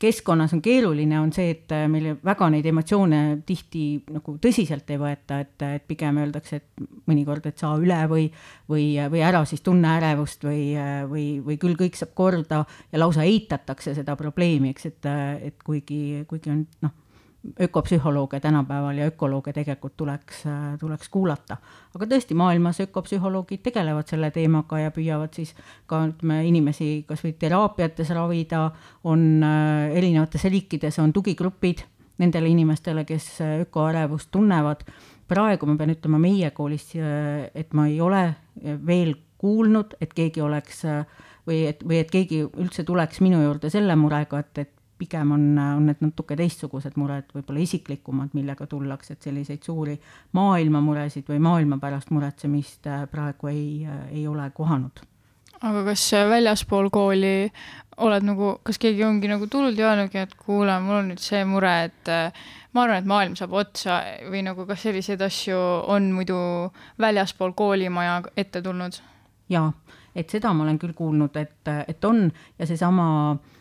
keskkonnas 0.03 0.53
on 0.57 0.61
keeruline, 0.63 1.21
on 1.21 1.31
see, 1.33 1.51
et 1.55 1.73
äh, 1.73 1.87
meil 1.91 2.17
väga 2.25 2.49
neid 2.53 2.67
emotsioone 2.67 3.21
tihti 3.47 3.85
nagu 4.13 4.37
tõsiselt 4.43 4.91
ei 4.91 5.01
võeta, 5.01 5.41
et, 5.45 5.55
et 5.79 5.87
pigem 5.87 6.19
öeldakse, 6.25 6.61
et 6.61 6.87
mõnikord, 7.09 7.47
et 7.47 7.59
saa 7.63 7.79
üle 7.81 8.03
või, 8.11 8.27
või, 8.69 8.91
või 9.13 9.25
ära 9.25 9.45
siis 9.49 9.65
tunne 9.67 9.97
ärevust 10.01 10.45
või, 10.47 10.75
või, 11.11 11.27
või 11.47 11.59
küll 11.63 11.79
kõik 11.79 11.99
saab 11.99 12.15
korda 12.19 12.65
ja 12.93 13.03
lausa 13.03 13.27
eitatakse 13.27 13.95
seda 13.97 14.17
probleemi, 14.19 14.75
eks, 14.75 14.93
et, 14.93 15.11
et 15.51 15.67
kuigi, 15.67 16.25
kuigi 16.29 16.55
on 16.55 16.65
noh 16.85 17.03
ökopsühholooge 17.61 18.41
tänapäeval 18.41 18.99
ja 18.99 19.07
ökolooge 19.07 19.53
tegelikult 19.53 19.97
tuleks, 19.97 20.45
tuleks 20.81 21.09
kuulata. 21.09 21.57
aga 21.95 22.07
tõesti, 22.07 22.35
maailmas 22.35 22.81
ökopsühholoogid 22.81 23.63
tegelevad 23.65 24.09
selle 24.09 24.31
teemaga 24.31 24.79
ja 24.79 24.91
püüavad 24.91 25.35
siis 25.35 25.55
ka 25.87 26.05
ütleme, 26.11 26.43
inimesi 26.49 27.05
kas 27.09 27.25
või 27.25 27.35
teraapiates 27.39 28.11
ravida, 28.11 28.71
on 29.05 29.43
äh, 29.45 29.97
erinevates 29.97 30.45
riikides 30.45 30.99
on 30.99 31.13
tugigrupid 31.13 31.85
nendele 32.19 32.49
inimestele, 32.49 33.05
kes 33.05 33.39
ökoärevust 33.67 34.31
tunnevad. 34.31 34.85
praegu 35.29 35.67
ma 35.67 35.77
pean 35.77 35.91
ütlema 35.91 36.19
meie 36.19 36.51
koolis, 36.51 36.93
äh, 36.97 37.51
et 37.55 37.73
ma 37.75 37.87
ei 37.87 38.01
ole 38.01 38.35
veel 38.87 39.15
kuulnud, 39.39 39.97
et 40.01 40.15
keegi 40.15 40.41
oleks 40.41 40.85
või 41.47 41.67
et, 41.69 41.83
või 41.85 42.01
et 42.01 42.11
keegi 42.11 42.43
üldse 42.47 42.85
tuleks 42.85 43.21
minu 43.21 43.43
juurde 43.43 43.71
selle 43.71 43.97
murega, 43.97 44.41
et, 44.43 44.59
et 44.59 44.76
pigem 44.99 45.33
on, 45.33 45.59
on 45.59 45.87
need 45.87 46.01
natuke 46.05 46.37
teistsugused 46.39 46.97
mured, 47.01 47.29
võib-olla 47.35 47.63
isiklikumad, 47.63 48.33
millega 48.37 48.67
tullakse, 48.71 49.17
et 49.17 49.27
selliseid 49.29 49.65
suuri 49.67 49.97
maailmamuresid 50.37 51.29
või 51.31 51.41
maailma 51.45 51.79
pärast 51.83 52.13
muretsemist 52.15 52.89
äh, 52.91 53.05
praegu 53.11 53.51
ei, 53.53 53.67
äh, 53.85 54.07
ei 54.13 54.27
ole 54.29 54.49
kohanud. 54.55 55.05
aga 55.61 55.83
kas 55.85 56.11
väljaspool 56.29 56.91
kooli 56.93 57.51
oled 58.05 58.25
nagu, 58.29 58.59
kas 58.63 58.79
keegi 58.79 59.05
ongi 59.05 59.29
nagu 59.29 59.47
tulnud 59.49 59.79
ja 59.79 59.91
öelnudki, 59.91 60.19
et 60.19 60.35
kuule, 60.37 60.75
mul 60.85 61.01
on 61.01 61.11
nüüd 61.13 61.23
see 61.23 61.45
mure, 61.49 61.73
et 61.89 62.13
äh, 62.13 62.47
ma 62.73 62.85
arvan, 62.85 63.01
et 63.01 63.09
maailm 63.09 63.37
saab 63.37 63.57
otsa 63.57 64.01
või 64.31 64.45
nagu 64.45 64.67
kas 64.69 64.85
selliseid 64.85 65.23
asju 65.25 65.59
on 65.93 66.11
muidu 66.13 66.39
väljaspool 67.01 67.57
koolimaja 67.57 68.23
ette 68.37 68.63
tulnud? 68.63 69.01
jaa, 69.49 69.69
et 70.17 70.33
seda 70.33 70.53
ma 70.53 70.65
olen 70.65 70.79
küll 70.79 70.97
kuulnud, 70.97 71.37
et, 71.37 71.69
et 71.89 72.05
on 72.05 72.27
ja 72.59 72.67
seesama 72.67 73.07
äh, 73.33 73.56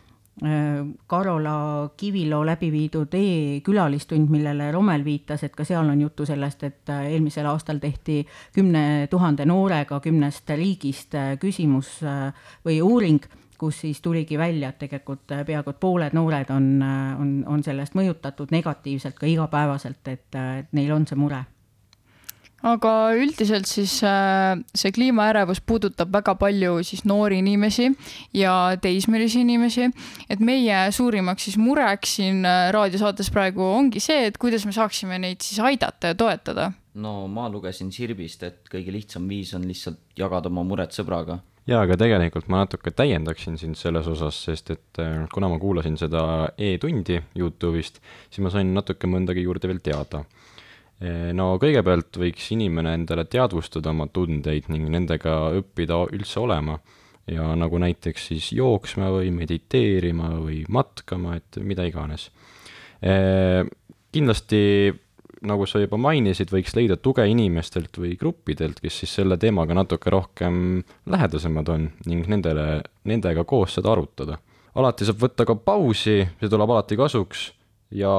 Karola 1.07 1.89
Kiviloo 1.97 2.41
läbi 2.45 2.67
viidud 2.71 3.13
e-külalistund, 3.15 4.27
millele 4.29 4.67
Romel 4.71 5.05
viitas, 5.05 5.45
et 5.47 5.55
ka 5.55 5.63
seal 5.63 5.87
on 5.87 6.01
juttu 6.01 6.25
sellest, 6.27 6.65
et 6.67 6.91
äh, 6.91 7.05
eelmisel 7.13 7.47
aastal 7.47 7.79
tehti 7.79 8.25
kümne 8.53 9.07
tuhande 9.09 9.45
noorega 9.47 10.01
kümnest 10.03 10.51
riigist 10.59 11.15
äh, 11.15 11.37
küsimus 11.39 12.01
äh, 12.03 12.35
või 12.67 12.81
uuring, 12.83 13.23
kus 13.57 13.79
siis 13.85 14.03
tuligi 14.03 14.37
välja, 14.37 14.73
et 14.73 14.79
tegelikult 14.83 15.23
peaaegu 15.47 15.71
et 15.71 15.79
pooled 15.79 16.19
noored 16.19 16.51
on, 16.51 16.69
on, 16.83 17.35
on 17.47 17.63
sellest 17.63 17.95
mõjutatud 17.95 18.51
negatiivselt 18.51 19.15
ka 19.15 19.31
igapäevaselt, 19.31 20.03
et 20.11 20.41
neil 20.75 20.91
on 20.91 21.07
see 21.07 21.15
mure 21.15 21.45
aga 22.65 22.91
üldiselt 23.17 23.69
siis 23.69 23.99
äh, 24.05 24.55
see 24.73 24.93
kliimaärevus 24.95 25.61
puudutab 25.67 26.13
väga 26.13 26.35
palju 26.39 26.79
siis 26.87 27.03
noori 27.05 27.39
inimesi 27.43 27.91
ja 28.33 28.55
teismelisi 28.81 29.43
inimesi. 29.45 29.89
et 30.29 30.39
meie 30.39 30.79
suurimaks 30.91 31.49
siis 31.49 31.59
mureks 31.61 32.17
siin 32.19 32.41
äh, 32.45 32.69
raadiosaates 32.73 33.29
praegu 33.33 33.65
ongi 33.67 34.01
see, 34.03 34.25
et 34.29 34.39
kuidas 34.41 34.65
me 34.65 34.73
saaksime 34.75 35.19
neid 35.21 35.45
siis 35.45 35.61
aidata 35.61 36.13
ja 36.13 36.17
toetada. 36.17 36.71
no 36.95 37.27
ma 37.27 37.49
lugesin 37.49 37.91
Sirbist, 37.91 38.43
et 38.43 38.63
kõige 38.71 38.93
lihtsam 38.93 39.27
viis 39.29 39.53
on 39.53 39.67
lihtsalt 39.67 40.01
jagada 40.17 40.49
oma 40.49 40.63
muret 40.65 40.95
sõbraga 40.95 41.37
jaa, 41.69 41.83
aga 41.83 41.97
tegelikult 42.01 42.49
ma 42.49 42.63
natuke 42.63 42.93
täiendaksin 42.93 43.59
sind 43.61 43.77
selles 43.77 44.09
osas, 44.09 44.41
sest 44.47 44.73
et 44.73 45.03
äh, 45.03 45.27
kuna 45.33 45.51
ma 45.53 45.61
kuulasin 45.61 45.99
seda 46.01 46.49
e-tundi 46.57 47.21
Youtube'ist, 47.37 48.01
siis 48.29 48.41
ma 48.41 48.53
sain 48.53 48.73
natuke 48.73 49.09
mõndagi 49.11 49.45
juurde 49.45 49.69
veel 49.69 49.85
teada 49.85 50.25
no 51.35 51.55
kõigepealt 51.59 52.15
võiks 52.19 52.51
inimene 52.55 52.93
endale 52.95 53.25
teadvustada 53.27 53.91
oma 53.91 54.07
tundeid 54.07 54.69
ning 54.71 54.87
nendega 54.91 55.51
õppida 55.59 56.05
üldse 56.15 56.39
olema. 56.39 56.79
ja 57.27 57.55
nagu 57.57 57.79
näiteks 57.81 58.27
siis 58.29 58.51
jooksma 58.53 59.09
või 59.09 59.31
mediteerima 59.33 60.29
või 60.37 60.63
matkama, 60.69 61.35
et 61.35 61.57
mida 61.57 61.83
iganes. 61.83 62.29
kindlasti, 64.11 64.93
nagu 65.41 65.65
sa 65.65 65.79
juba 65.79 65.97
mainisid, 65.97 66.51
võiks 66.53 66.75
leida 66.77 66.97
tuge 66.97 67.25
inimestelt 67.27 67.97
või 67.97 68.15
gruppidelt, 68.15 68.79
kes 68.79 68.99
siis 69.01 69.15
selle 69.19 69.37
teemaga 69.37 69.73
natuke 69.73 70.09
rohkem 70.09 70.83
lähedasemad 71.05 71.69
on 71.69 71.89
ning 72.05 72.29
nendele, 72.29 72.83
nendega 73.03 73.43
koos 73.43 73.73
seda 73.73 73.91
arutada. 73.91 74.37
alati 74.75 75.05
saab 75.05 75.19
võtta 75.19 75.45
ka 75.45 75.55
pausi, 75.55 76.23
see 76.39 76.49
tuleb 76.49 76.69
alati 76.69 76.95
kasuks 76.95 77.54
ja 77.91 78.13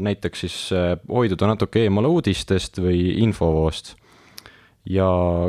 näiteks 0.00 0.40
siis 0.40 0.56
äh, 0.72 0.96
hoiduda 1.08 1.46
natuke 1.46 1.84
eemale 1.84 2.10
uudistest 2.10 2.80
või 2.82 3.14
infovoost. 3.22 3.94
ja 4.84 5.06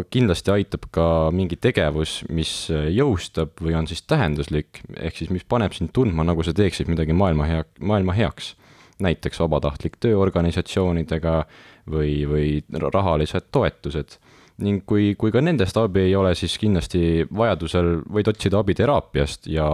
kindlasti 0.09 0.51
aitab 0.51 0.86
ka 0.95 1.05
mingi 1.36 1.57
tegevus, 1.59 2.22
mis 2.30 2.70
äh, 2.72 2.88
jõustab 2.95 3.59
või 3.61 3.76
on 3.76 3.88
siis 3.88 4.05
tähenduslik, 4.07 4.80
ehk 4.95 5.18
siis 5.18 5.30
mis 5.30 5.43
paneb 5.43 5.74
sind 5.74 5.91
tundma, 5.93 6.24
nagu 6.24 6.43
sa 6.43 6.53
teeksid 6.53 6.88
midagi 6.88 7.13
maailma 7.13 7.45
hea, 7.45 7.63
maailma 7.80 8.13
heaks. 8.13 8.55
näiteks 8.99 9.39
vabatahtlik 9.39 9.97
tööorganisatsioonidega 9.99 11.45
või, 11.91 12.24
või 12.30 12.63
rahalised 12.72 13.51
toetused 13.51 14.16
ning 14.64 14.86
kui, 14.88 15.14
kui 15.20 15.34
ka 15.36 15.41
nendest 15.43 15.78
abi 15.78 16.06
ei 16.08 16.16
ole, 16.16 16.32
siis 16.36 16.56
kindlasti 16.62 17.26
vajadusel 17.28 17.99
võid 18.08 18.30
otsida 18.32 18.62
abi 18.62 18.76
teraapiast 18.78 19.49
ja 19.51 19.68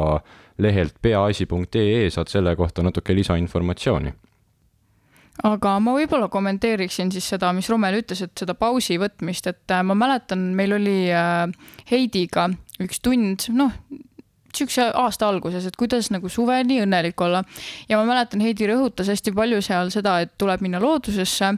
lehelt 0.62 0.98
peaasi.ee 1.02 2.10
saad 2.10 2.32
selle 2.32 2.56
kohta 2.58 2.84
natuke 2.86 3.16
lisainformatsiooni. 3.16 4.14
Aga 5.48 5.78
ma 5.82 5.94
võib-olla 5.96 6.28
kommenteeriksin 6.30 7.10
siis 7.14 7.26
seda, 7.32 7.50
mis 7.56 7.70
Romel 7.72 8.02
ütles, 8.02 8.20
et 8.22 8.34
seda 8.38 8.54
pausi 8.58 8.98
võtmist, 9.02 9.48
et 9.50 9.74
äh, 9.74 9.82
ma 9.88 9.96
mäletan, 9.98 10.52
meil 10.58 10.76
oli 10.76 10.98
äh, 11.10 11.48
Heidiga 11.90 12.50
üks 12.84 13.00
tund, 13.02 13.48
noh, 13.56 13.72
niisuguse 14.52 14.88
aasta 14.93 15.30
alguses, 15.30 15.66
et 15.66 15.78
kuidas 15.80 16.12
nagu 16.14 16.30
suvel 16.30 16.66
nii 16.68 16.84
õnnelik 16.86 17.22
olla. 17.22 17.43
ja 17.89 17.97
ma 17.97 18.06
mäletan, 18.06 18.41
Heidi 18.43 18.68
rõhutas 18.70 19.10
hästi 19.12 19.34
palju 19.36 19.62
seal 19.66 19.91
seda, 19.93 20.20
et 20.22 20.34
tuleb 20.38 20.62
minna 20.62 20.80
loodusesse 20.80 21.54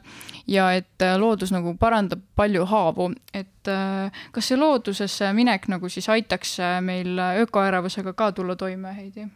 ja 0.48 0.72
et 0.78 1.02
äh, 1.02 1.16
loodus 1.20 1.52
nagu 1.52 1.76
parandab 1.80 2.24
palju 2.36 2.66
haavu, 2.66 3.12
et 3.34 3.72
äh, 3.72 4.26
kas 4.32 4.52
see 4.52 4.60
loodusesse 4.60 5.34
minek 5.34 5.70
nagu 5.72 5.89
siis 5.89 6.10
aitaks 6.10 6.60
äh, 6.60 6.82
meil 6.82 7.20
ökoärevusega 7.46 8.14
ka 8.14 8.32
tulla 8.32 8.56
toime, 8.56 8.96
Heidi? 8.96 9.30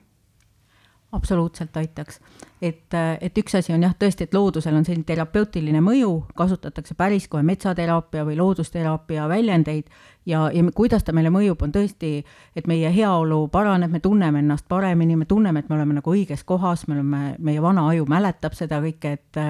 Absoluutselt 1.17 1.77
aitaks. 1.77 2.19
et, 2.61 2.93
et 3.21 3.37
üks 3.37 3.55
asi 3.57 3.73
on 3.73 3.83
jah, 3.83 3.93
tõesti, 3.99 4.25
et 4.25 4.33
loodusel 4.33 4.75
on 4.75 4.85
selline 4.85 5.05
terapeutiline 5.05 5.81
mõju, 5.83 6.11
kasutatakse 6.37 6.95
päris 6.97 7.27
kohe 7.29 7.43
metsateraapia 7.45 8.25
või 8.25 8.37
loodusteraapia 8.39 9.27
väljendeid 9.29 9.89
ja, 10.25 10.47
ja 10.53 10.63
kuidas 10.75 11.05
ta 11.05 11.13
meile 11.15 11.31
mõjub, 11.33 11.61
on 11.63 11.73
tõesti, 11.75 12.11
et 12.57 12.67
meie 12.67 12.89
heaolu 12.93 13.47
paraneb, 13.53 13.91
me 13.93 14.01
tunneme 14.03 14.41
ennast 14.43 14.67
paremini, 14.69 15.15
me 15.19 15.27
tunneme, 15.29 15.61
et 15.63 15.69
me 15.69 15.77
oleme 15.77 15.97
nagu 15.99 16.13
õiges 16.13 16.43
kohas, 16.47 16.87
me 16.87 16.97
oleme, 16.97 17.23
meie 17.39 17.61
vana 17.63 17.87
aju 17.91 18.07
mäletab 18.09 18.57
seda 18.57 18.81
kõike, 18.83 19.17
et 19.17 19.41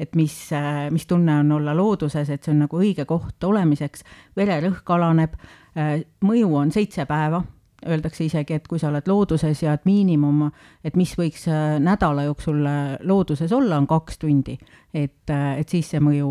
et 0.00 0.16
mis, 0.16 0.36
mis 0.90 1.06
tunne 1.06 1.40
on 1.42 1.52
olla 1.58 1.74
looduses, 1.76 2.30
et 2.30 2.42
see 2.42 2.54
on 2.54 2.64
nagu 2.64 2.80
õige 2.80 3.04
koht 3.08 3.44
olemiseks, 3.44 4.04
vererõhk 4.36 4.94
alaneb, 4.96 5.36
mõju 6.24 6.54
on 6.56 6.72
seitse 6.74 7.06
päeva 7.06 7.42
öeldakse 7.86 8.24
isegi, 8.24 8.56
et 8.56 8.68
kui 8.68 8.78
sa 8.80 8.88
oled 8.90 9.08
looduses 9.08 9.62
ja 9.62 9.74
et 9.76 9.84
miinimum, 9.88 10.48
et 10.84 10.96
mis 10.96 11.14
võiks 11.18 11.46
äh, 11.50 11.76
nädala 11.82 12.26
jooksul 12.28 12.64
äh, 12.66 12.96
looduses 13.02 13.52
olla, 13.52 13.78
on 13.80 13.88
kaks 13.90 14.18
tundi. 14.22 14.58
Et, 14.94 15.30
äh, 15.30 15.58
et 15.58 15.68
siis 15.68 15.90
see 15.90 16.00
mõju 16.00 16.30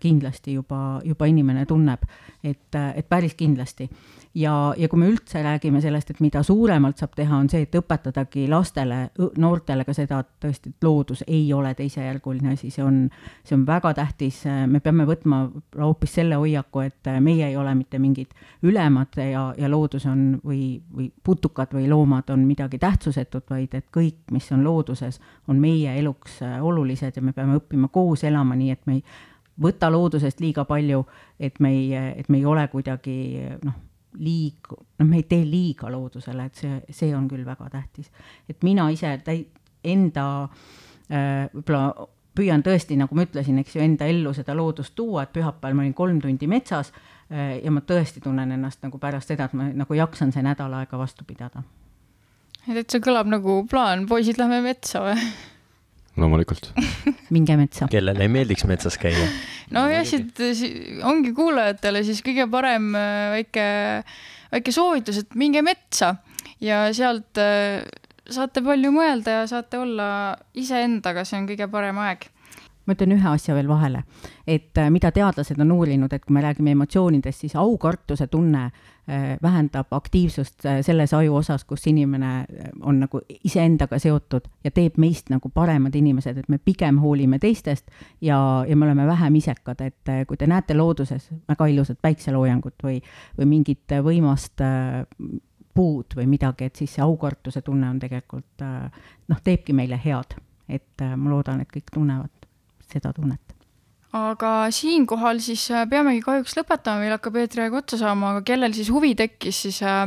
kindlasti 0.00 0.58
juba, 0.58 1.00
juba 1.04 1.28
inimene 1.30 1.64
tunneb, 1.66 2.04
et, 2.44 2.76
et 2.76 3.08
päris 3.08 3.34
kindlasti. 3.34 3.88
Ja, 4.34 4.74
ja 4.76 4.88
kui 4.90 4.98
me 4.98 5.06
üldse 5.06 5.38
räägime 5.46 5.78
sellest, 5.78 6.08
et 6.10 6.20
mida 6.20 6.40
suuremalt 6.42 6.98
saab 6.98 7.12
teha, 7.14 7.36
on 7.38 7.46
see, 7.50 7.68
et 7.68 7.76
õpetadagi 7.78 8.48
lastele, 8.50 8.96
noortele 9.38 9.84
ka 9.86 9.94
seda, 9.94 10.18
et 10.24 10.30
tõesti, 10.42 10.72
et 10.74 10.86
loodus 10.86 11.22
ei 11.28 11.44
ole 11.54 11.70
teisejärguline 11.78 12.56
asi, 12.56 12.72
see 12.74 12.82
on, 12.82 13.04
see 13.46 13.54
on 13.54 13.62
väga 13.68 13.92
tähtis, 13.94 14.40
me 14.66 14.80
peame 14.82 15.06
võtma 15.06 15.44
hoopis 15.78 16.16
selle 16.18 16.40
hoiaku, 16.42 16.82
et 16.82 17.12
meie 17.22 17.46
ei 17.52 17.54
ole 17.56 17.76
mitte 17.78 18.00
mingid 18.02 18.34
ülemad 18.66 19.14
ja, 19.22 19.44
ja 19.54 19.70
loodus 19.70 20.08
on 20.10 20.26
või, 20.42 20.82
või 20.90 21.12
putukad 21.22 21.70
või 21.78 21.86
loomad 21.92 22.34
on 22.34 22.42
midagi 22.42 22.82
tähtsusetut, 22.82 23.46
vaid 23.54 23.78
et 23.78 23.86
kõik, 23.94 24.18
mis 24.34 24.50
on 24.50 24.66
looduses, 24.66 25.20
on 25.46 25.62
meie 25.62 25.94
eluks 26.00 26.40
olulised 26.42 27.14
ja 27.14 27.22
me 27.22 27.36
peame 27.38 27.60
õppima 27.62 27.92
koos 27.94 28.24
elama, 28.26 28.58
nii 28.58 28.74
et 28.74 28.86
me 28.90 28.98
ei 28.98 29.04
võta 29.62 29.90
loodusest 29.92 30.40
liiga 30.42 30.64
palju, 30.66 31.04
et 31.38 31.60
me 31.62 31.70
ei, 31.70 31.90
et 31.94 32.28
me 32.28 32.40
ei 32.40 32.46
ole 32.46 32.66
kuidagi 32.72 33.16
noh, 33.62 33.76
liig-, 34.18 34.72
noh, 34.98 35.06
me 35.06 35.20
ei 35.20 35.26
tee 35.30 35.44
liiga 35.46 35.90
loodusele, 35.92 36.48
et 36.48 36.64
see, 36.64 36.80
see 36.90 37.14
on 37.14 37.28
küll 37.30 37.44
väga 37.46 37.68
tähtis. 37.70 38.10
et 38.48 38.62
mina 38.62 38.88
ise 38.90 39.16
täi-, 39.24 39.46
enda 39.84 40.26
äh, 40.44 41.46
võib-olla 41.54 42.08
püüan 42.34 42.64
tõesti, 42.66 42.96
nagu 42.98 43.14
ma 43.14 43.26
ütlesin, 43.28 43.60
eks 43.62 43.76
ju, 43.76 43.82
enda 43.84 44.08
ellu 44.10 44.32
seda 44.34 44.56
loodust 44.58 44.96
tuua, 44.98 45.22
et 45.22 45.34
pühapäeval 45.34 45.76
ma 45.76 45.84
olin 45.84 45.94
kolm 45.94 46.20
tundi 46.22 46.48
metsas 46.50 46.90
äh, 46.90 47.60
ja 47.62 47.70
ma 47.70 47.84
tõesti 47.86 48.22
tunnen 48.24 48.56
ennast 48.56 48.82
nagu 48.82 48.98
pärast 49.02 49.30
seda, 49.30 49.46
et 49.46 49.54
ma 49.54 49.70
nagu 49.70 49.98
jaksan 49.98 50.34
see 50.34 50.42
nädal 50.42 50.74
aega 50.80 50.98
vastu 50.98 51.26
pidada. 51.26 51.62
et 52.66 52.90
see 52.90 53.02
kõlab 53.04 53.30
nagu 53.30 53.62
plaan, 53.70 54.08
poisid, 54.10 54.40
lähme 54.40 54.62
metsa 54.66 55.06
või? 55.06 55.28
Loomulikult 56.20 56.70
minge 57.34 57.56
metsa. 57.58 57.88
kellele 57.90 58.26
ei 58.26 58.32
meeldiks 58.32 58.66
metsas 58.70 58.98
käia? 59.00 59.26
nojah, 59.74 60.04
siit 60.06 60.40
ongi 61.06 61.34
kuulajatele 61.36 62.04
siis 62.06 62.22
kõige 62.24 62.46
parem 62.50 62.92
äh, 62.98 63.26
väike, 63.38 63.66
väike 64.54 64.74
soovitus, 64.74 65.22
et 65.24 65.38
minge 65.38 65.64
metsa 65.66 66.14
ja 66.62 66.86
sealt 66.96 67.40
äh, 67.42 67.82
saate 68.30 68.62
palju 68.64 68.92
mõelda 68.94 69.40
ja 69.40 69.48
saate 69.50 69.80
olla 69.82 70.08
iseendaga, 70.56 71.26
see 71.28 71.42
on 71.42 71.50
kõige 71.50 71.68
parem 71.72 71.98
aeg 72.04 72.28
ma 72.86 72.94
ütlen 72.94 73.14
ühe 73.16 73.28
asja 73.28 73.54
veel 73.56 73.68
vahele, 73.68 74.02
et 74.46 74.76
äh, 74.78 74.90
mida 74.92 75.10
teadlased 75.14 75.60
on 75.60 75.72
uurinud, 75.72 76.12
et 76.12 76.24
kui 76.24 76.34
me 76.36 76.42
räägime 76.44 76.74
emotsioonidest, 76.74 77.44
siis 77.44 77.54
aukartuse 77.56 78.26
tunne 78.32 78.64
äh, 78.66 79.36
vähendab 79.42 79.92
aktiivsust 79.96 80.66
äh, 80.68 80.80
selles 80.84 81.14
aju 81.16 81.38
osas, 81.40 81.64
kus 81.68 81.86
inimene 81.90 82.32
on 82.82 83.00
nagu 83.00 83.22
iseendaga 83.44 83.98
seotud 84.02 84.50
ja 84.64 84.74
teeb 84.74 84.98
meist 85.00 85.32
nagu 85.32 85.48
paremad 85.54 85.96
inimesed, 85.96 86.42
et 86.42 86.52
me 86.52 86.60
pigem 86.60 87.00
hoolime 87.02 87.40
teistest 87.42 87.88
ja, 88.20 88.38
ja 88.68 88.76
me 88.76 88.88
oleme 88.88 89.08
vähem 89.08 89.40
isekad, 89.40 89.80
et 89.80 90.14
kui 90.28 90.36
te 90.40 90.48
näete 90.50 90.76
looduses 90.76 91.30
väga 91.48 91.70
ilusat 91.72 92.00
päikseloojangut 92.04 92.84
või, 92.84 93.00
või 93.38 93.50
mingit 93.56 93.96
võimast 94.04 94.60
puud 95.74 96.14
või 96.14 96.28
midagi, 96.30 96.68
et 96.68 96.76
siis 96.78 96.92
see 96.94 97.02
aukartuse 97.02 97.64
tunne 97.66 97.88
on 97.90 97.98
tegelikult 97.98 98.62
noh, 98.62 99.40
teebki 99.42 99.74
meile 99.74 99.98
head, 100.04 100.36
et 100.68 101.02
ma 101.16 101.32
loodan, 101.32 101.64
et 101.64 101.72
kõik 101.72 101.90
tunnevad 101.92 102.43
seda 102.92 103.12
tunnet. 103.12 103.54
Aga 104.14 104.68
siinkohal 104.70 105.40
siis 105.42 105.64
äh, 105.74 105.88
peamegi 105.90 106.20
kahjuks 106.22 106.52
lõpetama, 106.54 107.00
meil 107.02 107.16
hakkab 107.16 107.34
eetriaeg 107.40 107.72
otsa 107.74 107.96
saama, 107.98 108.28
aga 108.30 108.44
kellel 108.46 108.74
siis 108.76 108.86
huvi 108.94 109.10
tekkis, 109.18 109.62
siis 109.64 109.80
äh, 109.82 110.04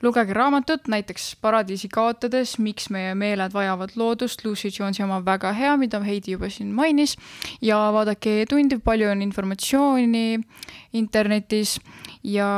lugege 0.00 0.32
raamatut, 0.32 0.86
näiteks 0.88 1.34
Paradiisi 1.44 1.90
kaotades, 1.92 2.54
miks 2.64 2.88
meie 2.94 3.10
meeled 3.20 3.52
vajavad 3.52 3.92
loodust, 4.00 4.46
Lucy 4.46 4.70
Jonesi 4.72 5.04
oma 5.04 5.18
väga 5.26 5.52
hea, 5.52 5.74
mida 5.76 6.00
Heidi 6.00 6.38
juba 6.38 6.48
siin 6.48 6.70
mainis, 6.72 7.18
ja 7.60 7.82
vaadake 7.92 8.38
E-tundi, 8.46 8.78
palju 8.80 9.10
on 9.12 9.20
informatsiooni 9.26 10.40
internetis. 10.96 11.74
Ja 12.24 12.48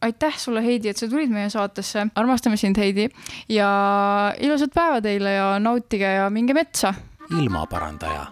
aitäh 0.00 0.38
sulle, 0.40 0.62
Heidi, 0.64 0.88
et 0.88 0.96
sa 0.96 1.10
tulid 1.10 1.28
meie 1.34 1.50
saatesse, 1.52 2.06
armastame 2.16 2.56
sind, 2.56 2.80
Heidi, 2.80 3.10
ja 3.52 3.68
ilusat 4.40 4.72
päeva 4.72 5.04
teile 5.04 5.36
ja 5.36 5.50
nautige 5.60 6.14
ja 6.16 6.30
minge 6.32 6.56
metsa 6.56 6.94
ilmaparandaja. 7.30 8.26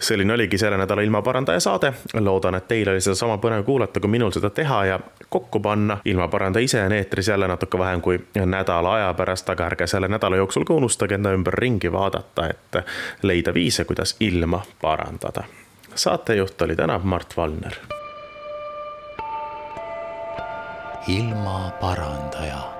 selline 0.00 0.34
oligi 0.34 0.58
selle 0.58 0.76
nädala 0.76 1.00
ilmaparandaja 1.00 1.60
saade. 1.60 1.92
loodan, 2.20 2.54
et 2.54 2.68
teil 2.68 2.88
oli 2.88 3.00
sedasama 3.00 3.36
põnev 3.36 3.62
kuulata, 3.64 4.00
kui 4.00 4.10
minul 4.10 4.30
seda 4.30 4.50
teha 4.50 4.84
ja 4.84 5.00
kokku 5.28 5.60
panna. 5.60 5.98
ilmaparandaja 6.04 6.64
ise 6.64 6.82
on 6.82 6.92
eetris 6.92 7.28
jälle 7.28 7.48
natuke 7.48 7.78
vähem 7.78 8.00
kui 8.00 8.20
nädala 8.44 8.94
aja 8.94 9.14
pärast, 9.14 9.50
aga 9.50 9.66
ärge 9.66 9.86
selle 9.86 10.08
nädala 10.08 10.36
jooksul 10.36 10.64
ka 10.64 10.74
unustage 10.74 11.14
enda 11.14 11.32
ümber 11.32 11.54
ringi 11.54 11.92
vaadata, 11.92 12.48
et 12.48 12.84
leida 13.22 13.54
viise, 13.54 13.84
kuidas 13.84 14.16
ilma 14.20 14.62
parandada. 14.82 15.44
saatejuht 15.94 16.62
oli 16.62 16.76
täna 16.76 17.00
Mart 17.02 17.36
Valner. 17.36 17.74
ilmaparandaja 21.08 22.79